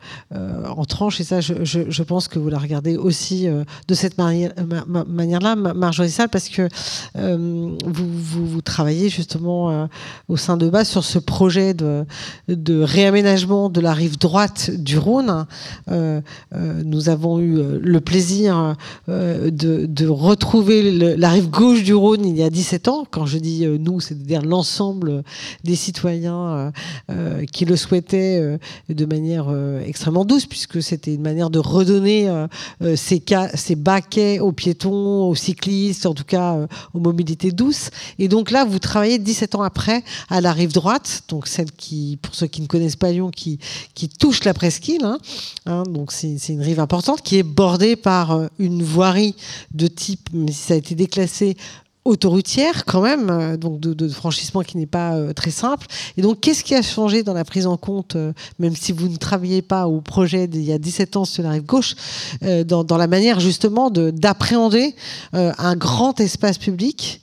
en 0.68 0.84
tranche, 0.84 1.20
et 1.20 1.24
ça, 1.24 1.40
je, 1.40 2.02
pense 2.02 2.28
que 2.28 2.38
vous 2.38 2.48
la 2.48 2.58
regardez 2.58 2.96
aussi 2.96 3.46
de 3.46 3.94
cette 3.94 4.18
manière, 4.18 4.52
manière-là, 4.86 5.54
Marjorie 5.56 6.10
Salle, 6.10 6.28
parce 6.28 6.48
que 6.48 6.68
vous, 7.14 7.76
vous, 7.86 8.60
travaillez 8.60 9.08
justement 9.08 9.88
au 10.28 10.36
sein 10.36 10.56
de 10.56 10.68
base 10.68 10.88
sur 10.88 11.04
ce 11.04 11.18
projet 11.18 11.74
de, 11.74 12.04
de 12.48 12.82
réaménagement 12.82 13.70
de 13.70 13.80
la 13.80 13.94
rive 13.94 14.18
droite 14.18 14.70
du 14.70 14.98
Rhône. 14.98 15.46
nous 15.90 17.08
avons 17.08 17.40
eu 17.40 17.61
euh, 17.62 17.78
le 17.80 18.00
plaisir 18.00 18.76
euh, 19.08 19.50
de, 19.50 20.08
retrouver 20.08 21.16
la 21.16 21.30
rive 21.30 21.48
gauche 21.48 21.82
du 21.82 21.94
Rhône 21.94 22.26
il 22.26 22.36
y 22.36 22.42
a 22.42 22.50
17 22.50 22.88
ans. 22.88 23.04
Quand 23.10 23.24
je 23.24 23.38
dis 23.38 23.64
euh, 23.64 23.78
nous, 23.78 24.00
c'est-à-dire 24.00 24.42
l'ensemble 24.42 25.22
des 25.64 25.76
citoyens 25.76 26.72
qui 27.52 27.64
le 27.64 27.76
souhaitaient 27.76 28.58
de 28.88 29.04
manière 29.04 29.46
extrêmement 29.84 30.24
douce, 30.24 30.46
puisque 30.46 30.82
c'était 30.82 31.14
une 31.14 31.22
manière 31.22 31.50
de 31.50 31.58
redonner 31.58 32.30
ces, 32.96 33.22
ces 33.54 33.76
baquets 33.76 34.40
aux 34.40 34.52
piétons, 34.52 35.28
aux 35.28 35.34
cyclistes, 35.34 36.06
en 36.06 36.14
tout 36.14 36.24
cas 36.24 36.66
aux 36.94 36.98
mobilités 36.98 37.52
douces. 37.52 37.90
Et 38.18 38.28
donc 38.28 38.50
là, 38.50 38.64
vous 38.64 38.78
travaillez 38.78 39.18
17 39.18 39.54
ans 39.54 39.62
après 39.62 40.02
à 40.28 40.40
la 40.40 40.52
rive 40.52 40.72
droite, 40.72 41.22
donc 41.28 41.46
celle 41.46 41.70
qui, 41.72 42.18
pour 42.20 42.34
ceux 42.34 42.46
qui 42.46 42.62
ne 42.62 42.66
connaissent 42.66 42.96
pas 42.96 43.12
Lyon, 43.12 43.30
qui, 43.30 43.58
qui 43.94 44.08
touche 44.08 44.44
la 44.44 44.54
presqu'île. 44.54 45.04
Hein. 45.04 45.18
Hein, 45.66 45.84
donc 45.88 46.12
c'est 46.12 46.48
une 46.48 46.62
rive 46.62 46.80
importante 46.80 47.22
qui 47.22 47.38
est 47.38 47.42
bordé 47.52 47.96
par 47.96 48.32
euh, 48.32 48.46
une 48.58 48.82
voirie 48.82 49.36
de 49.72 49.86
type, 49.86 50.28
mais 50.32 50.52
ça 50.52 50.74
a 50.74 50.76
été 50.76 50.94
déclassé, 50.94 51.56
autoroutière 52.04 52.84
quand 52.84 53.00
même, 53.00 53.30
euh, 53.30 53.56
donc 53.56 53.78
de, 53.78 54.08
franchissement 54.08 54.62
qui 54.62 54.76
n'est 54.76 54.86
pas 54.86 55.14
euh, 55.14 55.32
très 55.32 55.52
simple. 55.52 55.86
Et 56.16 56.22
donc, 56.22 56.40
qu'est-ce 56.40 56.64
qui 56.64 56.74
a 56.74 56.82
changé 56.82 57.22
dans 57.22 57.34
la 57.34 57.44
prise 57.44 57.66
en 57.66 57.76
compte, 57.76 58.16
même 58.58 58.74
si 58.74 58.90
vous 58.90 59.08
ne 59.08 59.16
travaillez 59.16 59.62
pas 59.62 59.86
au 59.86 60.00
projet 60.00 60.48
d'il 60.48 60.64
y 60.64 60.72
a 60.72 60.78
17 60.78 61.16
ans 61.16 61.24
sur 61.24 61.44
la 61.44 61.50
rive 61.50 61.64
gauche, 61.64 61.94
dans, 62.40 62.96
la 62.96 63.06
manière 63.06 63.38
justement 63.38 63.90
d'appréhender 63.90 64.94
un 65.32 65.76
grand 65.76 66.18
espace 66.20 66.58
public 66.58 67.20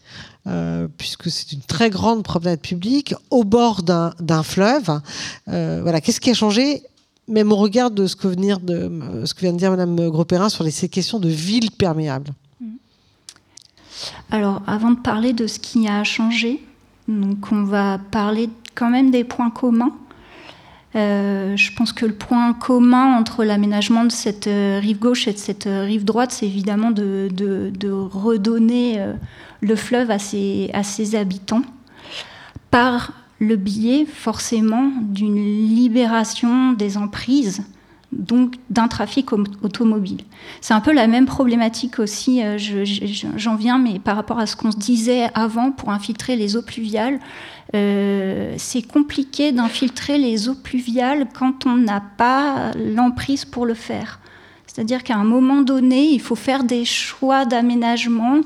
puisque 0.97 1.29
c'est 1.29 1.51
une 1.51 1.61
très 1.61 1.89
grande 1.89 2.23
promenade 2.23 2.59
publique 2.59 3.13
au 3.29 3.43
bord 3.43 3.83
d'un 3.83 4.43
fleuve. 4.43 5.01
voilà, 5.45 6.01
qu'est-ce 6.01 6.21
qui 6.21 6.31
a 6.31 6.33
changé 6.33 6.83
même 7.29 7.51
au 7.51 7.55
regard 7.55 7.91
de 7.91 8.07
ce 8.07 8.15
que, 8.15 8.27
vient 8.27 8.57
de 8.57 9.57
dire 9.57 9.71
Mme 9.71 10.09
Gros-Perrin 10.09 10.49
sur 10.49 10.69
ces 10.69 10.89
questions 10.89 11.19
de 11.19 11.29
ville 11.29 11.71
perméable 11.71 12.31
mm. 12.59 12.67
Alors, 14.31 14.61
avant 14.67 14.91
de 14.91 14.99
parler 14.99 15.33
de 15.33 15.47
ce 15.47 15.59
qui 15.59 15.87
a 15.87 16.03
changé, 16.03 16.61
donc 17.07 17.51
on 17.51 17.63
va 17.63 17.99
parler 18.11 18.49
quand 18.75 18.89
même 18.89 19.11
des 19.11 19.23
points 19.23 19.49
communs. 19.49 19.93
Euh, 20.95 21.55
je 21.55 21.71
pense 21.75 21.93
que 21.93 22.07
le 22.07 22.13
point 22.13 22.53
commun 22.53 23.15
entre 23.15 23.43
l'aménagement 23.43 24.05
de 24.05 24.11
cette 24.11 24.47
euh, 24.47 24.79
rive 24.81 24.97
gauche 24.97 25.27
et 25.27 25.33
de 25.33 25.37
cette 25.37 25.67
euh, 25.67 25.83
rive 25.83 26.03
droite, 26.03 26.31
c'est 26.31 26.47
évidemment 26.47 26.89
de, 26.89 27.29
de, 27.31 27.91
redonner 27.91 28.99
le 29.61 29.75
fleuve 29.75 30.09
à 30.09 30.17
ses, 30.17 30.71
à 30.73 30.81
ses 30.81 31.15
habitants 31.15 31.61
par 32.71 33.11
le 33.39 33.55
biais 33.55 34.05
forcément 34.05 34.91
d'une 35.01 35.35
libération 35.35 36.73
des 36.73 36.97
emprises, 36.97 37.63
donc 38.11 38.55
d'un 38.69 38.87
trafic 38.87 39.31
automobile. 39.33 40.21
C'est 40.61 40.73
un 40.73 40.81
peu 40.81 40.91
la 40.91 41.07
même 41.07 41.25
problématique 41.25 41.99
aussi, 41.99 42.43
euh, 42.43 42.57
j'en 43.35 43.55
viens, 43.55 43.77
mais 43.77 43.99
par 43.99 44.15
rapport 44.15 44.39
à 44.39 44.45
ce 44.45 44.55
qu'on 44.55 44.71
se 44.71 44.77
disait 44.77 45.29
avant 45.35 45.71
pour 45.71 45.91
infiltrer 45.91 46.35
les 46.35 46.57
eaux 46.57 46.61
pluviales, 46.61 47.19
euh, 47.75 48.55
c'est 48.57 48.81
compliqué 48.81 49.51
d'infiltrer 49.51 50.17
les 50.17 50.49
eaux 50.49 50.55
pluviales 50.55 51.27
quand 51.37 51.65
on 51.65 51.75
n'a 51.75 52.01
pas 52.01 52.71
l'emprise 52.75 53.45
pour 53.45 53.65
le 53.65 53.75
faire. 53.75 54.19
C'est-à-dire 54.65 55.03
qu'à 55.03 55.15
un 55.15 55.23
moment 55.23 55.61
donné, 55.61 56.09
il 56.09 56.21
faut 56.21 56.35
faire 56.35 56.63
des 56.63 56.85
choix 56.85 57.45
d'aménagement 57.45 58.41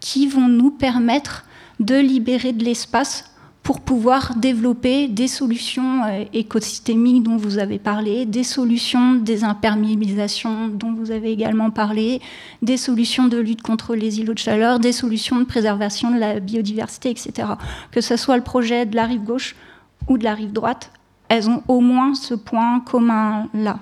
qui 0.00 0.26
vont 0.26 0.48
nous 0.48 0.70
permettre 0.70 1.44
de 1.80 1.96
libérer 1.96 2.52
de 2.52 2.64
l'espace 2.64 3.31
pour 3.62 3.80
pouvoir 3.80 4.34
développer 4.36 5.06
des 5.06 5.28
solutions 5.28 6.04
euh, 6.04 6.24
écosystémiques 6.32 7.22
dont 7.22 7.36
vous 7.36 7.58
avez 7.58 7.78
parlé, 7.78 8.26
des 8.26 8.42
solutions 8.42 9.14
des 9.14 9.44
imperméabilisations 9.44 10.68
dont 10.68 10.92
vous 10.92 11.12
avez 11.12 11.30
également 11.30 11.70
parlé, 11.70 12.20
des 12.60 12.76
solutions 12.76 13.28
de 13.28 13.38
lutte 13.38 13.62
contre 13.62 13.94
les 13.94 14.18
îlots 14.18 14.34
de 14.34 14.38
chaleur, 14.38 14.80
des 14.80 14.92
solutions 14.92 15.38
de 15.38 15.44
préservation 15.44 16.10
de 16.10 16.18
la 16.18 16.40
biodiversité, 16.40 17.10
etc. 17.10 17.48
Que 17.92 18.00
ce 18.00 18.16
soit 18.16 18.36
le 18.36 18.42
projet 18.42 18.84
de 18.84 18.96
la 18.96 19.06
rive 19.06 19.22
gauche 19.22 19.54
ou 20.08 20.18
de 20.18 20.24
la 20.24 20.34
rive 20.34 20.52
droite, 20.52 20.90
elles 21.28 21.48
ont 21.48 21.62
au 21.68 21.80
moins 21.80 22.14
ce 22.14 22.34
point 22.34 22.80
commun-là. 22.80 23.78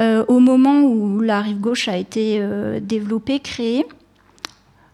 Euh, 0.00 0.24
au 0.28 0.38
moment 0.38 0.80
où 0.80 1.20
la 1.20 1.40
rive 1.40 1.60
gauche 1.60 1.88
a 1.88 1.96
été 1.96 2.38
euh, 2.40 2.78
développée, 2.80 3.40
créée, 3.40 3.84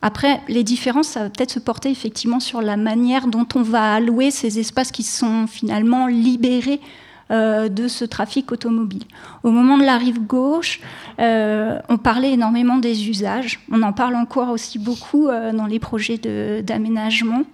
après, 0.07 0.43
les 0.49 0.65
différences, 0.65 1.09
ça 1.09 1.23
va 1.23 1.31
peut-être 1.31 1.51
se 1.51 1.59
porter 1.59 1.89
effectivement 1.91 2.39
sur 2.39 2.61
la 2.61 2.77
manière 2.77 3.27
dont 3.27 3.47
on 3.55 3.63
va 3.63 3.95
allouer 3.95 4.31
ces 4.31 4.59
espaces 4.59 4.93
qui 4.93 5.03
sont 5.03 5.47
finalement 5.47 6.09
libérés 6.09 6.79
euh, 7.31 7.71
de 7.71 7.89
ce 7.89 8.05
trafic 8.05 8.53
automobile. 8.53 9.05
Au 9.45 9.51
moment 9.51 9.79
de 9.79 9.83
la 9.83 9.97
rive 9.97 10.21
gauche, 10.21 10.83
euh, 11.21 11.79
on 11.89 11.97
parlait 11.97 12.33
énormément 12.35 12.77
des 12.77 13.09
usages. 13.09 13.61
On 13.73 13.81
en 13.81 13.95
parle 13.95 14.17
encore 14.17 14.51
aussi 14.51 14.79
beaucoup 14.79 15.29
euh, 15.29 15.55
dans 15.55 15.65
les 15.65 15.79
projets 15.79 16.19
d'aménagement 16.19 17.45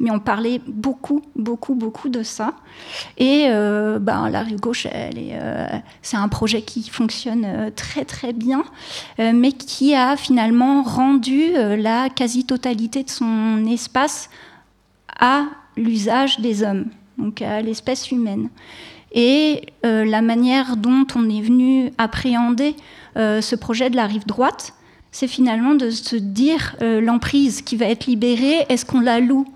mais 0.00 0.10
on 0.10 0.18
parlait 0.18 0.60
beaucoup, 0.66 1.22
beaucoup, 1.36 1.74
beaucoup 1.74 2.08
de 2.08 2.22
ça. 2.22 2.54
Et 3.16 3.46
euh, 3.48 3.98
ben, 3.98 4.28
la 4.28 4.42
rive 4.42 4.60
gauche, 4.60 4.86
euh, 4.92 5.66
c'est 6.02 6.16
un 6.16 6.28
projet 6.28 6.62
qui 6.62 6.88
fonctionne 6.88 7.44
euh, 7.44 7.70
très, 7.74 8.04
très 8.04 8.32
bien, 8.32 8.64
mais 9.18 9.52
qui 9.52 9.94
a 9.94 10.16
finalement 10.16 10.82
rendu 10.82 11.52
la 11.52 12.08
quasi-totalité 12.08 13.04
de 13.04 13.10
son 13.10 13.64
espace 13.66 14.30
à 15.18 15.44
l'usage 15.76 16.40
des 16.40 16.62
hommes, 16.62 16.86
donc 17.18 17.42
à 17.42 17.60
l'espèce 17.60 18.10
humaine. 18.10 18.48
Et 19.12 19.66
la 19.82 20.22
manière 20.22 20.76
dont 20.76 21.06
on 21.14 21.28
est 21.28 21.40
venu 21.40 21.92
appréhender 21.98 22.74
ce 23.16 23.54
projet 23.54 23.90
de 23.90 23.96
la 23.96 24.06
rive 24.06 24.26
droite, 24.26 24.74
c'est 25.12 25.28
finalement 25.28 25.74
de 25.74 25.90
se 25.90 26.16
dire 26.16 26.76
l'emprise 26.80 27.62
qui 27.62 27.76
va 27.76 27.86
être 27.86 28.06
libérée, 28.06 28.66
est-ce 28.68 28.84
qu'on 28.84 29.00
la 29.00 29.20
loue? 29.20 29.46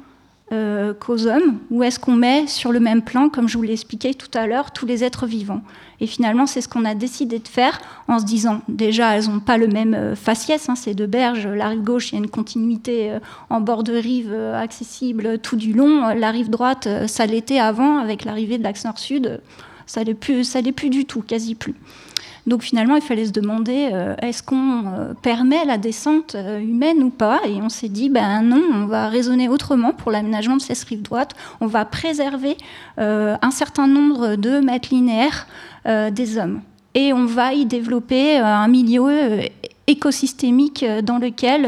Euh, 0.53 0.94
qu'aux 0.94 1.26
hommes 1.26 1.59
Ou 1.70 1.82
est-ce 1.82 1.99
qu'on 1.99 2.14
met 2.14 2.46
sur 2.46 2.72
le 2.72 2.80
même 2.80 3.03
plan, 3.03 3.28
comme 3.28 3.49
je 3.49 3.57
vous 3.57 3.62
l'ai 3.62 3.72
expliqué 3.72 4.14
tout 4.14 4.30
à 4.32 4.46
l'heure, 4.46 4.72
tous 4.72 4.86
les 4.86 5.05
êtres 5.05 5.26
vivants 5.26 5.62
Et 6.01 6.07
finalement, 6.07 6.46
c'est 6.46 6.61
ce 6.61 6.68
qu'on 6.68 6.84
a 6.84 6.94
décidé 6.94 7.38
de 7.38 7.49
faire 7.49 7.78
en 8.09 8.18
se 8.18 8.24
disant, 8.24 8.62
déjà, 8.68 9.16
elles 9.16 9.28
n'ont 9.28 9.40
pas 9.40 9.59
le 9.59 9.68
même 9.68 9.94
euh, 9.94 10.14
faciès, 10.14 10.68
hein, 10.68 10.74
ces 10.74 10.94
deux 10.94 11.07
berges. 11.07 11.46
La 11.46 11.68
rive 11.68 11.82
gauche, 11.82 12.12
il 12.12 12.14
y 12.14 12.18
a 12.18 12.24
une 12.24 12.30
continuité 12.30 13.11
euh, 13.11 13.18
en 13.51 13.61
bord 13.61 13.82
de 13.82 13.92
rive 13.92 14.32
accessible 14.32 15.38
tout 15.38 15.57
du 15.57 15.72
long. 15.72 16.14
La 16.14 16.30
rive 16.30 16.51
droite, 16.51 16.88
ça 17.07 17.26
l'était 17.26 17.59
avant, 17.59 17.99
avec 17.99 18.24
l'arrivée 18.24 18.59
de 18.59 18.62
l'axe 18.62 18.84
nord-sud, 18.84 19.40
ça 19.89 20.05
l'est 20.05 20.14
plus, 20.14 20.57
plus 20.76 20.91
du 20.91 21.05
tout, 21.05 21.22
quasi 21.22 21.57
plus. 21.57 21.74
Donc 22.49 22.62
finalement, 22.62 22.97
il 22.97 23.03
fallait 23.03 23.26
se 23.26 23.32
demander 23.32 23.91
euh, 23.93 24.14
est-ce 24.22 24.43
qu'on 24.43 24.86
euh, 24.86 25.12
permet 25.20 25.66
la 25.66 25.76
descente 25.76 26.34
euh, 26.34 26.61
humaine 26.61 27.03
ou 27.03 27.11
pas? 27.11 27.41
Et 27.47 27.61
on 27.61 27.68
s'est 27.68 27.91
dit 27.91 28.09
ben 28.09 28.41
non, 28.41 28.62
on 28.72 28.86
va 28.86 29.09
raisonner 29.09 29.51
autrement 29.51 29.93
pour 29.93 30.11
l'aménagement 30.11 30.57
de 30.57 30.62
cette 30.62 30.82
rive 30.84 31.03
droite. 31.03 31.34
On 31.61 31.66
va 31.66 31.84
préserver 31.84 32.57
un 32.97 33.51
certain 33.51 33.86
nombre 33.86 34.36
de 34.36 34.61
mètres 34.61 34.89
linéaires 34.91 35.47
des 35.84 36.39
hommes 36.39 36.62
et 36.95 37.12
on 37.12 37.26
va 37.26 37.53
y 37.53 37.66
développer 37.66 38.39
un 38.39 38.66
milieu 38.68 39.41
écosystémique 39.86 40.84
dans 41.03 41.18
lequel 41.18 41.62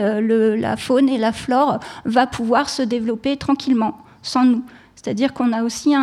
la 0.59 0.77
faune 0.77 1.09
et 1.09 1.18
la 1.18 1.33
flore 1.33 1.79
va 2.05 2.27
pouvoir 2.27 2.68
se 2.68 2.83
développer 2.83 3.37
tranquillement, 3.37 3.99
sans 4.23 4.45
nous. 4.45 4.62
C'est-à-dire 4.97 5.33
qu'on 5.33 5.53
a 5.53 5.62
aussi 5.62 5.95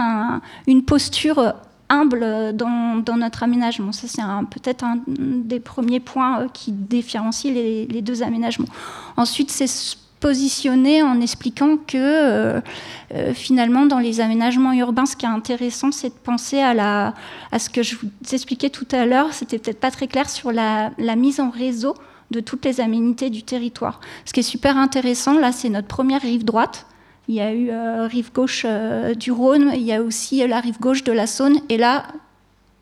une 0.67 0.83
posture 0.83 1.53
humble 1.89 2.53
dans, 2.53 3.17
notre 3.17 3.43
aménagement. 3.43 3.91
Ça, 3.91 4.07
c'est 4.07 4.21
peut-être 4.49 4.83
un 4.83 4.99
des 5.07 5.59
premiers 5.59 5.99
points 5.99 6.41
euh, 6.41 6.47
qui 6.53 6.71
différencie 6.71 7.53
les, 7.53 8.01
deux 8.01 8.23
aménagements. 8.23 8.67
Ensuite, 9.15 9.51
c'est 9.51 9.67
se 9.67 9.95
positionner 10.19 11.03
en 11.03 11.21
expliquant 11.21 11.77
que 11.77 11.97
euh, 11.97 12.61
euh, 13.13 13.33
finalement, 13.33 13.85
dans 13.85 13.99
les 13.99 14.19
aménagements 14.19 14.73
urbains, 14.73 15.05
ce 15.05 15.15
qui 15.15 15.25
est 15.25 15.29
intéressant, 15.29 15.91
c'est 15.91 16.09
de 16.09 16.19
penser 16.23 16.59
à, 16.59 16.73
la, 16.73 17.13
à 17.51 17.59
ce 17.59 17.69
que 17.69 17.83
je 17.83 17.95
vous 17.95 18.09
expliquais 18.33 18.69
tout 18.69 18.87
à 18.91 19.05
l'heure. 19.05 19.33
C'était 19.33 19.59
peut-être 19.59 19.79
pas 19.79 19.91
très 19.91 20.07
clair 20.07 20.29
sur 20.29 20.51
la 20.51 21.15
mise 21.15 21.39
en 21.39 21.49
réseau 21.49 21.95
de 22.31 22.39
toutes 22.39 22.65
les 22.65 22.81
aménités 22.81 23.29
du 23.29 23.43
territoire. 23.43 23.99
Ce 24.25 24.33
qui 24.33 24.41
est 24.41 24.43
super 24.43 24.77
intéressant, 24.77 25.39
là, 25.39 25.51
c'est 25.51 25.69
notre 25.69 25.87
première 25.87 26.21
rive 26.21 26.43
droite 26.43 26.85
il 27.27 27.35
y 27.35 27.41
a 27.41 27.53
eu 27.53 27.69
euh, 27.69 28.07
rive 28.07 28.31
gauche 28.31 28.63
euh, 28.65 29.13
du 29.13 29.31
Rhône, 29.31 29.71
il 29.73 29.81
y 29.81 29.93
a 29.93 30.01
aussi 30.01 30.45
la 30.47 30.59
rive 30.59 30.79
gauche 30.79 31.03
de 31.03 31.11
la 31.11 31.27
Saône. 31.27 31.59
Et 31.67 31.77
là, 31.77 32.07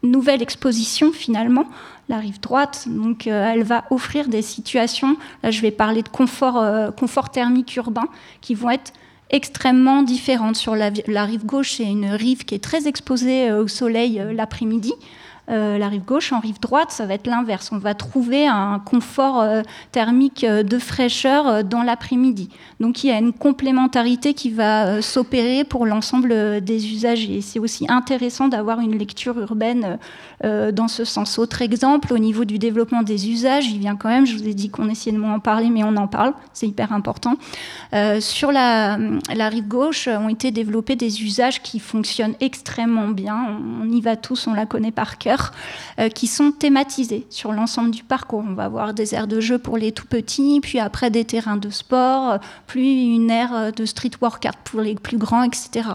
nouvelle 0.03 0.41
exposition 0.41 1.11
finalement, 1.11 1.65
la 2.09 2.17
rive 2.17 2.39
droite. 2.39 2.87
Euh, 2.87 3.53
elle 3.53 3.63
va 3.63 3.85
offrir 3.89 4.27
des 4.27 4.43
situations, 4.43 5.17
là 5.41 5.49
je 5.49 5.61
vais 5.61 5.71
parler 5.71 6.03
de 6.03 6.09
confort, 6.09 6.63
confort 6.95 7.31
thermique 7.31 7.75
urbain, 7.75 8.07
qui 8.41 8.53
vont 8.53 8.69
être 8.69 8.93
extrêmement 9.31 10.03
différentes. 10.03 10.55
Sur 10.55 10.75
la, 10.75 10.91
la 11.07 11.25
rive 11.25 11.45
gauche, 11.45 11.73
c'est 11.77 11.85
une 11.85 12.11
rive 12.11 12.45
qui 12.45 12.53
est 12.53 12.63
très 12.63 12.87
exposée 12.87 13.51
au 13.51 13.67
soleil 13.67 14.21
l'après-midi. 14.33 14.93
Euh, 15.49 15.77
la 15.77 15.89
rive 15.89 16.03
gauche, 16.03 16.31
en 16.33 16.39
rive 16.39 16.59
droite, 16.59 16.91
ça 16.91 17.05
va 17.05 17.13
être 17.13 17.27
l'inverse. 17.27 17.69
On 17.71 17.77
va 17.77 17.93
trouver 17.93 18.47
un 18.47 18.79
confort 18.79 19.41
euh, 19.41 19.61
thermique 19.91 20.43
euh, 20.43 20.63
de 20.63 20.79
fraîcheur 20.79 21.63
dans 21.63 21.83
l'après-midi. 21.83 22.49
Donc 22.79 23.03
il 23.03 23.07
y 23.07 23.11
a 23.11 23.19
une 23.19 23.33
complémentarité 23.33 24.33
qui 24.33 24.49
va 24.49 25.01
s'opérer 25.01 25.63
pour 25.63 25.85
l'ensemble 25.85 26.61
des 26.61 26.91
usagers. 26.91 27.41
C'est 27.41 27.59
aussi 27.59 27.85
intéressant 27.89 28.47
d'avoir 28.47 28.79
une 28.79 28.97
lecture 28.97 29.39
urbaine 29.39 29.97
dans 30.43 30.87
ce 30.87 31.05
sens. 31.05 31.39
Autre 31.39 31.61
exemple, 31.61 32.13
au 32.13 32.17
niveau 32.17 32.45
du 32.45 32.59
développement 32.59 33.01
des 33.01 33.29
usages, 33.29 33.67
il 33.67 33.79
vient 33.79 33.95
quand 33.95 34.09
même, 34.09 34.25
je 34.25 34.35
vous 34.35 34.47
ai 34.47 34.53
dit 34.53 34.69
qu'on 34.69 34.89
essayait 34.89 35.15
de 35.15 35.21
moins 35.21 35.35
en 35.35 35.39
parler, 35.39 35.69
mais 35.69 35.83
on 35.83 35.95
en 35.95 36.07
parle, 36.07 36.33
c'est 36.53 36.67
hyper 36.67 36.91
important. 36.91 37.35
sur 38.19 38.51
la, 38.51 38.97
la, 39.33 39.49
rive 39.49 39.67
gauche 39.67 40.07
ont 40.07 40.29
été 40.29 40.51
développés 40.51 40.95
des 40.95 41.23
usages 41.23 41.61
qui 41.61 41.79
fonctionnent 41.79 42.35
extrêmement 42.39 43.07
bien. 43.07 43.59
On 43.81 43.89
y 43.89 44.01
va 44.01 44.15
tous, 44.15 44.47
on 44.47 44.53
la 44.53 44.65
connaît 44.65 44.91
par 44.91 45.17
cœur. 45.17 45.34
Euh, 45.97 46.09
qui 46.09 46.27
sont 46.27 46.51
thématisés 46.51 47.25
sur 47.29 47.53
l'ensemble 47.53 47.91
du 47.91 48.03
parcours. 48.03 48.43
On 48.45 48.53
va 48.53 48.65
avoir 48.65 48.93
des 48.93 49.15
aires 49.15 49.27
de 49.27 49.39
jeu 49.39 49.57
pour 49.57 49.77
les 49.77 49.93
tout 49.93 50.05
petits, 50.05 50.59
puis 50.61 50.77
après 50.77 51.09
des 51.09 51.23
terrains 51.23 51.55
de 51.55 51.69
sport, 51.69 52.31
euh, 52.31 52.37
puis 52.67 53.15
une 53.15 53.31
aire 53.31 53.55
euh, 53.55 53.71
de 53.71 53.85
street 53.85 54.11
workout 54.21 54.57
pour 54.65 54.81
les 54.81 54.95
plus 54.95 55.17
grands, 55.17 55.43
etc. 55.43 55.91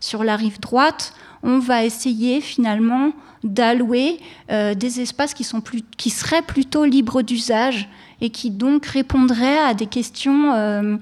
Sur 0.00 0.24
la 0.24 0.36
rive 0.36 0.58
droite, 0.58 1.12
on 1.42 1.58
va 1.58 1.84
essayer 1.84 2.40
finalement 2.40 3.12
d'allouer 3.44 4.20
des 4.48 5.00
espaces 5.00 5.34
qui, 5.34 5.42
sont 5.42 5.60
qui 5.96 6.10
seraient 6.10 6.42
plutôt 6.42 6.84
libres 6.84 7.22
d'usage 7.22 7.88
et 8.20 8.30
qui 8.30 8.50
donc 8.50 8.86
répondraient 8.86 9.58
à 9.58 9.74
des 9.74 9.86
questions 9.86 11.00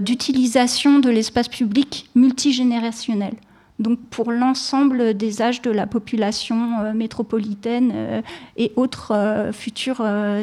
d'utilisation 0.00 1.00
de 1.00 1.10
l'espace 1.10 1.48
public 1.48 2.08
multigénérationnel 2.14 3.34
donc 3.78 3.98
pour 4.10 4.30
l'ensemble 4.30 5.14
des 5.14 5.42
âges 5.42 5.62
de 5.62 5.70
la 5.70 5.86
population 5.86 6.80
euh, 6.80 6.92
métropolitaine 6.92 7.92
euh, 7.94 8.22
et 8.56 8.72
autres 8.76 9.12
euh, 9.12 9.52
futurs 9.52 10.02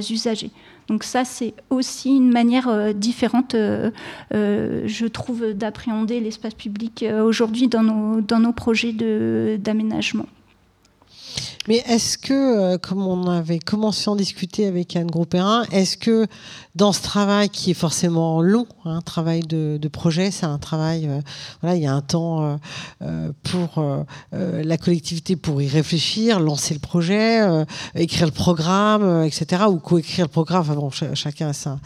usagers. 0.10 0.52
Donc 0.88 1.06
ça, 1.06 1.24
c'est 1.24 1.54
aussi 1.70 2.18
une 2.18 2.34
manière 2.34 2.94
différente, 2.94 3.56
je 3.56 5.08
trouve, 5.08 5.54
d'appréhender 5.54 6.20
l'espace 6.20 6.54
public 6.54 7.06
aujourd'hui 7.24 7.70
dans 7.70 7.84
nos, 7.84 8.20
dans 8.20 8.40
nos 8.40 8.52
projets 8.52 8.92
d'aménagement. 8.92 10.26
Mais 11.68 11.84
est-ce 11.88 12.18
que, 12.18 12.78
comme 12.78 13.06
on 13.06 13.30
avait 13.30 13.60
commencé 13.60 14.10
à 14.10 14.14
en 14.14 14.16
discuter 14.16 14.66
avec 14.66 14.96
Anne 14.96 15.12
Groupérin, 15.12 15.64
est-ce 15.72 15.96
que 15.96 16.28
dans 16.76 16.94
ce 16.94 17.02
travail 17.02 17.50
qui 17.50 17.72
est 17.72 17.76
forcément 17.76 18.42
long, 18.42 18.66
un 18.86 18.98
hein, 18.98 19.02
travail 19.02 19.42
de, 19.42 19.80
projet, 19.92 20.32
c'est 20.32 20.46
un 20.46 20.58
travail, 20.58 21.06
euh, 21.08 21.20
voilà, 21.62 21.76
il 21.76 21.84
y 21.84 21.86
a 21.86 21.94
un 21.94 22.02
temps 22.02 22.44
euh, 22.44 22.56
euh, 23.02 23.32
pour 23.44 23.84
la 24.32 24.78
collectivité 24.78 25.36
pour 25.36 25.62
y 25.62 25.68
réfléchir, 25.68 26.40
lancer 26.40 26.74
le 26.74 26.80
projet, 26.80 27.42
écrire 27.96 28.26
le 28.26 28.32
programme, 28.32 29.24
etc., 29.24 29.64
ou 29.70 29.78
coécrire 29.78 30.26
le 30.26 30.30
programme. 30.30 30.62
Enfin 30.62 30.76
bon, 30.76 30.90
chacun 31.14 31.50
a 31.50 31.54
ça. 31.54 31.80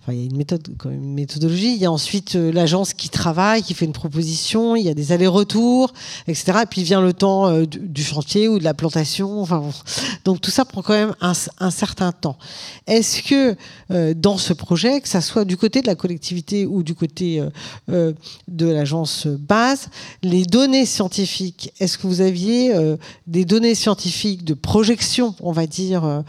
Enfin, 0.00 0.12
il 0.12 0.18
y 0.18 0.22
a 0.22 0.24
une 0.24 0.36
méthode, 0.36 0.68
une 0.84 1.14
méthodologie. 1.14 1.74
Il 1.74 1.80
y 1.80 1.86
a 1.86 1.92
ensuite 1.92 2.34
l'agence 2.34 2.94
qui 2.94 3.08
travaille, 3.08 3.62
qui 3.62 3.74
fait 3.74 3.84
une 3.84 3.92
proposition. 3.92 4.76
Il 4.76 4.82
y 4.82 4.88
a 4.88 4.94
des 4.94 5.12
allers-retours, 5.12 5.92
etc. 6.26 6.60
Et 6.62 6.66
puis 6.66 6.82
vient 6.82 7.00
le 7.00 7.12
temps 7.12 7.62
du, 7.62 8.02
chantier 8.02 8.48
ou 8.48 8.58
de 8.58 8.64
la 8.64 8.74
plantation. 8.74 9.21
Donc 10.24 10.40
tout 10.40 10.50
ça 10.50 10.64
prend 10.64 10.82
quand 10.82 10.92
même 10.92 11.14
un, 11.20 11.70
certain 11.70 12.12
temps. 12.12 12.36
Est-ce 12.86 13.22
que 13.22 13.56
dans 14.14 14.38
ce 14.38 14.52
projet, 14.52 15.00
que 15.00 15.08
ça 15.08 15.20
soit 15.20 15.44
du 15.44 15.56
côté 15.56 15.80
de 15.80 15.86
la 15.86 15.94
collectivité 15.94 16.66
ou 16.66 16.82
du 16.82 16.94
côté 16.94 17.40
euh, 17.40 17.50
euh, 17.90 18.12
de 18.48 18.66
l'agence 18.66 19.26
base, 19.26 19.88
les 20.22 20.44
données 20.44 20.86
scientifiques, 20.86 21.72
est-ce 21.80 21.98
que 21.98 22.06
vous 22.06 22.20
aviez 22.20 22.74
euh, 22.74 22.96
des 23.26 23.44
données 23.44 23.74
scientifiques 23.74 24.44
de 24.44 24.54
projection, 24.54 25.34
on 25.40 25.52
va 25.52 25.66
dire, 25.66 26.22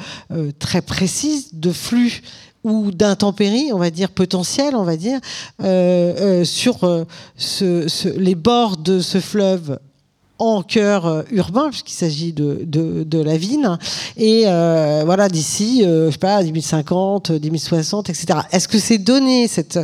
très 0.60 0.82
précises, 0.82 1.54
de 1.54 1.72
flux 1.72 2.22
ou 2.64 2.92
d'intempéries, 2.92 3.72
on 3.74 3.78
va 3.78 3.90
dire 3.90 4.10
potentielles, 4.10 4.76
on 4.76 4.84
va 4.84 4.98
dire, 4.98 5.20
sur 6.46 7.06
les 8.16 8.36
bords 8.36 8.78
de 8.78 9.00
ce 9.00 9.20
fleuve 9.20 9.80
en 10.40 10.64
cœur 10.64 11.06
euh, 11.06 11.24
urbain, 11.32 11.70
puisqu'il 11.70 11.94
s'agit 11.94 12.34
de, 12.34 12.64
de, 12.66 13.22
la 13.22 13.38
ville. 13.38 13.70
Et 14.18 14.44
euh, 14.46 15.04
voilà, 15.06 15.30
d'ici, 15.30 15.84
euh, 15.84 16.08
je 16.08 16.14
sais 16.14 16.18
pas, 16.18 16.44
2050, 16.44 17.32
2060, 17.32 18.10
etc. 18.10 18.40
Est-ce 18.52 18.68
que 18.68 18.80
ces 18.80 18.98
données, 18.98 19.48
cette, 19.48 19.80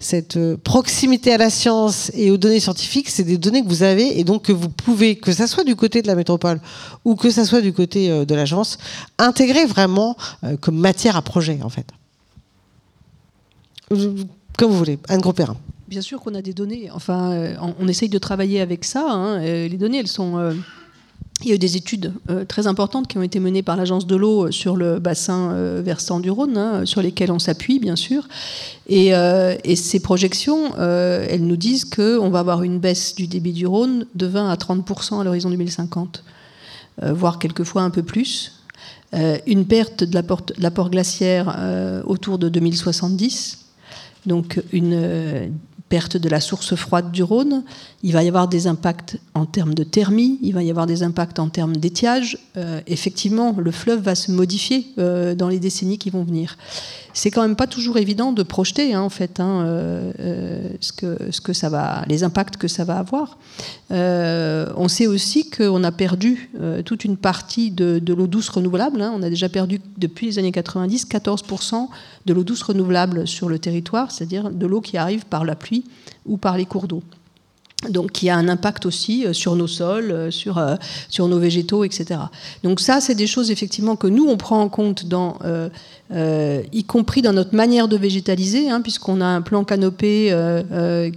cette 0.00 0.38
proximité 0.56 1.32
à 1.32 1.38
la 1.38 1.50
science 1.50 2.12
et 2.14 2.30
aux 2.30 2.36
données 2.36 2.60
scientifiques, 2.60 3.08
c'est 3.08 3.24
des 3.24 3.38
données 3.38 3.62
que 3.62 3.68
vous 3.68 3.82
avez 3.82 4.18
et 4.18 4.24
donc 4.24 4.42
que 4.42 4.52
vous 4.52 4.68
pouvez, 4.68 5.16
que 5.16 5.32
ça 5.32 5.46
soit 5.46 5.64
du 5.64 5.74
côté 5.74 6.02
de 6.02 6.06
la 6.06 6.14
métropole 6.14 6.60
ou 7.04 7.16
que 7.16 7.30
ça 7.30 7.44
soit 7.44 7.60
du 7.60 7.72
côté 7.72 8.24
de 8.24 8.34
l'agence, 8.34 8.78
intégrer 9.18 9.66
vraiment 9.66 10.16
comme 10.60 10.76
matière 10.76 11.16
à 11.16 11.22
projet, 11.22 11.58
en 11.62 11.68
fait? 11.68 11.86
Comme 13.88 14.70
vous 14.70 14.78
voulez. 14.78 14.98
Anne 15.08 15.20
Gros-Perrin. 15.20 15.56
Bien 15.88 16.00
sûr 16.00 16.20
qu'on 16.20 16.34
a 16.34 16.40
des 16.40 16.54
données. 16.54 16.90
Enfin, 16.92 17.32
euh, 17.32 17.54
on, 17.78 17.88
essaye 17.88 18.08
de 18.08 18.18
travailler 18.18 18.60
avec 18.60 18.84
ça. 18.84 19.06
Hein. 19.10 19.40
Les 19.40 19.76
données, 19.76 19.98
elles 19.98 20.08
sont. 20.08 20.38
Euh, 20.38 20.54
il 21.42 21.48
y 21.48 21.52
a 21.52 21.56
eu 21.56 21.58
des 21.58 21.76
études 21.76 22.12
euh, 22.30 22.44
très 22.44 22.66
importantes 22.68 23.06
qui 23.06 23.18
ont 23.18 23.22
été 23.22 23.38
menées 23.38 23.62
par 23.62 23.76
l'agence 23.76 24.06
de 24.06 24.16
l'eau 24.16 24.50
sur 24.50 24.76
le 24.76 24.98
bassin 24.98 25.52
versant 25.82 26.20
du 26.20 26.30
Rhône, 26.30 26.56
hein, 26.56 26.86
sur 26.86 27.02
lesquelles 27.02 27.32
on 27.32 27.38
s'appuie, 27.38 27.80
bien 27.80 27.96
sûr. 27.96 28.28
Et, 28.88 29.12
ces 29.76 30.00
projections, 30.00 30.74
elles 30.78 31.44
nous 31.44 31.56
disent 31.56 31.84
qu'on 31.84 32.30
va 32.30 32.38
avoir 32.38 32.62
une 32.62 32.78
baisse 32.78 33.14
du 33.14 33.26
débit 33.26 33.52
du 33.52 33.66
Rhône 33.66 34.06
de 34.14 34.26
20 34.26 34.48
à 34.48 34.54
30% 34.54 35.20
à 35.20 35.24
l'horizon 35.24 35.50
2050, 35.50 36.24
voire 37.02 37.38
quelquefois 37.38 37.82
un 37.82 37.90
peu 37.90 38.04
plus. 38.04 38.60
une 39.46 39.66
perte 39.66 40.04
de 40.04 40.14
l'apport 40.58 40.90
glaciaire 40.90 42.02
autour 42.06 42.38
de 42.38 42.48
2070. 42.48 43.58
Donc 44.26 44.62
une 44.72 45.50
perte 45.94 46.16
de 46.16 46.28
la 46.28 46.40
source 46.40 46.74
froide 46.74 47.12
du 47.12 47.22
Rhône, 47.22 47.62
il 48.02 48.12
va 48.12 48.24
y 48.24 48.26
avoir 48.26 48.48
des 48.48 48.66
impacts 48.66 49.16
en 49.32 49.46
termes 49.46 49.74
de 49.74 49.84
thermie, 49.84 50.40
il 50.42 50.52
va 50.52 50.64
y 50.64 50.70
avoir 50.70 50.86
des 50.86 51.04
impacts 51.04 51.38
en 51.38 51.48
termes 51.48 51.76
d'étiage. 51.76 52.36
Euh, 52.56 52.80
effectivement, 52.88 53.54
le 53.56 53.70
fleuve 53.70 54.00
va 54.00 54.16
se 54.16 54.32
modifier 54.32 54.88
euh, 54.98 55.36
dans 55.36 55.48
les 55.48 55.60
décennies 55.60 55.98
qui 55.98 56.10
vont 56.10 56.24
venir. 56.24 56.58
C'est 57.12 57.30
quand 57.30 57.42
même 57.42 57.54
pas 57.54 57.68
toujours 57.68 57.96
évident 57.96 58.32
de 58.32 58.42
projeter, 58.42 58.92
hein, 58.92 59.02
en 59.02 59.08
fait, 59.08 59.38
hein, 59.38 59.62
euh, 59.64 60.68
ce, 60.80 60.90
que, 60.90 61.16
ce 61.30 61.40
que 61.40 61.52
ça 61.52 61.68
va, 61.68 62.04
les 62.08 62.24
impacts 62.24 62.56
que 62.56 62.66
ça 62.66 62.82
va 62.82 62.98
avoir. 62.98 63.38
on 63.90 64.88
sait 64.88 65.06
aussi 65.06 65.48
qu'on 65.48 65.84
a 65.84 65.92
perdu 65.92 66.50
toute 66.84 67.04
une 67.04 67.16
partie 67.16 67.70
de, 67.70 68.02
l'eau 68.12 68.26
douce 68.26 68.48
renouvelable. 68.48 69.00
Hein. 69.00 69.12
On 69.16 69.22
a 69.22 69.30
déjà 69.30 69.48
perdu 69.48 69.80
depuis 69.96 70.26
les 70.26 70.38
années 70.40 70.50
90 70.50 71.06
14% 71.06 71.86
de 72.26 72.32
l'eau 72.32 72.42
douce 72.42 72.62
renouvelable 72.62 73.28
sur 73.28 73.48
le 73.48 73.60
territoire, 73.60 74.10
c'est-à-dire 74.10 74.50
de 74.50 74.66
l'eau 74.66 74.80
qui 74.80 74.96
arrive 74.96 75.24
par 75.24 75.44
la 75.44 75.54
pluie 75.54 75.83
ou 76.26 76.36
par 76.36 76.56
les 76.56 76.66
cours 76.66 76.88
d'eau. 76.88 77.02
Donc, 77.90 78.12
qui 78.12 78.30
a 78.30 78.36
un 78.36 78.48
impact 78.48 78.86
aussi 78.86 79.26
euh, 79.26 79.32
sur 79.32 79.56
nos 79.56 79.66
sols, 79.66 80.10
euh, 80.10 80.30
sur, 80.30 80.58
euh, 80.58 80.76
sur 81.08 81.28
nos 81.28 81.38
végétaux, 81.38 81.84
etc. 81.84 82.20
Donc, 82.62 82.80
ça, 82.80 83.00
c'est 83.00 83.14
des 83.14 83.26
choses 83.26 83.50
effectivement 83.50 83.96
que 83.96 84.06
nous, 84.06 84.26
on 84.26 84.36
prend 84.36 84.60
en 84.60 84.68
compte, 84.68 85.06
dans, 85.06 85.38
y 86.72 86.84
compris 86.84 87.22
dans 87.22 87.32
notre 87.32 87.54
manière 87.54 87.88
de 87.88 87.96
végétaliser, 87.96 88.70
hein, 88.70 88.80
puisqu'on 88.80 89.20
a 89.20 89.26
un 89.26 89.42
plan 89.42 89.64
canopé 89.64 90.34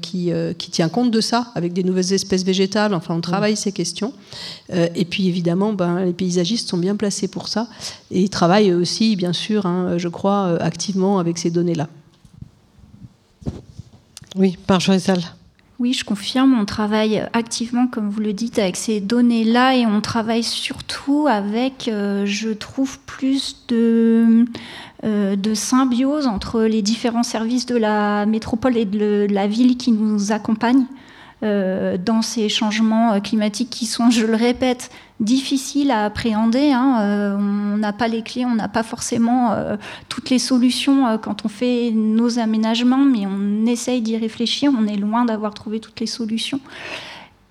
qui, 0.02 0.32
qui, 0.58 0.72
tient 0.72 0.90
compte 0.90 1.12
de 1.12 1.22
ça, 1.22 1.52
avec 1.56 1.74
des 1.74 1.84
nouvelles 1.84 2.14
espèces 2.14 2.44
végétales. 2.44 2.94
Enfin, 2.94 3.16
on 3.16 3.22
travaille 3.22 3.56
ces 3.56 3.72
questions. 3.72 4.14
et 4.70 5.06
puis, 5.06 5.28
évidemment, 5.28 5.74
ben, 5.74 6.04
les 6.04 6.14
paysagistes 6.14 6.70
sont 6.70 6.78
bien 6.78 6.96
placés 6.96 7.28
pour 7.28 7.48
ça. 7.48 7.68
Et 8.12 8.22
ils 8.22 8.30
travaillent 8.30 8.74
aussi, 8.74 9.16
bien 9.16 9.34
sûr, 9.34 9.66
hein, 9.66 9.98
je 9.98 10.08
crois, 10.08 10.58
activement 10.62 11.20
avec 11.20 11.38
ces 11.38 11.52
données-là. 11.52 11.88
Oui, 14.38 14.58
par. 14.68 14.80
Oui, 15.80 15.94
je 15.94 16.04
confirme, 16.04 16.58
on 16.60 16.66
travaille 16.66 17.24
activement, 17.34 17.86
comme 17.86 18.10
vous 18.10 18.20
le 18.20 18.34
dites, 18.34 18.58
avec 18.58 18.76
ces 18.76 19.00
données-là 19.00 19.76
et 19.76 19.86
on 19.86 20.02
travaille 20.02 20.42
surtout 20.42 21.28
avec, 21.30 21.88
euh, 21.88 22.26
je 22.26 22.50
trouve, 22.50 22.98
plus 23.06 23.64
de, 23.68 24.46
euh, 25.04 25.36
de, 25.36 25.54
symbiose 25.54 26.26
entre 26.26 26.62
les 26.64 26.82
différents 26.82 27.22
services 27.22 27.68
de 27.68 27.76
la 27.76 28.26
métropole 28.26 28.76
et 28.76 28.86
de 28.86 29.28
la 29.30 29.46
ville 29.46 29.78
qui 29.78 29.92
nous 29.92 30.32
accompagnent. 30.32 30.86
Euh, 31.44 31.98
dans 32.04 32.24
ces 32.24 32.50
changements 32.50 33.22
climatiques 33.22 33.70
qui 33.70 33.86
sont, 33.86 34.10
je 34.10 34.26
le 34.26 34.34
répète, 34.34 34.90
difficiles 35.20 35.92
à 35.92 36.06
appréhender. 36.06 36.72
Hein. 36.72 37.00
Euh, 37.02 37.38
on 37.38 37.78
n'a 37.78 37.94
pas 37.94 38.08
les 38.08 38.22
clés, 38.22 38.46
on 38.46 38.56
n'a 38.56 38.68
pas 38.68 38.84
forcément 38.84 39.56
toutes 40.10 40.30
les 40.30 40.40
solutions 40.40 41.18
quand 41.18 41.46
on 41.46 41.48
fait 41.48 41.92
nos 41.92 42.40
aménagements, 42.40 43.04
mais 43.04 43.26
on 43.26 43.66
essaye 43.66 44.02
d'y 44.02 44.18
réfléchir. 44.18 44.72
On 44.78 44.88
est 44.88 44.98
loin 44.98 45.26
d'avoir 45.26 45.54
trouvé 45.54 45.80
toutes 45.80 46.00
les 46.00 46.08
solutions. 46.08 46.60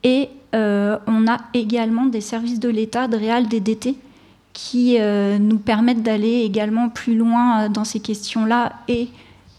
Et 0.02 0.28
on 0.52 1.26
a 1.28 1.38
également 1.54 2.06
des 2.06 2.20
services 2.20 2.60
de 2.60 2.68
l'État, 2.68 3.08
de 3.08 3.16
Réal, 3.16 3.48
DDT, 3.48 3.96
qui 4.52 4.98
nous 4.98 5.58
permettent 5.58 6.02
d'aller 6.02 6.42
également 6.42 6.88
plus 6.88 7.16
loin 7.16 7.68
dans 7.68 7.84
ces 7.84 8.00
questions-là 8.00 8.72
et 8.88 9.08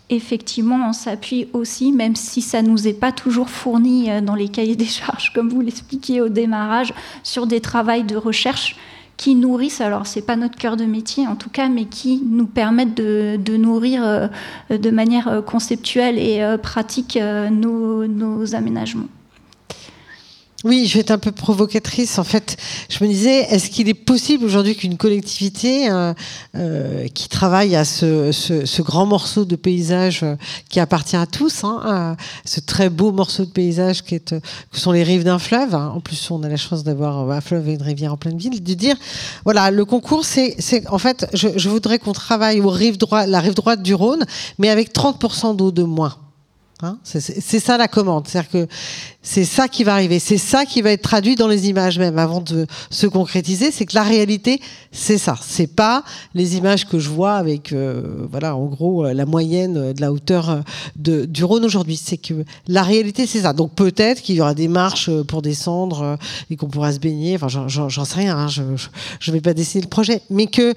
effectivement, 0.09 0.89
on 0.89 0.93
s'appuie 0.93 1.47
aussi, 1.53 1.91
même 1.91 2.15
si 2.15 2.41
ça 2.41 2.61
ne 2.61 2.69
nous 2.69 2.87
est 2.87 2.93
pas 2.93 3.11
toujours 3.11 3.49
fourni 3.49 4.09
euh, 4.09 4.21
dans 4.21 4.35
les 4.35 4.49
cahiers 4.49 4.75
des 4.75 4.85
charges, 4.85 5.33
comme 5.33 5.49
vous 5.49 5.61
l'expliquiez 5.61 6.21
au 6.21 6.29
démarrage, 6.29 6.93
sur 7.23 7.47
des 7.47 7.61
travaux 7.61 8.01
de 8.03 8.15
recherche 8.15 8.75
qui 9.17 9.33
nourrissent, 9.33 9.81
alors 9.81 10.05
c'est 10.05 10.21
pas 10.21 10.35
notre 10.35 10.57
cœur 10.57 10.77
de 10.77 10.85
métier 10.85 11.25
en 11.25 11.35
tout 11.35 11.49
cas, 11.49 11.69
mais 11.69 11.85
qui 11.85 12.21
nous 12.29 12.45
permettent 12.45 12.93
de, 12.95 13.57
nourrir 13.57 14.03
euh, 14.03 14.27
de 14.69 14.89
manière 14.91 15.27
euh, 15.27 15.41
conceptuelle 15.41 16.19
et 16.19 16.57
pratique 16.61 17.17
nos 17.17 18.55
aménagements. 18.55 19.07
Oui, 20.67 20.85
je 20.85 20.95
vais 20.95 20.99
être 20.99 21.11
un 21.11 21.17
peu 21.17 21.31
provocatrice. 21.31 22.19
En 22.19 22.25
fait, 22.25 22.57
je 22.89 23.01
me 23.01 23.07
disais, 23.07 23.43
est-ce 23.43 23.69
qu'il 23.69 23.87
est 23.87 23.93
possible 23.93 24.43
aujourd'hui 24.43 24.75
qu'une 24.75 24.97
collectivité 24.97 25.89
euh, 25.89 26.13
euh, 26.55 27.07
qui 27.07 27.29
travaille 27.29 27.73
à 27.77 27.85
ce, 27.85 28.81
grand 28.81 29.05
morceau 29.05 29.45
de 29.45 29.55
paysage 29.55 30.23
euh, 30.23 30.35
qui 30.67 30.81
appartient 30.81 31.15
à 31.15 31.25
tous, 31.25 31.63
hein, 31.63 32.17
ce 32.43 32.59
très 32.59 32.89
beau 32.89 33.13
morceau 33.13 33.45
de 33.45 33.49
paysage 33.49 34.03
qui 34.03 34.19
que 34.19 34.41
sont 34.73 34.91
les 34.91 35.03
rives 35.03 35.23
d'un 35.23 35.39
fleuve, 35.39 35.73
hein, 35.73 35.93
en 35.95 36.01
plus 36.01 36.29
on 36.31 36.43
a 36.43 36.49
la 36.49 36.57
chance 36.57 36.83
d'avoir 36.83 37.31
un 37.31 37.39
fleuve 37.39 37.69
et 37.69 37.73
une 37.73 37.81
rivière 37.81 38.11
en 38.11 38.17
pleine 38.17 38.37
ville, 38.37 38.61
de 38.61 38.73
dire, 38.73 38.97
voilà, 39.45 39.71
le 39.71 39.85
concours, 39.85 40.25
c'est, 40.25 40.57
en 40.89 40.97
fait, 40.97 41.27
je, 41.33 41.69
voudrais 41.69 41.97
qu'on 41.97 42.13
travaille 42.13 42.59
aux 42.59 42.69
rives 42.69 42.97
droite, 42.97 43.29
la 43.29 43.39
rive 43.39 43.53
droite 43.53 43.81
du 43.81 43.93
Rhône, 43.93 44.25
mais 44.57 44.69
avec 44.69 44.93
30% 44.93 45.55
d'eau 45.55 45.71
de 45.71 45.83
moins. 45.83 46.15
Hein, 46.83 46.99
c'est 47.03 47.59
ça 47.59 47.75
la 47.77 47.87
commande. 47.87 48.27
C'est-à-dire 48.27 48.51
que 48.51 48.67
c'est 49.29 49.43
ça 49.43 49.67
qui 49.67 49.83
va 49.83 49.93
arriver. 49.93 50.19
C'est 50.19 50.37
ça 50.37 50.65
qui 50.65 50.81
va 50.81 50.91
être 50.91 51.01
traduit 51.01 51.35
dans 51.35 51.49
les 51.49 51.67
images 51.67 51.99
même 51.99 52.17
avant 52.17 52.39
de 52.39 52.65
se 52.89 53.07
concrétiser. 53.07 53.71
C'est 53.71 53.85
que 53.85 53.93
la 53.93 54.03
réalité, 54.03 54.61
c'est 54.93 55.17
ça. 55.17 55.35
C'est 55.41 55.67
pas 55.67 56.05
les 56.33 56.55
images 56.55 56.87
que 56.87 56.97
je 56.97 57.09
vois 57.09 57.33
avec, 57.33 57.73
euh, 57.73 58.25
voilà, 58.31 58.55
en 58.55 58.67
gros, 58.67 59.05
euh, 59.05 59.13
la 59.13 59.25
moyenne 59.25 59.91
de 59.91 59.99
la 59.99 60.13
hauteur 60.13 60.49
euh, 60.49 60.59
de, 60.95 61.25
du 61.25 61.43
Rhône 61.43 61.65
aujourd'hui. 61.65 61.97
C'est 61.97 62.15
que 62.15 62.45
la 62.69 62.83
réalité, 62.83 63.27
c'est 63.27 63.41
ça. 63.41 63.51
Donc 63.51 63.75
peut-être 63.75 64.21
qu'il 64.21 64.35
y 64.35 64.41
aura 64.41 64.53
des 64.53 64.69
marches 64.69 65.09
pour 65.23 65.41
descendre 65.41 66.17
et 66.49 66.55
qu'on 66.55 66.69
pourra 66.69 66.93
se 66.93 66.99
baigner. 66.99 67.35
Enfin, 67.35 67.49
j'en 67.49 68.05
sais 68.05 68.19
rien. 68.19 68.37
Hein. 68.37 68.47
Je, 68.47 68.63
je, 69.19 69.31
vais 69.33 69.41
pas 69.41 69.53
dessiner 69.53 69.81
le 69.81 69.89
projet, 69.89 70.21
mais 70.29 70.47
que 70.47 70.73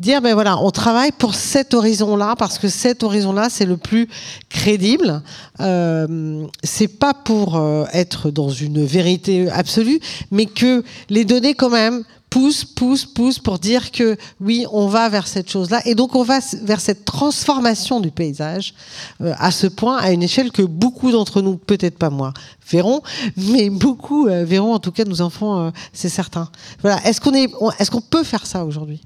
dire, 0.00 0.20
ben 0.20 0.34
voilà, 0.34 0.58
on 0.58 0.72
travaille 0.72 1.12
pour 1.12 1.36
cet 1.36 1.72
horizon-là 1.72 2.34
parce 2.36 2.58
que 2.58 2.66
cet 2.66 3.04
horizon-là, 3.04 3.46
c'est 3.48 3.64
le 3.64 3.76
plus 3.76 4.08
crédible. 4.48 5.22
Euh, 5.62 6.46
c'est 6.62 6.88
pas 6.88 7.14
pour 7.14 7.56
euh, 7.56 7.84
être 7.92 8.30
dans 8.30 8.50
une 8.50 8.84
vérité 8.84 9.48
absolue, 9.50 10.00
mais 10.30 10.46
que 10.46 10.82
les 11.08 11.24
données 11.24 11.54
quand 11.54 11.70
même 11.70 12.02
poussent, 12.30 12.64
poussent, 12.64 13.04
poussent 13.04 13.38
pour 13.38 13.58
dire 13.58 13.90
que 13.90 14.16
oui, 14.40 14.64
on 14.72 14.86
va 14.86 15.08
vers 15.08 15.26
cette 15.26 15.50
chose-là, 15.50 15.82
et 15.84 15.94
donc 15.94 16.14
on 16.16 16.22
va 16.22 16.40
vers 16.62 16.80
cette 16.80 17.04
transformation 17.04 18.00
du 18.00 18.10
paysage 18.10 18.74
euh, 19.20 19.34
à 19.38 19.50
ce 19.50 19.66
point, 19.66 19.98
à 19.98 20.12
une 20.12 20.22
échelle 20.22 20.50
que 20.50 20.62
beaucoup 20.62 21.12
d'entre 21.12 21.42
nous, 21.42 21.56
peut-être 21.56 21.98
pas 21.98 22.10
moi, 22.10 22.32
verront, 22.68 23.02
mais 23.36 23.70
beaucoup 23.70 24.24
verront. 24.24 24.72
En 24.74 24.78
tout 24.78 24.92
cas, 24.92 25.04
nos 25.04 25.20
enfants, 25.20 25.72
c'est 25.92 26.08
certain. 26.08 26.48
Voilà. 26.80 27.04
Est-ce 27.06 27.20
qu'on 27.20 27.34
est, 27.34 27.50
est-ce 27.78 27.90
qu'on 27.90 28.00
peut 28.00 28.24
faire 28.24 28.46
ça 28.46 28.64
aujourd'hui? 28.64 29.02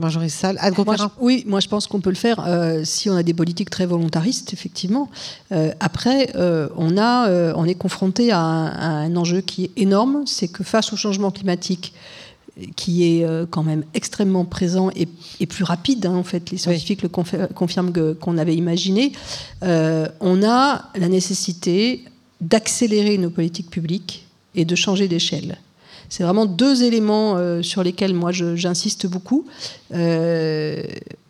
Marjorie 0.00 0.30
Salle, 0.30 0.58
Oui, 1.20 1.44
moi 1.46 1.60
je 1.60 1.68
pense 1.68 1.86
qu'on 1.86 2.00
peut 2.00 2.10
le 2.10 2.16
faire 2.16 2.44
euh, 2.46 2.82
si 2.84 3.08
on 3.10 3.14
a 3.14 3.22
des 3.22 3.34
politiques 3.34 3.70
très 3.70 3.86
volontaristes, 3.86 4.52
effectivement. 4.52 5.10
Euh, 5.52 5.72
après, 5.78 6.30
euh, 6.34 6.68
on, 6.76 6.98
a, 6.98 7.30
on 7.54 7.64
est 7.66 7.74
confronté 7.74 8.32
à 8.32 8.40
un, 8.40 9.14
enjeu 9.16 9.40
qui 9.40 9.64
est 9.64 9.70
énorme, 9.76 10.22
c'est 10.26 10.48
que 10.48 10.64
face 10.64 10.92
au 10.92 10.96
changement 10.96 11.30
climatique, 11.30 11.92
qui 12.76 13.04
est 13.04 13.26
quand 13.50 13.62
même 13.62 13.84
extrêmement 13.94 14.44
présent 14.44 14.90
et, 14.94 15.46
plus 15.46 15.64
rapide, 15.64 16.06
hein, 16.06 16.14
en 16.14 16.24
fait, 16.24 16.50
les 16.50 16.58
scientifiques 16.58 17.02
le 17.02 17.08
confirment 17.08 17.92
qu'on 18.14 18.38
avait 18.38 18.56
imaginé, 18.56 19.12
on 19.62 20.42
a 20.42 20.90
la 20.94 21.08
nécessité 21.08 22.04
d'accélérer 22.40 23.18
nos 23.18 23.30
politiques 23.30 23.70
publiques 23.70 24.26
et 24.54 24.64
de 24.64 24.74
changer 24.74 25.08
d'échelle. 25.08 25.58
C'est 26.10 26.24
vraiment 26.24 26.44
deux 26.44 26.82
éléments 26.82 27.36
euh, 27.36 27.62
sur 27.62 27.84
lesquels 27.84 28.14
moi 28.14 28.32
j'insiste 28.32 29.06
beaucoup. 29.06 29.46
Euh, 29.94 30.82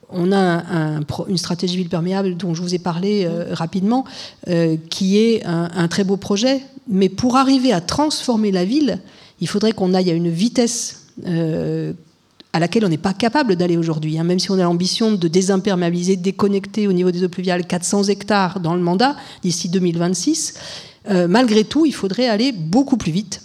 on 0.08 0.32
a 0.32 0.98
une 1.28 1.36
stratégie 1.36 1.76
ville 1.76 1.88
perméable 1.88 2.36
dont 2.36 2.54
je 2.54 2.62
vous 2.62 2.74
ai 2.74 2.80
parlé 2.80 3.26
euh, 3.26 3.50
rapidement, 3.52 4.04
qui 4.88 5.18
est 5.18 5.44
un, 5.44 5.86
très 5.86 6.02
beau 6.02 6.16
projet. 6.16 6.62
Mais 6.88 7.08
pour 7.08 7.36
arriver 7.36 7.72
à 7.72 7.80
transformer 7.80 8.50
la 8.50 8.64
ville, 8.64 8.98
il 9.40 9.46
faudrait 9.46 9.70
qu'on 9.70 9.94
aille 9.94 10.10
à 10.10 10.14
une 10.14 10.30
vitesse 10.30 11.06
à 12.52 12.58
laquelle 12.58 12.84
on 12.84 12.88
n'est 12.88 12.98
pas 12.98 13.12
capable 13.12 13.54
d'aller 13.54 13.76
aujourd'hui. 13.76 14.18
Hein. 14.18 14.24
même 14.24 14.40
si 14.40 14.50
on 14.50 14.54
a 14.54 14.64
l'ambition 14.64 15.12
de 15.12 15.28
désimperméabiliser, 15.28 16.16
de 16.16 16.22
déconnecter 16.22 16.88
au 16.88 16.92
niveau 16.92 17.12
des 17.12 17.22
eaux 17.22 17.28
pluviales 17.28 17.64
400 17.64 18.04
hectares 18.04 18.58
dans 18.58 18.74
le 18.74 18.80
mandat 18.80 19.14
d'ici 19.42 19.68
2026, 19.68 20.54
malgré 21.28 21.62
tout, 21.62 21.86
il 21.86 21.94
faudrait 21.94 22.28
aller 22.28 22.50
beaucoup 22.50 22.96
plus 22.96 23.12
vite 23.12 23.42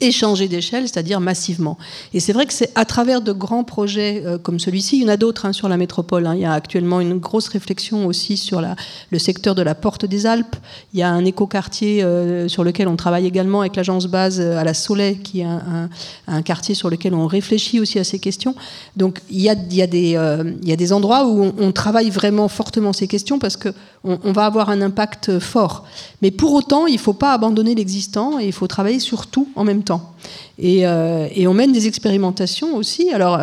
échanger 0.00 0.48
d'échelle, 0.48 0.84
c'est-à-dire 0.84 1.20
massivement. 1.20 1.78
Et 2.12 2.20
c'est 2.20 2.32
vrai 2.32 2.46
que 2.46 2.52
c'est 2.52 2.70
à 2.74 2.84
travers 2.84 3.20
de 3.20 3.32
grands 3.32 3.64
projets 3.64 4.22
euh, 4.24 4.38
comme 4.38 4.58
celui-ci, 4.58 4.98
il 4.98 5.02
y 5.02 5.06
en 5.06 5.08
a 5.08 5.16
d'autres 5.16 5.46
hein, 5.46 5.52
sur 5.52 5.68
la 5.68 5.76
métropole. 5.76 6.26
Hein. 6.26 6.34
Il 6.34 6.40
y 6.40 6.44
a 6.44 6.52
actuellement 6.52 7.00
une 7.00 7.18
grosse 7.18 7.48
réflexion 7.48 8.06
aussi 8.06 8.36
sur 8.36 8.62
le 9.10 9.18
secteur 9.18 9.54
de 9.54 9.62
la 9.62 9.74
Porte 9.74 10.04
des 10.04 10.26
Alpes. 10.26 10.56
Il 10.92 11.00
y 11.00 11.02
a 11.02 11.10
un 11.10 11.24
écoquartier 11.24 12.02
euh, 12.02 12.48
sur 12.48 12.64
lequel 12.64 12.88
on 12.88 12.96
travaille 12.96 13.26
également 13.26 13.60
avec 13.60 13.76
l'agence 13.76 14.06
base 14.06 14.40
euh, 14.40 14.58
à 14.58 14.64
la 14.64 14.74
Soleil, 14.74 15.18
qui 15.18 15.40
est 15.40 15.44
un, 15.46 16.42
quartier 16.42 16.74
sur 16.74 16.90
lequel 16.90 17.14
on 17.14 17.26
réfléchit 17.26 17.80
aussi 17.80 17.98
à 17.98 18.04
ces 18.04 18.18
questions. 18.18 18.54
Donc 18.96 19.20
il 19.30 19.40
y 19.40 19.48
a, 19.48 19.52
a, 19.52 19.86
des, 19.86 20.92
endroits 20.92 21.26
où 21.26 21.52
on, 21.58 21.72
travaille 21.72 22.10
vraiment 22.10 22.48
fortement 22.48 22.92
ces 22.92 23.08
questions 23.08 23.38
parce 23.38 23.56
qu'on 23.56 23.72
on 24.04 24.32
va 24.32 24.44
avoir 24.44 24.70
un 24.70 24.82
impact 24.82 25.38
fort. 25.38 25.84
Mais 26.22 26.30
pour 26.30 26.52
autant, 26.52 26.86
il 26.86 26.94
ne 26.94 26.98
faut 26.98 27.12
pas 27.12 27.32
abandonner 27.32 27.74
l'existant 27.74 28.38
et 28.38 28.46
il 28.46 28.52
faut 28.52 28.66
travailler 28.66 28.98
sur 28.98 29.26
tout 29.26 29.48
en 29.56 29.64
même 29.64 29.75
temps. 29.82 30.14
Euh, 30.62 31.28
et, 31.34 31.46
on 31.46 31.54
mène 31.54 31.72
des 31.72 31.86
expérimentations 31.86 32.76
aussi. 32.76 33.10
Alors, 33.10 33.38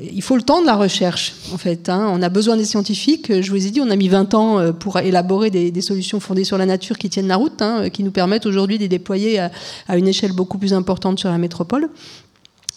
il 0.00 0.22
faut 0.22 0.36
le 0.36 0.42
temps 0.42 0.60
de 0.60 0.66
la 0.66 0.76
recherche, 0.76 1.34
en 1.52 1.58
fait. 1.58 1.88
Hein. 1.88 2.08
On 2.12 2.22
a 2.22 2.28
besoin 2.28 2.56
des 2.56 2.64
scientifiques. 2.64 3.40
Je 3.40 3.50
vous 3.50 3.66
ai 3.66 3.70
dit, 3.70 3.80
on 3.80 3.90
a 3.90 3.96
mis 3.96 4.08
20 4.08 4.34
ans 4.34 4.58
euh, 4.58 4.72
pour 4.72 4.98
élaborer 4.98 5.50
des, 5.50 5.80
solutions 5.80 6.20
fondées 6.20 6.44
sur 6.44 6.58
la 6.58 6.66
nature 6.66 6.98
qui 6.98 7.08
tiennent 7.08 7.28
la 7.28 7.36
route, 7.36 7.62
hein, 7.62 7.88
qui 7.90 8.02
nous 8.02 8.10
permettent 8.10 8.46
aujourd'hui 8.46 8.76
de 8.76 8.82
les 8.82 8.88
déployer 8.88 9.38
à, 9.38 9.96
une 9.96 10.08
échelle 10.08 10.32
beaucoup 10.32 10.58
plus 10.58 10.74
importante 10.74 11.18
sur 11.18 11.30
la 11.30 11.38
métropole. 11.38 11.88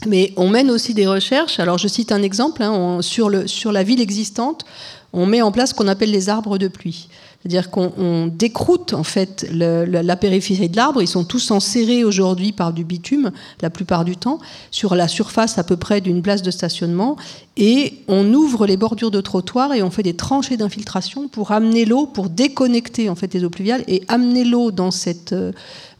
Mais 0.08 0.34
on 0.38 0.50
mène 0.50 0.72
aussi 0.72 0.94
des 0.94 1.08
recherches. 1.08 1.60
Alors, 1.60 1.78
je 1.78 1.88
cite 1.90 2.12
un 2.12 2.22
exemple. 2.22 2.64
Hein, 2.64 3.00
sur 3.02 3.30
la 3.30 3.84
ville 3.84 4.00
existante, 4.00 4.66
on 5.12 5.26
met 5.26 5.42
en 5.42 5.52
place 5.52 5.72
ce 5.72 5.76
qu'on 5.76 5.88
appelle 5.88 6.12
les 6.12 6.30
arbres 6.30 6.58
de 6.58 6.68
pluie. 6.68 7.10
C'est-à-dire 7.42 7.70
qu'on 7.72 8.28
décroute 8.28 8.94
en 8.94 9.04
fait 9.04 9.48
la 9.52 10.16
périphérie 10.18 10.68
de 10.68 10.76
l'arbre. 10.76 11.02
Ils 11.02 11.08
sont 11.08 11.24
tous 11.24 11.52
enserrés 11.52 12.04
aujourd'hui 12.04 12.52
par 12.52 12.74
du 12.74 12.84
bitume, 12.84 13.32
la 13.62 13.70
plupart 13.70 14.04
du 14.04 14.18
temps, 14.18 14.40
sur 14.72 14.94
la 14.94 15.08
surface 15.08 15.58
à 15.58 15.64
peu 15.64 15.78
près 15.78 16.02
d'une 16.02 16.22
place 16.22 16.42
de 16.42 16.52
stationnement. 16.52 17.16
Et 17.56 18.04
on 18.10 18.34
ouvre 18.34 18.66
les 18.66 18.76
bordures 18.76 19.12
de 19.12 19.22
trottoirs 19.22 19.74
et 19.74 19.82
on 19.82 19.90
fait 19.90 20.04
des 20.04 20.16
tranchées 20.16 20.58
d'infiltration 20.58 21.30
pour 21.30 21.52
amener 21.52 21.86
l'eau, 21.86 22.08
pour 22.08 22.30
déconnecter 22.30 23.10
en 23.10 23.16
fait 23.16 23.34
les 23.34 23.44
eaux 23.46 23.50
pluviales 23.50 23.84
et 23.88 24.04
amener 24.10 24.44
l'eau 24.44 24.72
dans 24.72 24.92
cette 24.92 25.32
euh, 25.32 25.52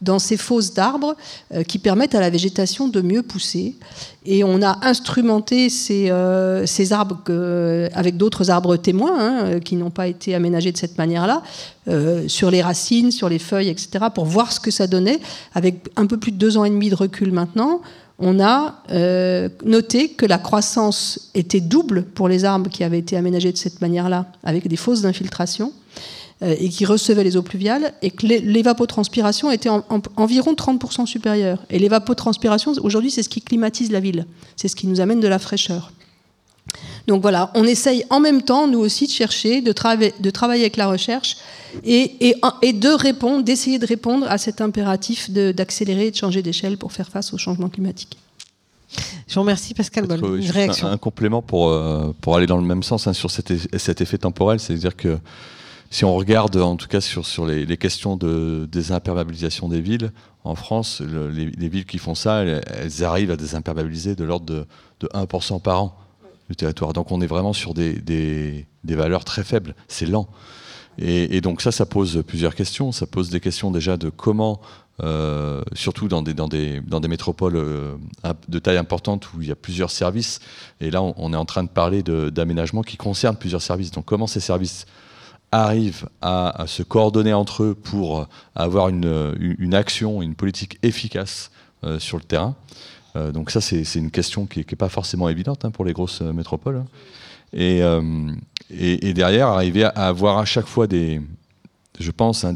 dans 0.02 0.18
ces 0.18 0.36
fosses 0.36 0.72
d'arbres 0.72 1.14
euh, 1.52 1.62
qui 1.62 1.78
permettent 1.78 2.14
à 2.14 2.20
la 2.20 2.30
végétation 2.30 2.88
de 2.88 3.00
mieux 3.00 3.22
pousser. 3.22 3.76
Et 4.24 4.44
on 4.44 4.62
a 4.62 4.78
instrumenté 4.86 5.68
ces, 5.68 6.08
euh, 6.10 6.66
arbres 6.90 7.20
avec 7.94 8.16
d'autres 8.16 8.50
arbres 8.50 8.76
témoins 8.76 9.18
hein, 9.18 9.60
qui 9.60 9.76
n'ont 9.76 9.90
pas 9.90 10.08
été 10.08 10.34
aménagés 10.34 10.72
de 10.72 10.76
cette 10.76 10.98
manière-là, 10.98 11.42
euh, 11.88 12.28
sur 12.28 12.50
les 12.50 12.62
racines, 12.62 13.10
sur 13.10 13.28
les 13.28 13.38
feuilles, 13.38 13.68
etc., 13.68 14.06
pour 14.14 14.24
voir 14.24 14.52
ce 14.52 14.60
que 14.60 14.70
ça 14.70 14.86
donnait. 14.86 15.20
Avec 15.54 15.88
un 15.96 16.06
peu 16.06 16.16
plus 16.16 16.32
de 16.32 16.36
deux 16.36 16.56
ans 16.56 16.64
et 16.64 16.70
demi 16.70 16.90
de 16.90 16.94
recul 16.94 17.32
maintenant, 17.32 17.80
on 18.18 18.38
a 18.38 18.74
noté 19.64 20.10
que 20.10 20.26
la 20.26 20.36
croissance 20.36 21.30
était 21.34 21.60
double 21.60 22.02
pour 22.02 22.28
les 22.28 22.44
arbres 22.44 22.68
qui 22.68 22.84
avaient 22.84 22.98
été 22.98 23.16
aménagés 23.16 23.50
de 23.50 23.56
cette 23.56 23.80
manière-là, 23.80 24.26
avec 24.44 24.68
des 24.68 24.76
fosses 24.76 25.00
d'infiltration. 25.00 25.72
Euh, 26.42 26.56
et 26.58 26.70
qui 26.70 26.86
recevait 26.86 27.22
les 27.22 27.36
eaux 27.36 27.42
pluviales, 27.42 27.92
et 28.00 28.10
que 28.10 28.26
l'évapotranspiration 28.26 29.50
était 29.50 29.68
environ 30.16 30.54
30% 30.54 31.04
supérieure. 31.04 31.58
Et 31.68 31.78
l'évapotranspiration, 31.78 32.72
aujourd'hui, 32.82 33.10
c'est 33.10 33.22
ce 33.22 33.28
qui 33.28 33.42
climatise 33.42 33.92
la 33.92 34.00
ville, 34.00 34.24
c'est 34.56 34.68
ce 34.68 34.74
qui 34.74 34.86
nous 34.86 35.02
amène 35.02 35.20
de 35.20 35.28
la 35.28 35.38
fraîcheur. 35.38 35.92
Donc 37.06 37.20
voilà, 37.20 37.50
on 37.54 37.64
essaye 37.64 38.04
en 38.08 38.20
même 38.20 38.40
temps, 38.40 38.66
nous 38.66 38.78
aussi, 38.78 39.06
de 39.06 39.12
chercher, 39.12 39.60
de, 39.60 39.74
de 40.22 40.30
travailler 40.30 40.62
avec 40.62 40.78
la 40.78 40.86
recherche 40.86 41.36
et, 41.84 42.32
et, 42.62 42.72
de 42.72 42.88
répondre, 42.88 43.44
d'essayer 43.44 43.78
de 43.78 43.86
répondre 43.86 44.26
à 44.26 44.38
cet 44.38 44.62
impératif 44.62 45.30
d'accélérer 45.30 46.06
et 46.06 46.10
de 46.10 46.16
changer 46.16 46.40
d'échelle 46.40 46.78
pour 46.78 46.92
faire 46.92 47.10
face 47.10 47.34
au 47.34 47.36
changement 47.38 47.68
climatique. 47.68 48.16
Je 49.28 49.34
vous 49.34 49.40
remercie 49.42 49.74
Pascal 49.74 50.06
Une 50.10 50.50
réaction. 50.50 50.88
Un, 50.88 50.96
complément 50.96 51.42
pour, 51.42 51.68
euh, 51.68 52.14
pour 52.22 52.34
aller 52.34 52.46
dans 52.46 52.56
le 52.56 52.64
même 52.64 52.82
sens 52.82 53.06
hein, 53.06 53.12
sur 53.12 53.30
cet, 53.30 53.52
cet 53.76 54.00
effet 54.00 54.16
temporel, 54.16 54.58
c'est-à-dire 54.58 54.96
que 54.96 55.18
si 55.90 56.04
on 56.04 56.14
regarde 56.14 56.56
en 56.56 56.76
tout 56.76 56.86
cas 56.86 57.00
sur, 57.00 57.26
sur 57.26 57.44
les, 57.46 57.76
questions 57.76 58.16
de 58.16 58.68
désimperméabilisation 58.70 59.68
des 59.68 59.80
villes, 59.80 60.12
en 60.44 60.54
France, 60.54 61.02
les, 61.02 61.68
villes 61.68 61.84
qui 61.84 61.98
font 61.98 62.14
ça, 62.14 62.44
elles, 62.44 63.04
arrivent 63.04 63.32
à 63.32 63.36
désimperméabiliser 63.36 64.14
de 64.14 64.24
l'ordre 64.24 64.46
de, 64.46 64.66
de, 65.00 65.08
1% 65.08 65.60
par 65.60 65.82
an 65.82 65.98
du 66.48 66.54
territoire. 66.54 66.92
Donc 66.92 67.10
on 67.10 67.20
est 67.20 67.26
vraiment 67.26 67.52
sur 67.52 67.74
des, 67.74 67.94
des, 67.94 68.66
valeurs 68.84 69.24
très 69.24 69.42
faibles, 69.42 69.74
c'est 69.88 70.06
lent. 70.06 70.28
Et, 70.98 71.40
donc 71.40 71.60
ça, 71.60 71.72
ça 71.72 71.86
pose 71.86 72.22
plusieurs 72.26 72.54
questions. 72.54 72.92
Ça 72.92 73.06
pose 73.06 73.30
des 73.30 73.40
questions 73.40 73.70
déjà 73.70 73.96
de 73.96 74.10
comment, 74.10 74.60
euh, 75.02 75.62
surtout 75.72 76.06
dans 76.06 76.22
des, 76.22 76.34
dans, 76.34 76.48
des, 76.48 76.80
dans 76.80 77.00
des 77.00 77.08
métropoles 77.08 77.56
euh, 77.56 77.96
de 78.48 78.58
taille 78.60 78.76
importante 78.76 79.32
où 79.32 79.42
il 79.42 79.48
y 79.48 79.52
a 79.52 79.56
plusieurs 79.56 79.90
services, 79.90 80.40
et 80.80 80.90
là 80.90 81.02
on, 81.02 81.14
on 81.16 81.32
est 81.32 81.36
en 81.36 81.46
train 81.46 81.64
de 81.64 81.68
parler 81.68 82.02
d'aménagement 82.02 82.82
qui 82.82 82.96
concerne 82.96 83.36
plusieurs 83.36 83.62
services. 83.62 83.90
Donc 83.90 84.04
comment 84.04 84.26
ces 84.26 84.40
services 84.40 84.86
arrivent 85.52 86.08
à, 86.20 86.64
se 86.66 86.82
coordonner 86.82 87.32
entre 87.32 87.64
eux 87.64 87.74
pour 87.74 88.28
avoir 88.54 88.88
une, 88.88 89.56
une 89.58 89.74
action, 89.74 90.22
une 90.22 90.34
politique 90.34 90.78
efficace 90.82 91.50
euh, 91.82 91.98
sur 91.98 92.18
le 92.18 92.24
terrain. 92.24 92.56
Euh, 93.16 93.32
donc 93.32 93.50
ça, 93.50 93.62
c'est 93.62 93.94
une 93.94 94.10
question 94.10 94.44
qui 94.44 94.58
n'est 94.58 94.76
pas 94.76 94.90
forcément 94.90 95.30
évidente 95.30 95.64
hein, 95.64 95.70
pour 95.70 95.86
les 95.86 95.94
grosses 95.94 96.20
euh, 96.20 96.30
métropoles. 96.30 96.76
Hein. 96.76 96.86
Et, 97.54 99.14
derrière, 99.14 99.48
arriver 99.48 99.84
à 99.84 99.88
avoir 99.88 100.36
à 100.36 100.44
chaque 100.44 100.66
fois 100.66 100.86
des, 100.86 101.22
je 101.98 102.10
pense, 102.10 102.44
hein, 102.44 102.54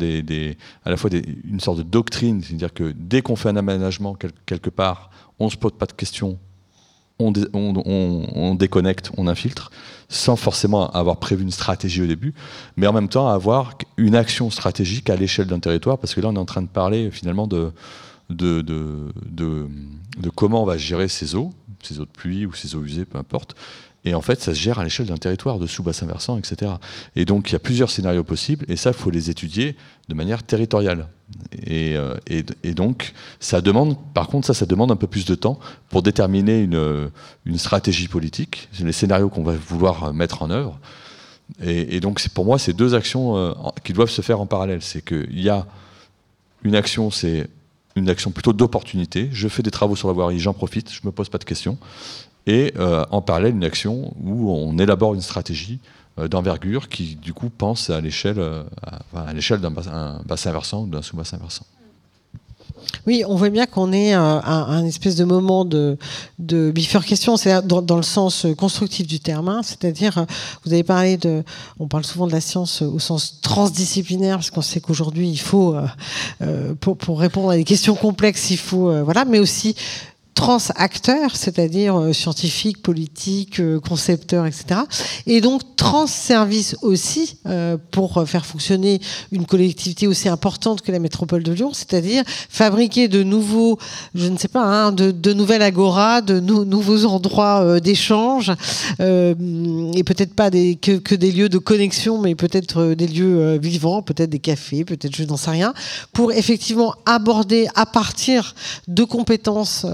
à 0.85 0.91
la 0.91 0.97
fois 0.99 1.11
une 1.45 1.59
sorte 1.59 1.79
de 1.79 1.83
doctrine, 1.83 2.43
c'est-à-dire 2.43 2.75
que 2.75 2.93
dès 2.95 3.23
qu'on 3.23 3.35
fait 3.35 3.49
un 3.49 3.57
aménagement 3.57 4.15
quelque 4.45 4.69
part, 4.69 5.11
on 5.39 5.47
ne 5.47 5.51
se 5.51 5.57
pose 5.57 5.73
pas 5.73 5.87
de 5.87 5.93
questions 5.93 6.39
on, 7.19 8.55
déconnecte, 8.55 9.11
on 9.17 9.29
infiltre, 9.29 9.71
sans 10.09 10.37
forcément 10.37 10.91
avoir 10.91 11.19
prévu 11.19 11.43
une 11.43 11.51
stratégie 11.51 12.03
au 12.03 12.07
début, 12.07 12.35
mais 12.77 12.87
en 12.87 12.93
même 12.93 13.09
temps 13.09 13.29
avoir 13.29 13.79
une 13.97 14.17
action 14.17 14.51
stratégique 14.51 15.11
à 15.11 15.17
l'échelle 15.17 15.47
d'un 15.47 15.61
territoire, 15.61 15.99
parce 15.99 16.15
que 16.15 16.21
là 16.21 16.29
on 16.29 16.35
est 16.35 16.39
en 16.39 16.45
train 16.45 16.63
de 16.63 16.69
parler 16.69 17.11
finalement 17.11 17.47
de, 17.47 17.73
de, 18.31 19.11
comment 20.35 20.63
on 20.63 20.67
va 20.67 20.77
gérer 20.77 21.09
ces 21.09 21.35
eaux, 21.35 21.53
ces 21.83 22.01
eaux 22.01 22.05
de 22.05 22.11
pluie 22.11 22.47
ou 22.47 22.53
ces 22.53 22.75
eaux 22.75 22.83
usées, 22.83 23.05
peu 23.05 23.19
importe, 23.19 23.55
et 24.05 24.15
en 24.15 24.21
fait, 24.21 24.41
ça 24.41 24.55
se 24.55 24.61
gère 24.61 24.79
à 24.79 24.85
l'échelle 24.85 25.07
d'un 25.07 25.17
territoire, 25.17 25.59
de 25.59 25.67
sous-bassin 25.67 26.07
versant, 26.07 26.37
etc. 26.37 26.73
Et 27.17 27.25
donc, 27.25 27.51
il 27.51 27.53
y 27.55 27.57
a 27.57 27.59
plusieurs 27.59 27.91
scénarios 27.91 28.25
possibles, 28.25 28.67
et 28.69 28.77
ça, 28.77 28.91
il 28.91 28.97
faut 28.97 29.11
les 29.11 29.31
étudier 29.31 29.77
de 30.09 30.15
manière 30.15 30.43
territoriale. 30.43 31.09
Euh, 31.69 32.17
et, 32.27 32.75
donc, 32.75 33.15
ça 33.41 33.63
demande, 33.63 33.97
par 34.13 34.29
contre, 34.29 34.47
ça, 34.47 34.53
ça 34.53 34.67
demande 34.67 34.91
un 34.91 34.97
peu 34.97 35.07
plus 35.07 35.25
de 35.25 35.35
temps 35.35 35.59
pour 35.89 36.03
déterminer 36.03 36.61
une, 36.61 37.11
stratégie 37.57 38.09
politique, 38.09 38.69
les 38.79 38.93
scénarios 38.93 39.31
qu'on 39.31 39.43
va 39.43 39.55
vouloir 39.55 40.13
mettre 40.13 40.43
en 40.43 40.51
œuvre. 40.51 40.79
Et, 41.63 42.01
donc, 42.01 42.27
pour 42.29 42.45
moi, 42.45 42.59
c'est 42.59 42.75
deux 42.75 42.95
actions 42.95 43.39
euh, 43.39 43.53
qui 43.85 43.95
doivent 43.95 44.11
se 44.11 44.23
faire 44.23 44.41
en 44.41 44.47
parallèle. 44.47 44.83
C'est 44.83 45.03
qu'il 45.03 45.41
y 45.41 45.49
a 45.49 45.67
une 46.63 46.75
action, 46.75 47.11
c'est 47.11 47.49
une 47.97 48.11
action 48.11 48.33
plutôt 48.33 48.53
d'opportunité. 48.53 49.31
Je 49.33 49.49
fais 49.49 49.63
des 49.63 49.71
travaux 49.71 49.97
sur 49.97 50.09
la 50.09 50.15
voirie, 50.15 50.39
j'en 50.39 50.53
profite, 50.53 50.93
je 50.93 51.01
ne 51.05 51.07
me 51.07 51.13
pose 51.13 51.31
pas 51.31 51.39
de 51.39 51.45
questions 51.45 51.79
et 52.47 52.75
euh, 52.79 53.05
en 53.11 53.23
parallèle 53.23 53.55
une 53.55 53.65
action 53.65 54.13
où 54.23 54.51
on 54.51 54.79
élabore 54.79 55.15
une 55.15 55.23
stratégie 55.23 55.79
euh, 56.19 56.29
d'envergure 56.29 56.89
qui 56.89 57.17
du 57.17 57.33
coup 57.33 57.51
pense 57.51 57.91
à 57.91 58.01
l'échelle 58.01 58.39
euh, 58.39 58.63
à, 59.15 59.33
l'échelle 59.33 59.61
d'un 59.61 59.71
bassin, 59.71 60.21
versant 60.53 60.83
ou 60.83 60.87
d'un 60.87 61.03
sous-bassin 61.03 61.39
versant. 61.39 61.67
Oui, 63.07 63.23
on 63.27 63.37
voit 63.37 63.49
bien 63.49 63.65
qu'on 63.65 63.93
est 63.93 64.13
à 64.13 64.21
un, 64.21 64.85
espèce 64.85 65.17
de 65.17 65.25
moment 65.25 65.65
de, 65.65 65.97
de 66.39 66.71
bifurcation, 66.71 67.37
c'est 67.39 67.67
dans, 67.67 67.81
dans, 67.81 67.97
le 67.97 68.03
sens 68.03 68.47
constructif 68.59 69.07
du 69.07 69.21
terme, 69.21 69.49
hein. 69.49 69.63
c'est-à-dire, 69.63 70.27
vous 70.65 70.73
avez 70.73 70.83
parlé 70.83 71.17
de, 71.17 71.45
on 71.79 71.89
parle 71.89 72.05
souvent 72.05 72.27
de 72.27 72.33
la 72.33 72.43
science 72.43 72.83
au 72.83 72.99
sens 72.99 73.41
transdisciplinaire, 73.41 74.37
parce 74.37 74.51
qu'on 74.51 74.63
sait 74.63 74.81
qu'aujourd'hui, 74.81 75.31
il 75.31 75.41
faut, 75.41 75.77
pour, 76.81 76.97
pour, 76.99 77.21
répondre 77.21 77.51
à 77.51 77.57
des 77.57 77.65
questions 77.65 77.95
complexes, 77.95 78.51
il 78.51 78.59
faut, 78.59 78.93
voilà, 79.03 79.25
mais 79.25 79.39
aussi 79.39 79.75
trans-acteurs, 80.45 81.37
c'est-à-dire 81.37 81.99
euh, 81.99 82.13
scientifiques, 82.13 82.83
politiques, 82.83 83.61
euh, 83.61 83.81
concepteurs, 83.81 84.45
etc. 84.45 84.83
Et 85.27 85.41
donc 85.41 85.63
trans-services 85.75 86.77
aussi 86.83 87.39
euh, 87.47 87.79
pour 87.91 88.23
faire 88.29 88.45
fonctionner 88.45 89.01
une 89.33 89.47
collectivité 89.47 90.07
aussi 90.07 90.29
importante 90.29 90.83
que 90.83 90.93
la 90.93 90.99
métropole 90.99 91.43
de 91.43 91.53
Lyon, 91.53 91.71
c'est-à-dire 91.73 92.25
fabriquer 92.51 93.09
de 93.09 93.23
nouveaux, 93.23 93.79
je 94.15 94.27
ne 94.27 94.37
sais 94.37 94.49
pas, 94.49 94.65
hein, 94.65 94.93
de, 94.93 95.13
de, 95.13 95.33
nouvelles 95.33 95.63
agoras, 95.63 96.21
de 96.21 96.41
nouveaux 96.41 97.07
endroits 97.07 97.81
d'échange, 97.81 98.53
et 99.01 100.05
peut-être 100.05 100.35
pas 100.35 100.51
des, 100.51 100.77
que, 100.77 100.99
que, 100.99 101.15
des 101.15 101.33
lieux 101.33 101.49
de 101.49 101.59
connexion, 101.59 102.19
mais 102.19 102.35
peut-être 102.35 102.95
des 102.95 103.07
lieux 103.07 103.57
vivants, 103.57 104.03
peut-être 104.03 104.31
des 104.31 104.39
cafés, 104.41 104.85
peut-être 104.85 105.17
je 105.17 105.25
n'en 105.25 105.39
sais 105.39 105.51
rien, 105.51 105.73
pour 106.13 106.33
effectivement 106.33 106.95
aborder 107.07 107.67
à 107.75 107.87
partir 107.87 108.55
de 108.89 109.05
compétences 109.05 109.87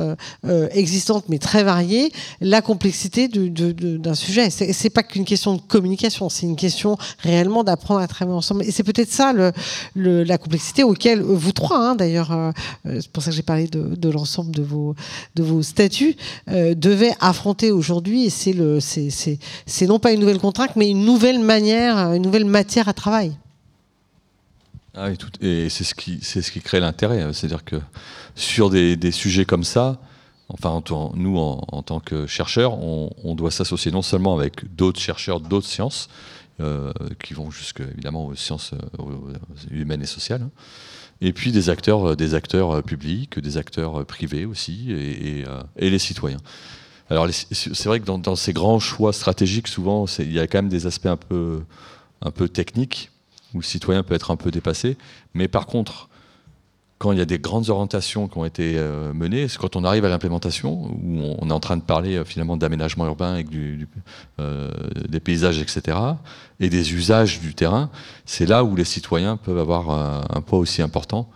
euh, 0.46 0.68
existantes 0.72 1.24
mais 1.28 1.38
très 1.38 1.64
variées, 1.64 2.12
la 2.40 2.62
complexité 2.62 3.28
d'un 3.28 4.14
sujet. 4.14 4.50
C'est 4.50 4.90
pas 4.90 5.02
qu'une 5.02 5.24
question 5.24 5.54
de 5.54 5.60
communication, 5.60 6.28
c'est 6.28 6.46
une 6.46 6.56
question 6.56 6.96
réellement 7.18 7.64
d'apprendre 7.64 8.00
à 8.00 8.08
travailler 8.08 8.36
ensemble. 8.36 8.64
Et 8.64 8.70
c'est 8.70 8.82
peut-être 8.82 9.10
ça 9.10 9.32
la 9.94 10.38
complexité 10.38 10.82
auquel 10.82 11.20
vous 11.20 11.52
trois, 11.52 11.78
hein, 11.78 11.94
d'ailleurs, 11.94 12.32
euh, 12.32 12.52
c'est 12.84 13.08
pour 13.08 13.22
ça 13.22 13.30
que 13.30 13.36
j'ai 13.36 13.42
parlé 13.42 13.66
de, 13.66 14.10
l'ensemble 14.10 14.50
de 14.50 14.62
vos, 14.62 15.62
statuts, 15.62 16.16
euh, 16.48 16.74
devaient 16.74 17.14
affronter 17.20 17.70
aujourd'hui. 17.70 18.26
Et 18.26 18.30
c'est 18.30 19.86
non 19.86 19.98
pas 19.98 20.12
une 20.12 20.20
nouvelle 20.20 20.38
contrainte, 20.38 20.76
mais 20.76 20.88
une 20.88 21.04
nouvelle 21.04 21.40
manière, 21.40 21.96
une 22.14 22.22
nouvelle 22.22 22.44
matière 22.44 22.88
à 22.88 22.92
travail. 22.92 23.32
Ah 24.94 25.08
et 25.40 25.68
c'est 25.70 25.84
ce 25.84 25.94
qui, 25.94 26.60
crée 26.60 26.80
l'intérêt. 26.80 27.32
C'est-à-dire 27.32 27.64
que 27.64 27.76
sur 28.34 28.70
des, 28.70 29.12
sujets 29.12 29.44
comme 29.44 29.64
ça, 29.64 30.00
Enfin, 30.52 30.82
nous, 31.14 31.38
en, 31.38 31.82
tant 31.82 32.00
que 32.00 32.26
chercheurs, 32.26 32.74
on, 32.82 33.34
doit 33.34 33.50
s'associer 33.50 33.92
non 33.92 34.02
seulement 34.02 34.36
avec 34.36 34.74
d'autres 34.74 35.00
chercheurs 35.00 35.40
d'autres 35.40 35.66
sciences, 35.66 36.08
euh, 36.60 36.92
qui 37.22 37.34
vont 37.34 37.50
jusque 37.50 37.80
évidemment 37.80 38.26
aux 38.26 38.34
sciences 38.34 38.72
euh, 38.74 39.34
humaines 39.70 40.02
et 40.02 40.06
sociales, 40.06 40.42
hein, 40.42 40.50
et 41.20 41.32
puis 41.32 41.52
des 41.52 41.70
acteurs, 41.70 42.16
des 42.16 42.34
acteurs 42.34 42.82
publics, 42.82 43.38
des 43.38 43.56
acteurs 43.58 44.04
privés 44.04 44.44
aussi, 44.44 44.90
et, 44.90 45.44
les 45.76 45.98
citoyens. 45.98 46.40
Alors 47.10 47.28
c'est 47.30 47.86
vrai 47.86 48.00
que 48.00 48.04
dans, 48.04 48.36
ces 48.36 48.52
grands 48.52 48.78
choix 48.78 49.12
stratégiques, 49.12 49.68
souvent, 49.68 50.06
il 50.18 50.32
y 50.32 50.40
a 50.40 50.46
quand 50.46 50.58
même 50.58 50.68
des 50.68 50.86
aspects 50.86 51.06
un 51.06 51.16
peu, 51.16 51.62
un 52.22 52.30
peu 52.30 52.48
techniques 52.48 53.10
où 53.54 53.58
le 53.58 53.64
citoyen 53.64 54.02
peut 54.02 54.14
être 54.14 54.30
un 54.30 54.36
peu 54.36 54.50
dépassé. 54.50 54.96
Mais 55.34 55.48
par 55.48 55.66
contre, 55.66 56.08
quand 57.00 57.12
il 57.12 57.18
y 57.18 57.22
a 57.22 57.24
des 57.24 57.38
grandes 57.38 57.70
orientations 57.70 58.28
qui 58.28 58.36
ont 58.36 58.44
été 58.44 58.74
euh, 58.76 59.14
menées, 59.14 59.48
c'est 59.48 59.56
quand 59.56 59.74
on 59.74 59.84
arrive 59.84 60.04
à 60.04 60.10
l'implémentation, 60.10 60.82
où 60.82 61.34
on, 61.38 61.48
est 61.48 61.52
en 61.52 61.58
train 61.58 61.78
de 61.78 61.82
parler 61.82 62.16
euh, 62.16 62.26
finalement 62.26 62.58
d'aménagement 62.58 63.06
urbain 63.06 63.38
et 63.38 63.46
euh, 64.38 64.70
des 65.08 65.18
paysages, 65.18 65.58
etc., 65.60 65.96
et 66.60 66.68
des 66.68 66.92
usages 66.92 67.40
du 67.40 67.54
terrain, 67.54 67.88
c'est 68.26 68.44
là 68.44 68.64
où 68.64 68.76
les 68.76 68.84
citoyens 68.84 69.38
peuvent 69.38 69.58
avoir 69.58 69.90
un, 69.90 70.42
poids 70.42 70.58
aussi 70.58 70.82
important 70.82 71.30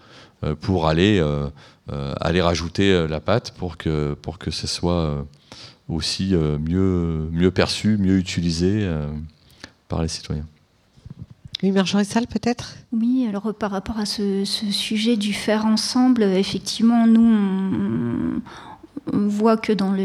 pour 0.60 0.86
aller, 0.86 1.18
aller 2.20 2.42
rajouter 2.42 3.08
la 3.08 3.20
patte 3.20 3.52
pour 3.52 3.78
que, 3.78 4.12
pour 4.20 4.38
que 4.38 4.50
ce 4.50 4.66
soit 4.66 5.26
aussi 5.88 6.34
mieux, 6.34 7.30
mieux 7.32 7.50
perçu, 7.50 7.96
mieux 7.96 8.18
utilisé 8.18 8.86
par 9.88 10.02
les 10.02 10.08
citoyens. 10.08 10.44
Oui, 11.64 11.70
Marjorie 11.70 12.04
Salle, 12.04 12.26
peut-être? 12.26 12.76
Oui, 12.92 13.24
alors 13.26 13.54
par 13.54 13.70
rapport 13.70 13.98
à 13.98 14.04
ce, 14.04 14.44
sujet 14.44 15.16
du 15.16 15.32
faire 15.32 15.64
ensemble, 15.64 16.22
effectivement, 16.22 17.06
nous, 17.06 18.42
on, 19.10 19.28
voit 19.28 19.56
que 19.56 19.72
dans 19.72 19.96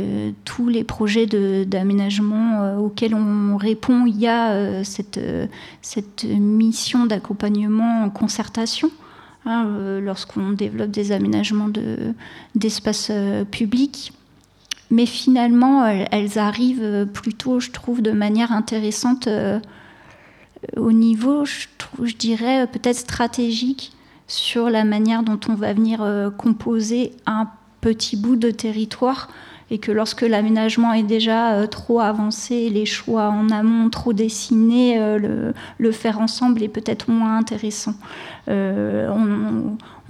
tous 0.45 0.69
les 0.69 0.85
projets 0.85 1.25
d'aménagement 1.65 2.61
euh, 2.61 2.77
auxquels 2.77 3.13
on 3.13 3.57
répond, 3.57 4.05
il 4.05 4.17
y 4.17 4.27
a 4.27 4.51
euh, 4.51 4.83
euh, 5.17 5.47
cette, 5.81 6.23
mission 6.23 7.05
d'accompagnement 7.05 8.03
en 8.05 8.09
concertation. 8.09 8.89
Hein, 9.45 9.99
lorsqu'on 10.01 10.51
développe 10.51 10.91
des 10.91 11.11
aménagements 11.11 11.69
d'espaces 12.55 13.11
publics. 13.51 14.13
Mais 14.91 15.05
finalement, 15.05 15.85
elles, 15.85 16.39
arrivent 16.39 17.05
plutôt, 17.13 17.59
je 17.59 17.71
trouve, 17.71 18.01
de 18.01 18.11
manière 18.11 18.53
intéressante 18.53 19.27
au 20.77 20.91
niveau, 20.91 21.45
je, 21.45 22.15
dirais, 22.15 22.67
peut-être 22.67 22.97
stratégique 22.97 23.93
sur 24.27 24.69
la 24.69 24.83
manière 24.83 25.23
dont 25.23 25.39
on 25.49 25.55
va 25.55 25.73
venir 25.73 26.01
euh, 26.01 26.29
composer 26.29 27.13
un 27.25 27.47
petit 27.81 28.17
bout 28.17 28.35
de 28.35 28.51
territoire 28.51 29.29
et 29.71 29.77
que 29.77 29.91
lorsque 29.91 30.21
l'aménagement 30.21 30.93
est 30.93 31.03
déjà 31.03 31.53
euh, 31.53 31.67
trop 31.67 31.99
avancé, 31.99 32.69
les 32.69 32.85
choix 32.85 33.29
en 33.29 33.49
amont 33.49 33.89
trop 33.89 34.13
dessinés, 34.13 34.99
euh, 34.99 35.51
le, 35.77 35.91
faire 35.91 36.19
ensemble 36.19 36.63
est 36.63 36.69
peut-être 36.69 37.09
moins 37.09 37.37
intéressant. 37.37 37.93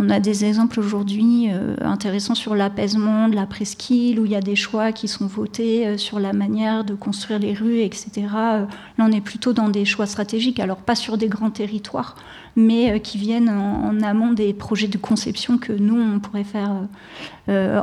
On 0.01 0.09
a 0.09 0.21
des 0.21 0.45
exemples 0.45 0.79
aujourd'hui 0.79 1.49
euh, 1.51 1.75
intéressants 1.81 2.33
sur 2.33 2.55
l'apaisement 2.55 3.27
de 3.27 3.35
la 3.35 3.45
presqu'île, 3.45 4.21
où 4.21 4.25
il 4.25 4.31
y 4.31 4.35
a 4.35 4.41
des 4.41 4.55
choix 4.55 4.93
qui 4.93 5.09
sont 5.09 5.27
votés 5.27 5.85
euh, 5.85 5.97
sur 5.97 6.19
la 6.21 6.31
manière 6.31 6.85
de 6.85 6.95
construire 6.95 7.37
les 7.37 7.53
rues, 7.53 7.81
etc. 7.81 8.09
Euh, 8.15 8.25
là, 8.27 8.67
on 8.97 9.11
est 9.11 9.19
plutôt 9.19 9.51
dans 9.51 9.67
des 9.67 9.83
choix 9.83 10.05
stratégiques, 10.05 10.61
alors 10.61 10.77
pas 10.77 10.95
sur 10.95 11.17
des 11.17 11.27
grands 11.27 11.51
territoires, 11.51 12.15
mais 12.55 13.01
qui 13.01 13.17
viennent 13.17 13.49
en, 13.49 14.01
amont 14.01 14.31
des 14.31 14.53
projets 14.53 14.87
de 14.87 14.97
conception 14.97 15.57
que 15.57 15.73
nous, 15.73 15.99
on 15.99 16.19
pourrait 16.19 16.45
faire 16.45 16.71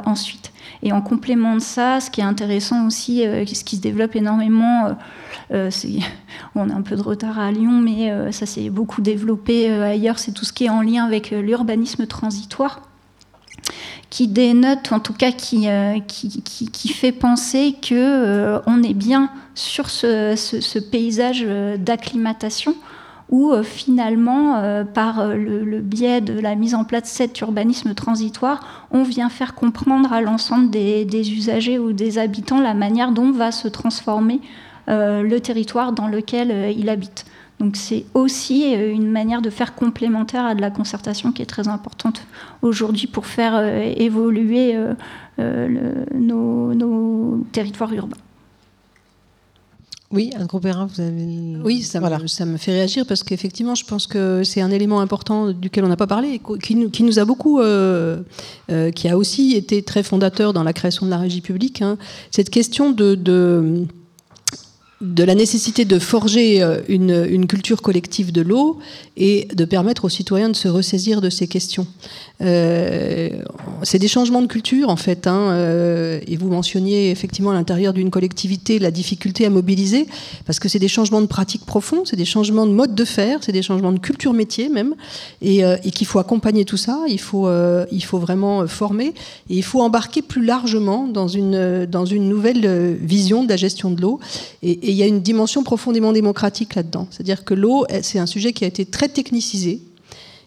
ensuite. 0.04 0.52
Et 0.82 0.92
en 0.92 1.00
complément 1.00 1.54
de 1.54 1.60
ça, 1.60 2.00
ce 2.00 2.10
qui 2.10 2.20
est 2.20 2.24
intéressant 2.24 2.86
aussi, 2.86 3.22
ce 3.22 3.64
qui 3.64 3.76
se 3.76 3.80
développe 3.80 4.16
énormément, 4.16 4.96
on 6.54 6.70
a 6.70 6.74
un 6.74 6.82
peu 6.82 6.96
de 6.96 7.02
retard 7.02 7.38
à 7.38 7.52
Lyon, 7.52 7.80
mais 7.80 8.32
ça 8.32 8.46
s'est 8.46 8.70
beaucoup 8.70 9.00
développé 9.00 9.70
ailleurs, 9.70 10.18
c'est 10.18 10.32
tout 10.32 10.44
ce 10.44 10.52
qui 10.52 10.64
est 10.64 10.70
en 10.70 10.82
lien 10.82 11.04
avec 11.04 11.30
l'urbanisme 11.30 12.06
transitoire 12.06 12.80
qui 14.10 14.28
dénote, 14.28 14.92
en 14.92 15.00
tout 15.00 15.12
cas 15.12 15.32
qui, 15.32 15.68
euh, 15.68 15.98
fait 16.94 17.12
penser 17.12 17.74
que 17.80 17.94
euh, 17.94 18.60
on 18.66 18.82
est 18.82 18.94
bien 18.94 19.30
sur 19.54 19.90
ce, 19.90 20.78
paysage 20.78 21.44
euh, 21.46 21.76
d'acclimatation 21.76 22.74
où 23.28 23.52
finalement, 23.64 24.84
par 24.94 25.34
le, 25.34 25.80
biais 25.80 26.20
de 26.20 26.38
la 26.38 26.54
mise 26.54 26.76
en 26.76 26.84
place 26.84 27.02
de 27.02 27.08
cet 27.08 27.40
urbanisme 27.40 27.92
transitoire, 27.92 28.86
on 28.92 29.02
vient 29.02 29.28
faire 29.30 29.56
comprendre 29.56 30.12
à 30.12 30.20
l'ensemble 30.20 30.70
des, 30.70 31.04
des, 31.04 31.32
usagers 31.32 31.80
ou 31.80 31.92
des 31.92 32.18
habitants 32.18 32.60
la 32.60 32.72
manière 32.72 33.10
dont 33.10 33.32
va 33.32 33.50
se 33.50 33.66
transformer 33.66 34.40
le 34.88 35.38
territoire 35.38 35.92
dans 35.92 36.08
lequel 36.08 36.74
il 36.76 36.88
habite. 36.88 37.26
Donc 37.58 37.76
c'est 37.76 38.04
aussi 38.14 38.74
euh, 38.74 38.92
une 38.92 39.10
manière 39.10 39.40
de 39.40 39.50
faire 39.50 39.74
complémentaire 39.74 40.44
à 40.44 40.54
de 40.54 40.60
la 40.60 40.70
concertation 40.70 41.32
qui 41.32 41.42
est 41.42 41.46
très 41.46 41.68
importante 41.68 42.22
aujourd'hui 42.62 43.06
pour 43.06 43.26
faire 43.26 43.54
euh, 43.54 43.94
évoluer 43.96 44.76
euh, 45.38 45.94
nos, 46.14 47.44
territoires 47.52 47.92
urbains. 47.94 48.16
Oui, 50.12 50.30
un 50.38 50.44
gros 50.44 50.60
vous 50.60 51.00
avez. 51.00 51.56
Oui, 51.64 51.82
ça, 51.82 52.00
me, 52.00 52.26
ça 52.28 52.46
me 52.46 52.58
fait 52.58 52.70
réagir 52.70 53.06
parce 53.06 53.24
qu'effectivement, 53.24 53.74
je 53.74 53.84
pense 53.84 54.06
que 54.06 54.44
c'est 54.44 54.60
un 54.60 54.70
élément 54.70 55.00
important 55.00 55.50
duquel 55.50 55.84
on 55.84 55.88
n'a 55.88 55.96
pas 55.96 56.06
parlé, 56.06 56.40
qui 56.62 56.76
nous, 56.76 56.90
qui 56.90 57.02
nous 57.02 57.18
a 57.18 57.24
beaucoup, 57.24 57.58
qui 57.58 59.08
a 59.08 59.18
aussi 59.18 59.54
été 59.54 59.82
très 59.82 60.04
fondateur 60.04 60.52
dans 60.52 60.62
la 60.62 60.72
création 60.72 61.06
de 61.06 61.10
la 61.10 61.18
régie 61.18 61.40
publique. 61.40 61.82
Hein. 61.82 61.98
cette 62.30 62.50
question 62.50 62.92
de 62.92 63.16
de 63.16 63.86
la 65.00 65.34
nécessité 65.34 65.84
de 65.84 65.98
forger 65.98 66.62
euh, 66.62 66.80
une, 66.88 67.46
culture 67.46 67.82
collective 67.82 68.32
de 68.32 68.40
l'eau 68.40 68.78
et 69.16 69.48
de 69.54 69.64
permettre 69.64 70.06
aux 70.06 70.08
citoyens 70.08 70.48
de 70.48 70.56
se 70.56 70.68
ressaisir 70.68 71.20
de 71.20 71.30
ces 71.30 71.48
questions. 71.48 71.86
Euh, 72.42 73.30
c'est 73.82 73.98
des 73.98 74.08
changements 74.08 74.42
de 74.42 74.46
culture 74.46 74.90
en 74.90 74.96
fait, 74.96 75.26
hein, 75.26 75.52
euh, 75.52 76.20
et 76.26 76.36
vous 76.36 76.50
mentionniez 76.50 77.10
effectivement 77.10 77.50
à 77.50 77.54
l'intérieur 77.54 77.94
d'une 77.94 78.10
collectivité 78.10 78.78
la 78.78 78.90
difficulté 78.90 79.46
à 79.46 79.50
mobiliser, 79.50 80.06
parce 80.44 80.58
que 80.58 80.68
c'est 80.68 80.78
des 80.78 80.88
changements 80.88 81.22
de 81.22 81.26
pratiques 81.26 81.64
profonds, 81.64 82.04
c'est 82.04 82.16
des 82.16 82.26
changements 82.26 82.66
de 82.66 82.72
mode 82.72 82.94
de 82.94 83.04
faire, 83.06 83.38
c'est 83.40 83.52
des 83.52 83.62
changements 83.62 83.92
de 83.92 83.98
culture 83.98 84.34
métier 84.34 84.68
même, 84.68 84.94
et, 85.40 85.60
et 85.60 85.90
qu'il 85.90 86.06
faut 86.06 86.18
accompagner 86.18 86.64
tout 86.66 86.76
ça, 86.76 87.04
il 87.08 87.20
faut, 87.20 87.48
il 87.90 88.04
faut 88.04 88.18
vraiment 88.18 88.66
former, 88.66 89.14
et 89.48 89.56
il 89.56 89.62
faut 89.62 89.80
embarquer 89.80 90.20
plus 90.20 90.44
largement 90.44 91.06
dans 91.06 91.28
une, 91.28 91.86
dans 91.86 92.04
une 92.04 92.28
nouvelle 92.28 92.96
vision 93.00 93.44
de 93.44 93.48
la 93.48 93.56
gestion 93.56 93.90
de 93.90 94.00
l'eau. 94.02 94.20
Et, 94.62 94.72
et 94.72 94.90
il 94.90 94.96
y 94.96 95.02
a 95.02 95.06
une 95.06 95.20
dimension 95.20 95.62
profondément 95.62 96.12
démocratique 96.12 96.74
là-dedans. 96.74 97.08
C'est-à-dire 97.10 97.44
que 97.44 97.54
l'eau, 97.54 97.86
c'est 98.02 98.18
un 98.18 98.26
sujet 98.26 98.52
qui 98.52 98.64
a 98.64 98.68
été 98.68 98.84
très 98.84 99.08
technicisé. 99.08 99.80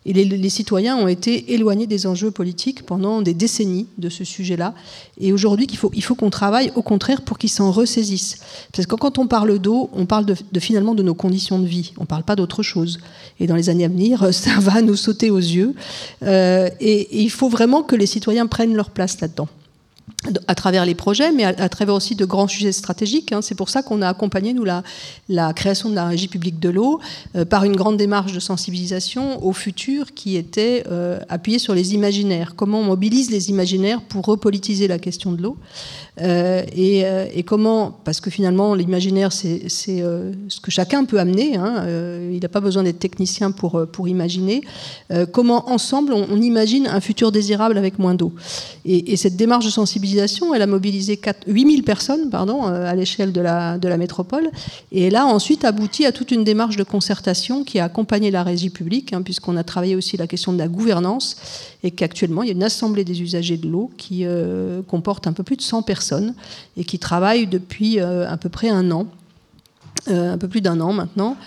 Et 0.05 0.13
les, 0.13 0.49
citoyens 0.49 0.95
ont 0.95 1.07
été 1.07 1.53
éloignés 1.53 1.85
des 1.85 2.07
enjeux 2.07 2.31
politiques 2.31 2.85
pendant 2.85 3.21
des 3.21 3.33
décennies 3.33 3.87
de 3.97 4.09
ce 4.09 4.23
sujet-là. 4.23 4.73
Et 5.19 5.33
aujourd'hui, 5.33 5.67
il 5.93 6.03
faut, 6.03 6.15
qu'on 6.15 6.29
travaille 6.29 6.71
au 6.75 6.81
contraire 6.81 7.21
pour 7.21 7.37
qu'ils 7.37 7.49
s'en 7.49 7.71
ressaisissent. 7.71 8.39
Parce 8.73 8.87
que 8.87 8.95
quand 8.95 9.19
on 9.19 9.27
parle 9.27 9.59
d'eau, 9.59 9.89
on 9.93 10.05
parle 10.05 10.25
finalement 10.59 10.95
de 10.95 11.03
nos 11.03 11.13
conditions 11.13 11.59
de 11.59 11.67
vie. 11.67 11.91
On 11.97 12.03
ne 12.03 12.07
parle 12.07 12.23
pas 12.23 12.35
d'autre 12.35 12.63
chose. 12.63 12.99
Et 13.39 13.47
dans 13.47 13.55
les 13.55 13.69
années 13.69 13.85
à 13.85 13.89
venir, 13.89 14.29
ça 14.33 14.59
va 14.59 14.81
nous 14.81 14.95
sauter 14.95 15.29
aux 15.29 15.37
yeux. 15.37 15.75
Euh, 16.23 16.69
et 16.79 17.21
il 17.21 17.29
faut 17.29 17.49
vraiment 17.49 17.83
que 17.83 17.95
les 17.95 18.05
citoyens 18.05 18.47
prennent 18.47 18.75
leur 18.75 18.91
place 18.91 19.19
là-dedans 19.19 19.49
à 20.47 20.55
travers 20.55 20.85
les 20.85 20.95
projets, 20.95 21.31
mais 21.31 21.45
à, 21.45 21.69
travers 21.69 21.95
aussi 21.95 22.15
de 22.15 22.25
grands 22.25 22.47
sujets 22.47 22.73
stratégiques. 22.73 23.31
Hein. 23.31 23.41
C'est 23.41 23.55
pour 23.55 23.69
ça 23.69 23.81
qu'on 23.81 24.01
a 24.01 24.09
accompagné, 24.09 24.53
nous, 24.53 24.65
la, 24.65 25.53
création 25.53 25.89
de 25.89 25.95
la 25.95 26.07
régie 26.07 26.27
publique 26.27 26.59
de 26.59 26.69
l'eau 26.69 26.99
euh, 27.35 27.45
par 27.45 27.63
une 27.63 27.75
grande 27.75 27.97
démarche 27.97 28.33
de 28.33 28.39
sensibilisation 28.39 29.43
au 29.45 29.53
futur 29.53 30.13
qui 30.13 30.35
était 30.35 30.83
euh, 30.91 31.19
appuyée 31.29 31.59
sur 31.59 31.73
les 31.73 31.93
imaginaires. 31.93 32.53
Comment 32.55 32.79
on 32.79 32.83
mobilise 32.83 33.31
les 33.31 33.49
imaginaires 33.49 34.01
pour 34.01 34.25
repolitiser 34.25 34.87
la 34.87 34.99
question 34.99 35.31
de 35.31 35.41
l'eau 35.41 35.57
euh, 36.21 36.63
et, 36.75 37.03
et, 37.33 37.43
comment, 37.43 37.97
parce 38.03 38.19
que 38.21 38.29
finalement, 38.29 38.73
l'imaginaire, 38.73 39.31
c'est 39.31 39.69
ce 39.69 40.59
que 40.61 40.71
chacun 40.71 41.05
peut 41.05 41.19
amener. 41.19 41.55
Hein, 41.55 41.85
il 42.31 42.39
n'a 42.41 42.49
pas 42.49 42.61
besoin 42.61 42.83
d'être 42.83 42.99
technicien 42.99 43.51
pour, 43.51 44.07
imaginer. 44.07 44.61
comment, 45.31 45.69
ensemble, 45.69 46.13
on, 46.13 46.39
imagine 46.41 46.87
un 46.87 47.01
futur 47.01 47.31
désirable 47.31 47.77
avec 47.77 47.99
moins 47.99 48.15
d'eau. 48.15 48.33
Et, 48.85 49.13
et 49.13 49.17
cette 49.17 49.35
démarche 49.35 49.65
de 49.65 49.71
sensibilisation 49.71 50.09
elle 50.53 50.61
a 50.61 50.67
mobilisé 50.67 51.17
4, 51.17 51.47
8000 51.47 51.83
personnes 51.83 52.29
pardon, 52.29 52.67
euh, 52.67 52.85
à 52.85 52.95
l'échelle 52.95 53.31
de 53.31 53.41
la, 53.41 53.97
métropole. 53.97 54.49
Et 54.91 55.07
elle 55.07 55.15
a 55.15 55.25
ensuite 55.25 55.65
abouti 55.65 56.05
à 56.05 56.11
toute 56.11 56.31
une 56.31 56.43
démarche 56.43 56.77
de 56.77 56.83
concertation 56.83 57.63
qui 57.63 57.79
a 57.79 57.85
accompagné 57.85 58.31
la 58.31 58.43
régie 58.43 58.69
publique, 58.69 59.13
hein, 59.13 59.21
puisqu'on 59.21 59.57
a 59.57 59.63
travaillé 59.63 59.95
aussi 59.95 60.17
la 60.17 60.27
question 60.27 60.53
de 60.53 60.57
la 60.57 60.67
gouvernance, 60.67 61.37
et 61.83 61.91
qu'actuellement, 61.91 62.43
il 62.43 62.47
y 62.47 62.49
a 62.51 62.53
une 62.53 62.63
assemblée 62.63 63.03
des 63.03 63.21
usagers 63.21 63.57
de 63.57 63.67
l'eau 63.67 63.91
qui 63.97 64.25
euh, 64.25 64.81
comporte 64.83 65.27
un 65.27 65.33
peu 65.33 65.43
plus 65.43 65.57
de 65.57 65.61
100 65.61 65.81
personnes 65.81 66.08
et 66.77 66.83
qui 66.83 66.99
travaille 66.99 67.47
depuis 67.47 67.99
euh, 67.99 68.29
à 68.29 68.37
peu 68.37 68.49
près 68.49 68.69
un 68.69 68.91
an. 68.91 69.07
un 70.07 70.37
peu 70.37 70.47
plus 70.47 70.61
d'un 70.61 70.79
an 70.81 70.93
maintenant, 70.93 71.37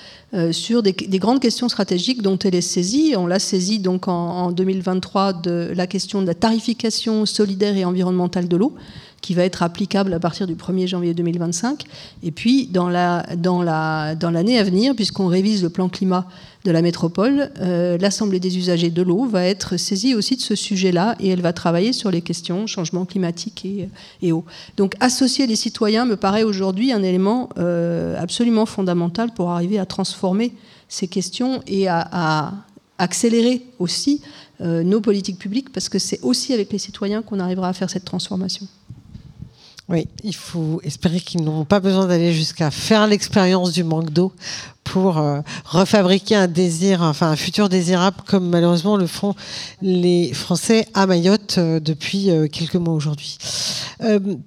sur 0.52 0.82
des, 0.82 0.92
grandes 0.92 1.40
questions 1.40 1.68
stratégiques 1.68 2.22
dont 2.22 2.38
elle 2.38 2.54
est 2.54 2.60
saisie. 2.60 3.14
On 3.16 3.26
l'a 3.26 3.38
saisie 3.38 3.80
donc 3.80 4.08
en, 4.08 4.52
2023 4.52 5.32
de 5.32 5.72
la 5.74 5.86
question 5.86 6.22
de 6.22 6.26
la 6.26 6.34
tarification 6.34 7.26
solidaire 7.26 7.76
et 7.76 7.84
environnementale 7.84 8.46
de 8.46 8.56
l'eau, 8.56 8.74
qui 9.20 9.34
va 9.34 9.44
être 9.44 9.62
applicable 9.62 10.12
à 10.12 10.20
partir 10.20 10.46
du 10.46 10.54
1er 10.54 10.86
janvier 10.86 11.14
2025. 11.14 11.84
Et 12.22 12.30
puis, 12.30 12.66
dans 12.66 12.88
l'année 12.88 13.36
dans 13.36 13.62
la, 13.62 14.14
dans 14.14 14.34
à 14.34 14.62
venir, 14.62 14.94
puisqu'on 14.94 15.26
révise 15.26 15.62
le 15.62 15.70
plan 15.70 15.88
climat 15.88 16.26
de 16.64 16.70
la 16.70 16.82
métropole, 16.82 17.50
euh, 17.60 17.98
l'Assemblée 17.98 18.38
des 18.38 18.56
usagers 18.56 18.90
de 18.90 19.02
l'eau 19.02 19.26
va 19.26 19.44
être 19.44 19.76
saisie 19.76 20.14
aussi 20.14 20.36
de 20.36 20.40
ce 20.40 20.54
sujet-là 20.54 21.16
et 21.18 21.28
elle 21.28 21.40
va 21.40 21.52
travailler 21.52 21.92
sur 21.92 22.10
les 22.10 22.22
questions 22.22 22.66
changement 22.66 23.04
climatique 23.04 23.64
et, 23.64 23.88
et 24.22 24.32
eau. 24.32 24.44
Donc 24.76 24.94
associer 25.00 25.46
les 25.46 25.56
citoyens 25.56 26.04
me 26.04 26.16
paraît 26.16 26.44
aujourd'hui 26.44 26.92
un 26.92 27.02
élément 27.02 27.48
euh, 27.58 28.16
absolument 28.18 28.66
fondamental 28.66 29.32
pour 29.32 29.50
arriver 29.50 29.78
à 29.78 29.86
transformer 29.86 30.52
ces 30.88 31.08
questions 31.08 31.62
et 31.66 31.88
à, 31.88 32.52
accélérer 32.98 33.62
aussi 33.80 34.22
euh, 34.60 34.84
nos 34.84 35.00
politiques 35.00 35.38
publiques 35.38 35.72
parce 35.72 35.88
que 35.88 35.98
c'est 35.98 36.20
aussi 36.22 36.52
avec 36.52 36.70
les 36.70 36.78
citoyens 36.78 37.22
qu'on 37.22 37.40
arrivera 37.40 37.68
à 37.70 37.72
faire 37.72 37.90
cette 37.90 38.04
transformation. 38.04 38.68
Oui, 39.88 40.06
il 40.22 40.34
faut 40.34 40.80
espérer 40.84 41.18
qu'ils 41.18 41.42
n'ont 41.42 41.64
pas 41.64 41.80
besoin 41.80 42.06
d'aller 42.06 42.32
jusqu'à 42.32 42.70
faire 42.70 43.08
l'expérience 43.08 43.72
du 43.72 43.82
manque 43.82 44.10
d'eau 44.10 44.32
pour 44.84 45.18
euh, 45.18 45.40
refabriquer 45.64 46.34
un 46.34 46.48
désir, 46.48 47.02
enfin 47.02 47.30
un 47.30 47.36
futur 47.36 47.68
désirable, 47.68 48.18
comme 48.26 48.48
malheureusement 48.48 48.96
le 48.96 49.06
font 49.06 49.34
les 49.80 50.32
Français 50.32 50.86
à 50.94 51.06
Mayotte 51.06 51.56
euh, 51.58 51.80
depuis 51.80 52.30
euh, 52.30 52.48
quelques 52.48 52.76
mois 52.76 52.94
aujourd'hui. 52.94 53.38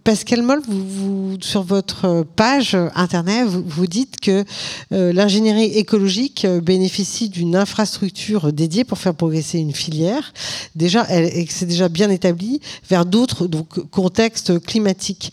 Pascal 0.04 0.42
Moll, 0.42 0.62
vous, 0.68 1.38
sur 1.40 1.64
votre 1.64 2.26
page 2.36 2.76
internet, 2.94 3.48
vous, 3.48 3.64
vous 3.66 3.88
dites 3.88 4.20
que 4.20 4.44
l'ingénierie 4.92 5.78
écologique 5.78 6.46
bénéficie 6.46 7.30
d'une 7.30 7.56
infrastructure 7.56 8.52
dédiée 8.52 8.84
pour 8.84 8.98
faire 8.98 9.16
progresser 9.16 9.60
une 9.60 9.74
filière, 9.74 10.34
déjà, 10.76 11.06
que 11.06 11.46
c'est 11.54 11.68
déjà 11.68 11.88
bien 11.88 12.10
établi, 12.10 12.60
vers 12.90 13.06
d'autres 13.06 13.48
contextes 13.92 14.60
climatiques. 14.60 15.32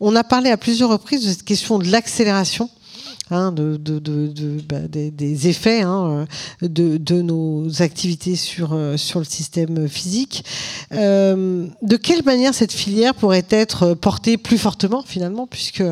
On 0.00 0.16
a 0.16 0.24
parlé 0.24 0.50
à 0.50 0.56
plusieurs 0.56 0.90
reprises 0.90 1.24
de 1.24 1.28
cette 1.28 1.44
question 1.44 1.78
de 1.78 1.86
l'accélération 1.86 2.70
Hein, 3.32 3.52
de, 3.52 3.78
bah, 4.68 4.80
des, 4.88 5.48
effets 5.48 5.82
hein, 5.82 6.26
de, 6.62 7.22
nos 7.22 7.80
activités 7.80 8.34
sur, 8.34 8.72
euh, 8.72 8.96
sur 8.96 9.20
le 9.20 9.24
système 9.24 9.88
physique. 9.88 10.44
Euh, 10.92 11.68
de 11.82 11.96
quelle 11.96 12.24
manière 12.24 12.54
cette 12.54 12.72
filière 12.72 13.14
pourrait 13.14 13.46
être 13.50 13.94
portée 13.94 14.36
plus 14.36 14.58
fortement 14.58 15.04
finalement, 15.06 15.46
puisque 15.46 15.84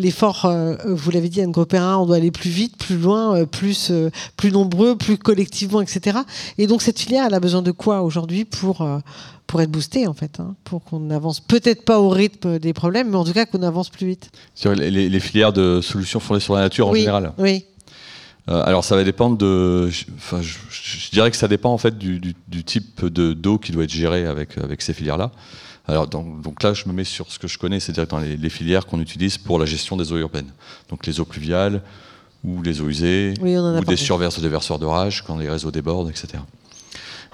l'effort, 0.00 0.44
euh, 0.44 0.76
vous 0.86 1.10
l'avez 1.10 1.28
dit, 1.28 1.40
Anne 1.40 1.52
Gropérin, 1.52 1.96
on 1.98 2.06
doit 2.06 2.16
aller 2.16 2.30
plus 2.30 2.50
vite, 2.50 2.76
plus 2.76 2.96
loin, 2.96 3.44
plus, 3.44 3.92
plus 4.36 4.52
nombreux, 4.52 4.96
plus 4.96 5.18
collectivement, 5.18 5.80
etc. 5.80 6.18
Et 6.58 6.66
donc 6.66 6.82
cette 6.82 6.98
filière, 6.98 7.24
elle 7.26 7.34
a 7.34 7.40
besoin 7.40 7.62
de 7.62 7.70
quoi 7.70 8.02
aujourd'hui 8.02 8.44
pour 8.44 8.86
pour 9.48 9.62
être 9.62 9.70
boosté 9.70 10.06
en 10.06 10.12
fait, 10.12 10.38
hein, 10.40 10.54
pour 10.62 10.84
qu'on 10.84 11.10
avance 11.10 11.40
peut-être 11.40 11.82
pas 11.82 11.98
au 11.98 12.10
rythme 12.10 12.58
des 12.58 12.74
problèmes, 12.74 13.10
mais 13.10 13.16
en 13.16 13.24
tout 13.24 13.32
cas 13.32 13.46
qu'on 13.46 13.62
avance 13.62 13.88
plus 13.88 14.06
vite. 14.06 14.30
Sur 14.54 14.74
les, 14.74 15.20
filières 15.20 15.52
de 15.54 15.80
solutions 15.80 16.20
fondées 16.20 16.40
sur 16.40 16.54
la 16.54 16.60
nature 16.60 16.88
en 16.88 16.94
général. 16.94 17.32
Oui. 17.38 17.64
Euh, 18.48 18.62
alors 18.64 18.84
ça 18.84 18.94
va 18.94 19.04
dépendre 19.04 19.36
de, 19.36 19.90
enfin, 20.16 20.40
je, 20.40 21.10
dirais 21.10 21.30
que 21.30 21.36
ça 21.36 21.48
dépend 21.48 21.72
en 21.72 21.78
fait 21.78 21.98
du, 21.98 22.34
type 22.64 23.04
de 23.04 23.32
d'eau 23.32 23.58
qui 23.58 23.72
doit 23.72 23.84
être 23.84 23.90
géré 23.90 24.26
avec 24.26 24.56
avec 24.58 24.80
ces 24.82 24.92
filières-là. 24.92 25.32
Alors 25.88 26.06
donc, 26.06 26.42
donc, 26.42 26.62
là, 26.62 26.74
je 26.74 26.86
me 26.86 26.92
mets 26.92 27.04
sur 27.04 27.32
ce 27.32 27.38
que 27.38 27.48
je 27.48 27.58
connais, 27.58 27.80
c'est-à-dire 27.80 28.06
dans 28.06 28.18
les, 28.18 28.50
filières 28.50 28.86
qu'on 28.86 29.00
utilise 29.00 29.38
pour 29.38 29.58
la 29.58 29.64
gestion 29.64 29.96
des 29.96 30.12
eaux 30.12 30.18
urbaines. 30.18 30.52
Donc 30.90 31.06
les 31.06 31.18
eaux 31.18 31.24
pluviales 31.24 31.82
ou 32.44 32.62
les 32.62 32.80
eaux 32.80 32.88
usées 32.88 33.34
ou 33.40 33.84
des 33.84 33.96
surverses 33.96 34.38
des 34.40 34.48
verseurs 34.48 34.78
d'orage 34.78 35.24
quand 35.26 35.38
les 35.38 35.48
réseaux 35.48 35.70
débordent, 35.70 36.10
etc. 36.10 36.42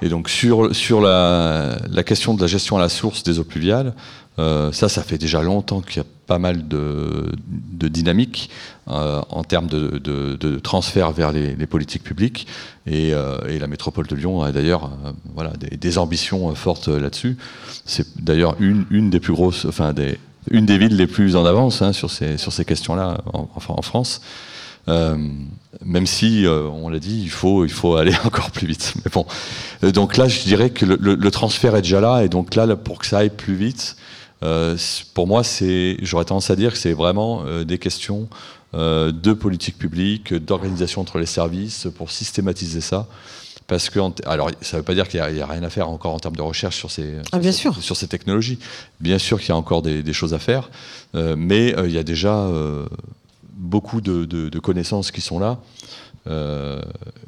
Et 0.03 0.09
donc 0.09 0.29
sur, 0.29 0.75
sur 0.75 1.01
la, 1.01 1.79
la, 1.91 2.03
question 2.05 2.35
de 2.35 2.41
la 2.41 2.47
gestion 2.47 2.77
à 2.77 2.81
la 2.81 2.89
source 2.89 3.23
des 3.23 3.39
eaux 3.39 3.45
pluviales, 3.45 3.93
euh, 4.39 4.73
ça, 4.73 4.89
ça 4.89 5.03
fait 5.03 5.19
déjà 5.19 5.43
longtemps 5.43 5.81
qu'il 5.81 5.99
y 5.99 6.01
a 6.01 6.09
pas 6.27 6.39
mal 6.39 6.67
de, 6.67 7.31
de 7.47 7.87
dynamique 7.87 8.51
euh, 8.89 9.21
en 9.29 9.45
termes 9.45 9.69
de, 9.69 10.59
transfert 10.59 11.13
vers 11.13 11.31
les, 11.31 11.67
politiques 11.67 12.03
publiques. 12.03 12.47
Et, 12.87 13.15
euh, 13.15 13.39
et, 13.49 13.59
la 13.59 13.67
métropole 13.67 14.07
de 14.07 14.17
Lyon 14.17 14.43
a 14.43 14.51
d'ailleurs 14.51 14.91
voilà, 15.35 15.53
des, 15.59 15.99
ambitions 15.99 16.53
fortes 16.55 16.89
là-dessus. 16.89 17.37
C'est 17.85 18.23
d'ailleurs 18.23 18.57
une, 18.59 19.11
des 19.11 19.21
plus 19.21 19.33
grosses, 19.33 19.67
enfin 19.67 19.95
une 20.51 20.67
des 20.67 20.79
villes 20.79 20.97
les 20.97 21.07
plus 21.07 21.37
en 21.37 21.47
avance 21.47 21.81
hein, 21.83 21.93
sur 21.93 22.11
ces, 22.11 22.65
questions-là 22.65 23.19
en, 23.33 23.49
en, 23.69 23.83
France. 23.83 24.21
Même 24.89 26.07
si, 26.07 26.45
on 26.49 26.89
l'a 26.89 26.99
dit, 26.99 27.23
il 27.23 27.31
faut, 27.31 27.97
aller 27.97 28.15
encore 28.25 28.51
plus 28.51 28.67
vite. 28.67 28.95
Mais 29.05 29.11
bon, 29.13 29.27
donc 29.93 30.17
là, 30.17 30.27
je 30.27 30.43
dirais 30.43 30.71
que 30.71 30.85
le, 30.87 31.31
transfert 31.31 31.77
est 31.77 31.83
déjà 31.83 32.01
là, 32.01 32.25
et 32.25 32.29
donc 32.29 32.57
là, 32.57 32.75
pour 32.75 32.99
que 32.99 33.07
ça 33.07 33.19
aille 33.19 33.31
plus 33.31 33.55
vite, 33.55 33.97
pour 35.15 35.27
moi, 35.27 35.43
j'aurais 36.03 36.25
tendance 36.25 36.51
à 36.51 36.57
dire 36.57 36.73
que 36.73 36.79
c'est 36.79 36.93
vraiment 36.93 37.45
des 37.65 37.79
questions 37.79 38.29
de 38.73 39.33
politique 39.33 39.79
publique, 39.79 40.35
d'organisation 40.35 41.01
entre 41.01 41.19
les 41.19 41.27
services, 41.27 41.87
pour 41.97 42.11
systématiser 42.11 42.81
ça. 42.81 43.07
Parce 43.67 43.89
que, 43.89 43.99
alors, 44.27 44.51
ça 44.61 44.77
ne 44.77 44.81
veut 44.81 44.85
pas 44.85 44.93
dire 44.93 45.09
qu'il 45.09 45.23
n'y 45.33 45.41
a, 45.41 45.47
rien 45.47 45.63
à 45.63 45.71
faire 45.71 45.89
encore 45.89 46.13
en 46.13 46.19
termes 46.19 46.37
de 46.37 46.43
recherche 46.43 46.77
sur 46.77 46.91
ces, 46.91 47.15
ah, 47.33 47.39
bien 47.39 47.53
sur, 47.53 47.73
sûr. 47.73 47.83
sur 47.83 47.97
ces 47.97 48.09
technologies. 48.09 48.59
Bien 49.01 49.19
sûr 49.19 49.41
qu'il 49.41 49.49
y 49.49 49.53
a 49.53 49.57
encore 49.57 49.81
des, 49.81 50.03
des 50.03 50.13
choses 50.13 50.35
à 50.35 50.39
faire, 50.39 50.71
mais 51.15 51.75
il 51.85 51.91
y 51.91 51.99
a 51.99 52.03
déjà 52.03 52.47
beaucoup 53.57 54.01
de, 54.01 54.59
connaissances 54.59 55.11
qui 55.11 55.21
sont 55.21 55.39
là. 55.39 55.59
Euh, 56.27 56.81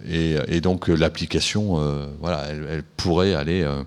et, 0.08 0.60
donc 0.60 0.88
l'application, 0.88 1.78
euh, 1.78 2.06
voilà, 2.20 2.44
elle, 2.48 2.82
pourrait 2.96 3.34
aller 3.34 3.62
euh, 3.62 3.82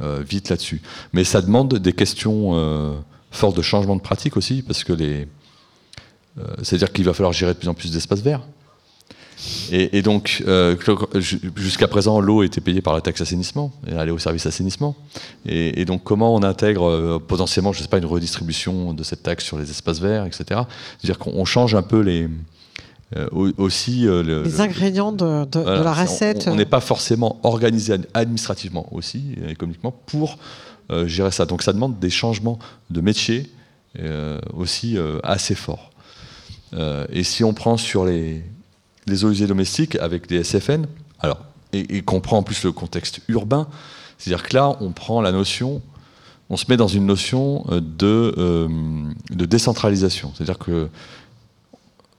vite 0.00 0.48
là-dessus. 0.48 0.80
Mais 1.12 1.24
ça 1.24 1.40
demande 1.40 1.74
des 1.74 1.92
questions 1.92 3.02
fortes 3.30 3.56
de 3.56 3.62
changement 3.62 3.96
de 3.96 4.00
pratique 4.00 4.36
aussi, 4.36 4.62
parce 4.62 4.84
que 4.84 4.92
les, 4.92 5.28
c'est-à-dire 6.62 6.92
qu'il 6.92 7.04
va 7.04 7.14
falloir 7.14 7.32
gérer 7.32 7.54
de 7.54 7.58
plus 7.58 7.68
en 7.68 7.74
plus 7.74 7.92
d'espaces 7.92 8.22
verts. 8.22 8.42
Et, 9.70 10.02
donc, 10.02 10.42
euh, 10.46 10.76
jusqu'à 11.56 11.88
présent, 11.88 12.20
l'eau 12.20 12.42
était 12.42 12.60
payée 12.60 12.82
par 12.82 12.94
la 12.94 13.00
taxe 13.00 13.20
assainissement, 13.20 13.72
et 13.86 13.92
allait 13.92 14.10
au 14.10 14.18
service 14.18 14.46
assainissement. 14.46 14.96
Et, 15.46 15.84
donc, 15.84 16.02
comment 16.04 16.34
on 16.34 16.42
intègre 16.42 16.88
euh, 16.88 17.18
potentiellement, 17.18 17.72
je 17.72 17.78
ne 17.78 17.82
sais 17.82 17.88
pas, 17.88 17.98
une 17.98 18.06
redistribution 18.06 18.94
de 18.94 19.02
cette 19.02 19.22
taxe 19.22 19.44
sur 19.44 19.58
les 19.58 19.70
espaces 19.70 20.00
verts, 20.00 20.24
etc. 20.24 20.62
C'est-à-dire 20.98 21.18
qu'on 21.18 21.44
change 21.44 21.74
un 21.74 21.82
peu 21.82 22.00
les, 22.00 22.28
euh, 23.16 23.52
aussi 23.56 24.06
les 24.06 24.60
ingrédients 24.60 25.12
de, 25.12 25.46
la 25.54 25.92
recette. 25.92 26.48
On 26.48 26.56
n'est 26.56 26.64
pas 26.64 26.80
forcément 26.80 27.40
organisé 27.42 27.96
administrativement 28.14 28.86
aussi, 28.92 29.34
économiquement, 29.48 29.92
pour 30.06 30.38
gérer 31.04 31.30
ça. 31.30 31.44
Donc 31.44 31.62
ça 31.62 31.72
demande 31.72 31.98
des 31.98 32.10
changements 32.10 32.58
de 32.90 33.00
métier 33.00 33.50
aussi 34.54 34.96
assez 35.22 35.54
forts. 35.54 35.90
et 37.12 37.24
si 37.24 37.44
on 37.44 37.52
prend 37.52 37.76
sur 37.76 38.04
les, 38.04 38.42
les 39.08 39.24
eaux 39.24 39.30
usées 39.30 39.46
domestiques 39.46 39.96
avec 39.96 40.28
des 40.28 40.44
SFN, 40.44 40.86
alors, 41.20 41.38
et, 41.72 42.02
qu'on 42.02 42.20
prend 42.20 42.38
en 42.38 42.42
plus 42.42 42.62
le 42.64 42.72
contexte 42.72 43.20
urbain, 43.28 43.68
c'est-à-dire 44.18 44.46
que 44.46 44.54
là, 44.54 44.76
on 44.80 44.92
prend 44.92 45.20
la 45.20 45.32
notion, 45.32 45.82
on 46.50 46.56
se 46.56 46.64
met 46.68 46.76
dans 46.76 46.88
une 46.88 47.06
notion 47.06 47.64
euh, 47.70 47.80
de, 47.80 48.34
euh, 48.38 48.68
de 49.30 49.44
décentralisation. 49.44 50.32
C'est-à-dire 50.34 50.58
que 50.58 50.88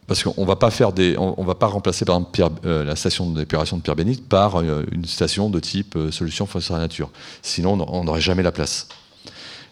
parce 0.10 0.24
qu'on 0.24 0.43
va 0.43 0.57
pas 0.57 0.72
faire 0.72 0.91
des, 0.91 1.16
on, 1.18 1.43
va 1.43 1.55
pas 1.55 1.68
remplacer 1.68 2.03
par 2.03 2.18
exemple 2.18 2.60
euh, 2.66 2.84
la 2.84 2.97
station 2.97 3.30
d'épuration 3.30 3.78
de 3.78 3.82
Pierre 3.82 3.95
Bénite 3.95 4.28
par 4.28 4.60
une 4.62 5.05
station 5.05 5.49
de 5.49 5.60
type 5.60 5.97
solution 6.12 6.47
face 6.47 6.72
à 6.72 6.74
la 6.74 6.80
nature. 6.80 7.12
Sinon, 7.43 7.78
on 7.88 8.03
n'aurait 8.03 8.20
jamais 8.20 8.43
la 8.43 8.51
place. 8.51 8.88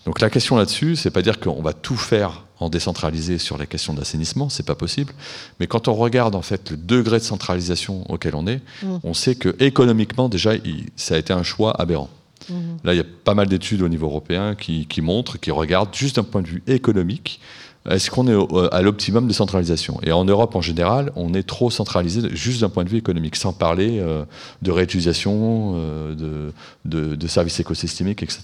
Donc 0.05 0.21
la 0.21 0.29
question 0.29 0.55
là-dessus, 0.55 0.95
c'est 0.95 1.09
pas 1.09 1.21
dire 1.21 1.39
qu'on 1.39 1.61
va 1.61 1.73
tout 1.73 1.97
faire 1.97 2.45
en 2.59 2.69
décentralisé 2.69 3.39
sur 3.39 3.57
la 3.57 3.65
question 3.65 3.93
de 3.93 3.99
l'assainissement, 3.99 4.47
c'est 4.47 4.65
pas 4.65 4.75
possible. 4.75 5.11
Mais 5.59 5.67
quand 5.67 5.87
on 5.87 5.93
regarde 5.95 6.35
en 6.35 6.41
fait 6.41 6.71
le 6.71 6.77
degré 6.77 7.17
de 7.17 7.23
centralisation 7.23 8.09
auquel 8.09 8.35
on 8.35 8.47
est, 8.47 8.61
mmh. 8.83 8.97
on 9.03 9.13
sait 9.13 9.35
que 9.35 9.55
économiquement 9.59 10.29
déjà, 10.29 10.51
ça 10.95 11.15
a 11.15 11.17
été 11.17 11.33
un 11.33 11.43
choix 11.43 11.79
aberrant. 11.81 12.09
Mmh. 12.49 12.53
Là, 12.83 12.93
il 12.93 12.97
y 12.97 13.01
a 13.01 13.05
pas 13.23 13.33
mal 13.33 13.47
d'études 13.47 13.81
au 13.81 13.89
niveau 13.89 14.05
européen 14.07 14.55
qui, 14.55 15.01
montrent, 15.01 15.37
qui 15.39 15.51
regardent 15.51 15.93
juste 15.93 16.15
d'un 16.15 16.23
point 16.23 16.41
de 16.41 16.47
vue 16.47 16.63
économique, 16.67 17.41
est-ce 17.89 18.11
qu'on 18.11 18.27
est 18.27 18.73
à 18.73 18.81
l'optimum 18.81 19.27
de 19.27 19.33
centralisation 19.33 19.99
Et 20.03 20.11
en 20.11 20.25
Europe 20.25 20.55
en 20.55 20.61
général, 20.61 21.11
on 21.15 21.33
est 21.33 21.47
trop 21.47 21.69
centralisé 21.69 22.21
juste 22.33 22.61
d'un 22.61 22.69
point 22.69 22.83
de 22.83 22.89
vue 22.89 22.97
économique, 22.97 23.35
sans 23.35 23.53
parler 23.53 23.99
euh, 23.99 24.25
de 24.61 24.71
réutilisation, 24.71 25.73
euh, 25.75 26.51
de, 26.85 27.27
services 27.27 27.59
écosystémiques, 27.59 28.23
etc. 28.23 28.43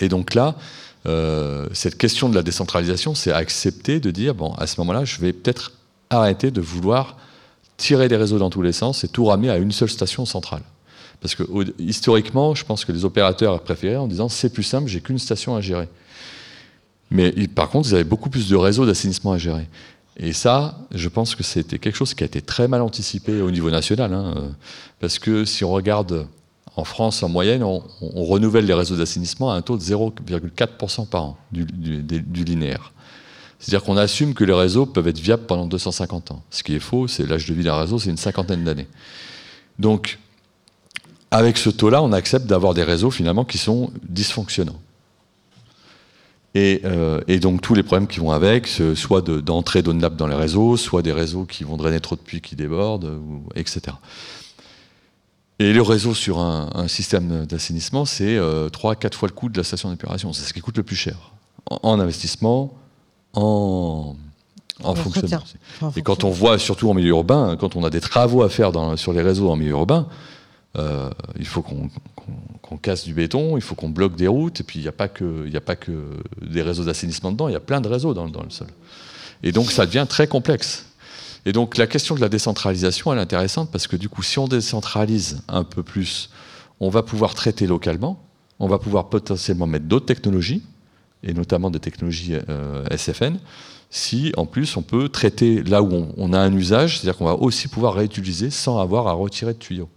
Et 0.00 0.08
donc 0.08 0.34
là, 0.34 0.56
euh, 1.06 1.66
cette 1.72 1.96
question 1.96 2.28
de 2.28 2.34
la 2.34 2.42
décentralisation, 2.42 3.14
c'est 3.14 3.32
accepter 3.32 4.00
de 4.00 4.10
dire, 4.10 4.34
bon, 4.34 4.52
à 4.54 4.66
ce 4.66 4.80
moment-là, 4.80 5.04
je 5.04 5.20
vais 5.20 5.32
peut-être 5.32 5.72
arrêter 6.10 6.50
de 6.50 6.60
vouloir 6.60 7.16
tirer 7.76 8.08
les 8.08 8.16
réseaux 8.16 8.38
dans 8.38 8.50
tous 8.50 8.62
les 8.62 8.72
sens 8.72 9.04
et 9.04 9.08
tout 9.08 9.26
ramener 9.26 9.50
à 9.50 9.56
une 9.56 9.72
seule 9.72 9.90
station 9.90 10.26
centrale. 10.26 10.62
Parce 11.20 11.34
que 11.34 11.44
historiquement, 11.78 12.54
je 12.54 12.64
pense 12.64 12.84
que 12.84 12.92
les 12.92 13.04
opérateurs 13.04 13.60
préféraient 13.60 13.96
en 13.96 14.06
disant, 14.06 14.28
c'est 14.28 14.52
plus 14.52 14.62
simple, 14.62 14.88
j'ai 14.88 15.00
qu'une 15.00 15.18
station 15.18 15.54
à 15.54 15.60
gérer. 15.60 15.88
Mais 17.10 17.32
par 17.48 17.68
contre, 17.68 17.88
ils 17.88 17.94
avaient 17.94 18.04
beaucoup 18.04 18.30
plus 18.30 18.48
de 18.48 18.56
réseaux 18.56 18.86
d'assainissement 18.86 19.32
à 19.32 19.38
gérer. 19.38 19.68
Et 20.18 20.32
ça, 20.32 20.78
je 20.92 21.08
pense 21.08 21.34
que 21.34 21.42
c'était 21.42 21.78
quelque 21.78 21.96
chose 21.96 22.14
qui 22.14 22.24
a 22.24 22.26
été 22.26 22.40
très 22.40 22.68
mal 22.68 22.82
anticipé 22.82 23.40
au 23.42 23.50
niveau 23.50 23.70
national. 23.70 24.12
Hein, 24.12 24.52
parce 24.98 25.18
que 25.18 25.44
si 25.44 25.62
on 25.64 25.70
regarde 25.70 26.26
en 26.76 26.84
France, 26.84 27.22
en 27.22 27.28
moyenne, 27.28 27.62
on, 27.62 27.82
renouvelle 28.24 28.66
les 28.66 28.74
réseaux 28.74 28.96
d'assainissement 28.96 29.50
à 29.50 29.54
un 29.54 29.62
taux 29.62 29.78
de 29.78 29.82
0,4% 29.82 31.06
par 31.06 31.22
an 31.22 31.38
du, 31.50 31.64
linéaire. 32.44 32.92
C'est-à-dire 33.58 33.82
qu'on 33.82 33.96
assume 33.96 34.34
que 34.34 34.44
les 34.44 34.52
réseaux 34.52 34.84
peuvent 34.84 35.08
être 35.08 35.18
viables 35.18 35.44
pendant 35.46 35.66
250 35.66 36.32
ans. 36.32 36.42
Ce 36.50 36.62
qui 36.62 36.74
est 36.74 36.80
faux, 36.80 37.08
c'est 37.08 37.26
l'âge 37.26 37.46
de 37.46 37.54
vie 37.54 37.64
d'un 37.64 37.78
réseau, 37.78 37.98
c'est 37.98 38.10
une 38.10 38.18
cinquantaine 38.18 38.62
d'années. 38.62 38.88
Donc, 39.78 40.18
avec 41.30 41.56
ce 41.56 41.70
taux-là, 41.70 42.02
on 42.02 42.12
accepte 42.12 42.46
d'avoir 42.46 42.74
des 42.74 42.82
réseaux 42.82 43.10
finalement 43.10 43.46
qui 43.46 43.56
sont 43.56 43.90
dysfonctionnants. 44.06 44.80
Et, 46.58 46.80
euh, 46.86 47.20
donc 47.38 47.60
tous 47.60 47.74
les 47.74 47.82
problèmes 47.82 48.08
qui 48.08 48.18
vont 48.18 48.30
avec, 48.30 48.66
soit 48.94 49.20
d'entrée 49.20 49.82
d'eau 49.82 49.92
de 49.92 49.98
nappe 49.98 50.16
dans 50.16 50.26
les 50.26 50.34
réseaux, 50.34 50.78
soit 50.78 51.02
des 51.02 51.12
réseaux 51.12 51.44
qui 51.44 51.64
vont 51.64 51.76
drainer 51.76 52.00
trop 52.00 52.16
de 52.16 52.20
puits 52.22 52.40
qui 52.40 52.56
débordent, 52.56 53.20
etc. 53.56 53.94
Et 55.58 55.74
le 55.74 55.82
réseau 55.82 56.14
sur 56.14 56.38
un, 56.38 56.88
système 56.88 57.44
d'assainissement, 57.44 58.06
c'est 58.06 58.38
3 58.72 58.92
à 58.92 58.96
4 58.96 59.18
fois 59.18 59.28
le 59.28 59.34
coût 59.34 59.50
de 59.50 59.58
la 59.58 59.64
station 59.64 59.90
d'épuration. 59.90 60.32
C'est 60.32 60.46
ce 60.46 60.54
qui 60.54 60.60
coûte 60.60 60.78
le 60.78 60.82
plus 60.82 60.96
cher. 60.96 61.32
En, 61.68 62.00
investissement, 62.00 62.72
en, 63.34 64.14
fonctionnement. 64.94 65.42
Et 65.94 66.00
quand 66.00 66.24
on 66.24 66.30
voit, 66.30 66.58
surtout 66.58 66.88
en 66.88 66.94
milieu 66.94 67.10
urbain, 67.10 67.58
quand 67.60 67.76
on 67.76 67.84
a 67.84 67.90
des 67.90 68.00
travaux 68.00 68.42
à 68.42 68.48
faire 68.48 68.72
sur 68.96 69.12
les 69.12 69.20
réseaux 69.20 69.50
en 69.50 69.56
milieu 69.56 69.72
urbain, 69.72 70.08
euh, 70.78 71.10
il 71.38 71.46
faut 71.46 71.62
qu'on 71.62 72.76
casse 72.76 73.04
du 73.04 73.14
béton, 73.14 73.56
il 73.56 73.62
faut 73.62 73.74
qu'on 73.74 73.88
bloque 73.88 74.16
des 74.16 74.26
routes, 74.26 74.60
et 74.60 74.64
puis 74.64 74.78
il 74.78 74.82
n'y 74.82 74.88
a, 74.88 74.92
pas 74.92 75.08
que, 75.08 75.54
a 75.54 75.60
pas 75.60 75.76
que 75.76 75.92
des 76.42 76.62
réseaux 76.62 76.84
d'assainissement 76.84 77.32
dedans, 77.32 77.48
il 77.48 77.52
y 77.52 77.56
a 77.56 77.60
plein 77.60 77.80
de 77.80 77.88
réseaux 77.88 78.12
dans, 78.12 78.24
le 78.24 78.50
sol. 78.50 78.68
Et 79.42 79.52
donc 79.52 79.70
ça 79.70 79.86
devient 79.86 80.06
très 80.08 80.26
complexe. 80.26 80.86
Et 81.46 81.52
donc 81.52 81.76
la 81.76 81.86
question 81.86 82.14
de 82.14 82.20
la 82.20 82.28
décentralisation, 82.28 83.12
elle 83.12 83.18
est 83.18 83.22
intéressante 83.22 83.70
parce 83.70 83.86
que 83.86 83.96
du 83.96 84.08
coup, 84.08 84.22
si 84.22 84.38
on 84.38 84.48
décentralise 84.48 85.42
un 85.48 85.64
peu 85.64 85.82
plus, 85.82 86.30
on 86.80 86.90
va 86.90 87.02
pouvoir 87.02 87.34
traiter 87.34 87.66
localement, 87.66 88.22
on 88.58 88.66
va 88.66 88.78
pouvoir 88.78 89.08
potentiellement 89.08 89.66
mettre 89.66 89.86
d'autres 89.86 90.06
technologies, 90.06 90.62
et 91.22 91.32
notamment 91.32 91.70
des 91.70 91.80
technologies 91.80 92.34
euh, 92.48 92.84
SFN, 92.94 93.38
si 93.88 94.32
en 94.36 94.44
plus 94.44 94.76
on 94.76 94.82
peut 94.82 95.08
traiter 95.08 95.62
là 95.62 95.82
où 95.82 96.08
on 96.16 96.32
a 96.32 96.38
un 96.38 96.52
usage, 96.54 96.98
c'est-à-dire 96.98 97.16
qu'on 97.16 97.24
va 97.24 97.34
aussi 97.34 97.68
pouvoir 97.68 97.94
réutiliser 97.94 98.50
sans 98.50 98.78
avoir 98.78 99.06
à 99.06 99.12
retirer 99.12 99.54
de 99.54 99.58
tuyaux. 99.58 99.88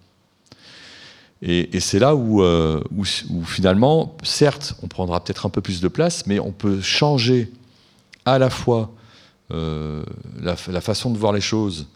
Et, 1.41 1.79
c'est 1.79 1.99
là 1.99 2.13
euh, 2.13 2.81
où, 2.91 3.43
finalement, 3.45 4.17
certes, 4.23 4.75
on 4.83 4.87
prendra 4.87 5.23
peut-être 5.23 5.45
un 5.45 5.49
peu 5.49 5.61
plus 5.61 5.79
de 5.79 5.87
place, 5.87 6.25
mais 6.25 6.39
on 6.39 6.51
peut 6.51 6.81
changer 6.81 7.49
à 8.25 8.39
la 8.39 8.49
fois 8.49 8.91
euh, 9.51 10.03
la, 10.41 10.81
façon 10.81 11.11
de 11.11 11.17
voir 11.17 11.31
les 11.31 11.41
choses 11.41 11.87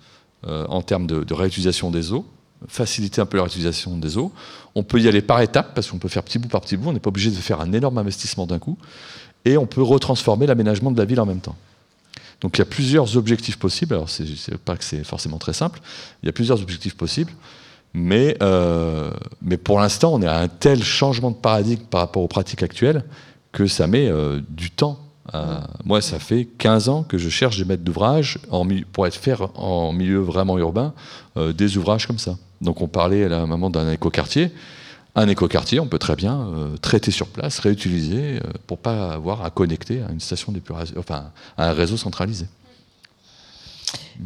euh, 0.47 0.65
en 0.69 0.81
termes 0.81 1.07
de, 1.07 1.33
réutilisation 1.33 1.91
des 1.91 2.13
eaux, 2.13 2.25
faciliter 2.69 3.19
un 3.19 3.25
peu 3.25 3.35
la 3.35 3.43
réutilisation 3.43 3.97
des 3.97 4.17
eaux. 4.17 4.31
On 4.75 4.83
peut 4.83 5.01
y 5.01 5.09
aller 5.09 5.21
par 5.21 5.41
étapes, 5.41 5.75
parce 5.75 5.91
qu'on 5.91 5.99
peut 5.99 6.07
faire 6.07 6.23
petit 6.23 6.39
bout 6.39 6.47
par 6.47 6.61
petit 6.61 6.77
bout, 6.77 6.89
on 6.89 6.93
n'est 6.93 7.01
pas 7.01 7.09
obligé 7.09 7.29
de 7.29 7.35
faire 7.35 7.59
un 7.59 7.73
énorme 7.73 7.97
investissement 7.97 8.47
d'un 8.47 8.59
coup, 8.59 8.77
et 9.43 9.57
on 9.57 9.65
peut 9.65 9.83
retransformer 9.83 10.47
l'aménagement 10.47 10.89
de 10.89 10.97
la 10.97 11.05
ville 11.05 11.19
en 11.19 11.25
même 11.25 11.41
temps. 11.41 11.57
Donc 12.39 12.57
il 12.57 12.59
y 12.59 12.61
a 12.61 12.65
plusieurs 12.65 13.17
objectifs 13.17 13.57
possibles, 13.57 13.93
alors 13.93 14.09
c'est 14.09 14.57
pas 14.57 14.77
que 14.77 14.85
c'est 14.85 15.03
forcément 15.03 15.37
très 15.37 15.53
simple, 15.53 15.81
il 16.21 16.27
y 16.27 16.29
a 16.29 16.33
plusieurs 16.33 16.61
objectifs 16.61 16.95
possibles. 16.95 17.31
Mais, 17.93 18.35
euh, 18.41 19.11
mais 19.41 19.57
pour 19.57 19.79
l'instant, 19.79 20.13
on 20.13 20.21
est 20.21 20.27
à 20.27 20.39
un 20.39 20.47
tel 20.47 20.83
changement 20.83 21.31
de 21.31 21.35
paradigme 21.35 21.83
par 21.83 22.01
rapport 22.01 22.23
aux 22.23 22.27
pratiques 22.27 22.63
actuelles 22.63 23.03
que 23.51 23.67
ça 23.67 23.85
met 23.87 24.07
euh, 24.07 24.41
du 24.49 24.71
temps. 24.71 24.99
Moi, 25.85 26.01
ça 26.01 26.19
fait 26.19 26.45
15 26.45 26.89
ans 26.89 27.03
que 27.03 27.17
je 27.17 27.29
cherche 27.29 27.57
des 27.57 27.65
maîtres 27.65 27.83
d'ouvrage 27.83 28.39
pour 28.91 29.07
être 29.07 29.15
faire 29.15 29.47
en 29.57 29.91
milieu 29.91 30.19
vraiment 30.19 30.59
urbain 30.59 30.93
euh, 31.37 31.53
des 31.53 31.77
ouvrages 31.77 32.05
comme 32.05 32.19
ça. 32.19 32.37
Donc 32.61 32.81
on 32.81 32.87
parlait 32.87 33.23
à 33.23 33.29
la 33.29 33.45
moment 33.45 33.69
d'un 33.69 33.91
écoquartier. 33.91 34.51
Un 35.15 35.27
écoquartier, 35.27 35.79
on 35.79 35.87
peut 35.87 35.97
très 35.97 36.15
bien 36.15 36.49
traiter 36.81 37.11
sur 37.11 37.27
place, 37.27 37.59
réutiliser 37.59 38.39
pour 38.67 38.79
pas 38.79 39.13
avoir 39.13 39.45
à 39.45 39.49
connecter 39.49 40.01
à 40.01 40.11
une 40.11 40.19
station 40.19 40.51
d'épuration, 40.51 40.95
enfin 40.97 41.31
à 41.55 41.69
un 41.69 41.73
réseau 41.73 41.97
centralisé. 41.97 42.45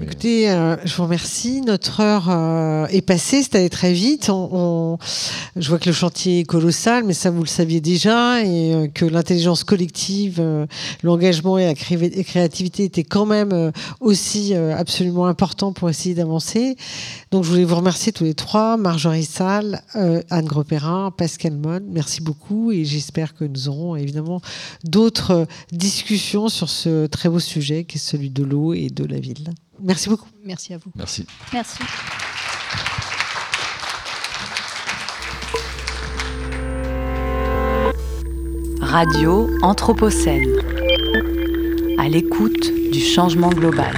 Écoutez, 0.02 0.52
euh, 0.52 0.76
je 0.84 0.96
vous 0.96 1.04
remercie. 1.04 1.62
Notre 1.62 2.02
heure 2.02 2.30
euh, 2.30 2.88
est 2.88 3.02
passée, 3.02 3.42
c'est 3.42 3.56
allé 3.56 3.70
très 3.70 3.94
vite. 3.94 4.26
Je 4.28 5.70
vois 5.70 5.80
que 5.80 5.86
le 5.86 5.94
chantier 5.94 6.42
est 6.42 6.44
colossal, 6.44 7.06
mais 7.06 7.14
ça 7.14 7.32
vous 7.32 7.42
le 7.42 7.48
saviez 7.48 7.80
déjà, 7.80 8.44
et 8.44 8.74
euh, 8.74 8.88
que 8.88 9.06
l'intelligence 9.06 9.64
collective, 9.64 10.44
l'engagement 11.04 11.58
et 11.58 11.66
la 11.66 11.74
créativité 11.74 12.84
étaient 12.84 13.04
quand 13.04 13.26
même 13.26 13.72
aussi 14.00 14.54
absolument 14.54 15.26
importants 15.26 15.72
pour 15.72 15.90
essayer 15.90 16.16
d'avancer. 16.16 16.76
Donc 17.32 17.44
je 17.44 17.50
voulais 17.50 17.64
vous 17.64 17.76
remercier 17.76 18.12
tous 18.12 18.26
les 18.26 18.34
trois, 18.34 18.78
Marjorie 18.78 19.26
Salle, 19.26 19.82
Anne 19.94 20.46
Gropérin, 20.46 21.12
Pascal 21.12 21.54
Mon. 21.54 21.82
Merci 21.90 22.22
beaucoup, 22.22 22.72
et 22.72 22.84
j'espère 22.84 23.34
que 23.34 23.46
nous 23.46 23.70
aurons 23.70 23.96
évidemment 23.96 24.42
d'autres 24.84 25.48
discussions 25.72 26.50
sur 26.50 26.70
ce 26.70 27.08
très 27.08 27.30
beau 27.30 27.40
sujet 27.40 27.86
qui 27.86 27.98
est 27.98 28.02
celui 28.02 28.30
de 28.30 28.44
l'eau 28.44 28.74
et 28.74 28.90
de 28.90 29.06
la 29.06 29.20
ville. 29.20 29.54
Merci 29.82 30.10
beaucoup. 30.10 30.30
Merci 30.44 30.74
à 30.74 30.78
vous. 30.78 30.92
Merci. 30.96 31.26
Merci. 31.54 31.84
Radio 38.82 39.50
Anthropocène. 39.62 40.48
À 41.98 42.08
l'écoute 42.08 42.72
du 42.92 43.00
changement 43.02 43.50
global. 43.50 43.94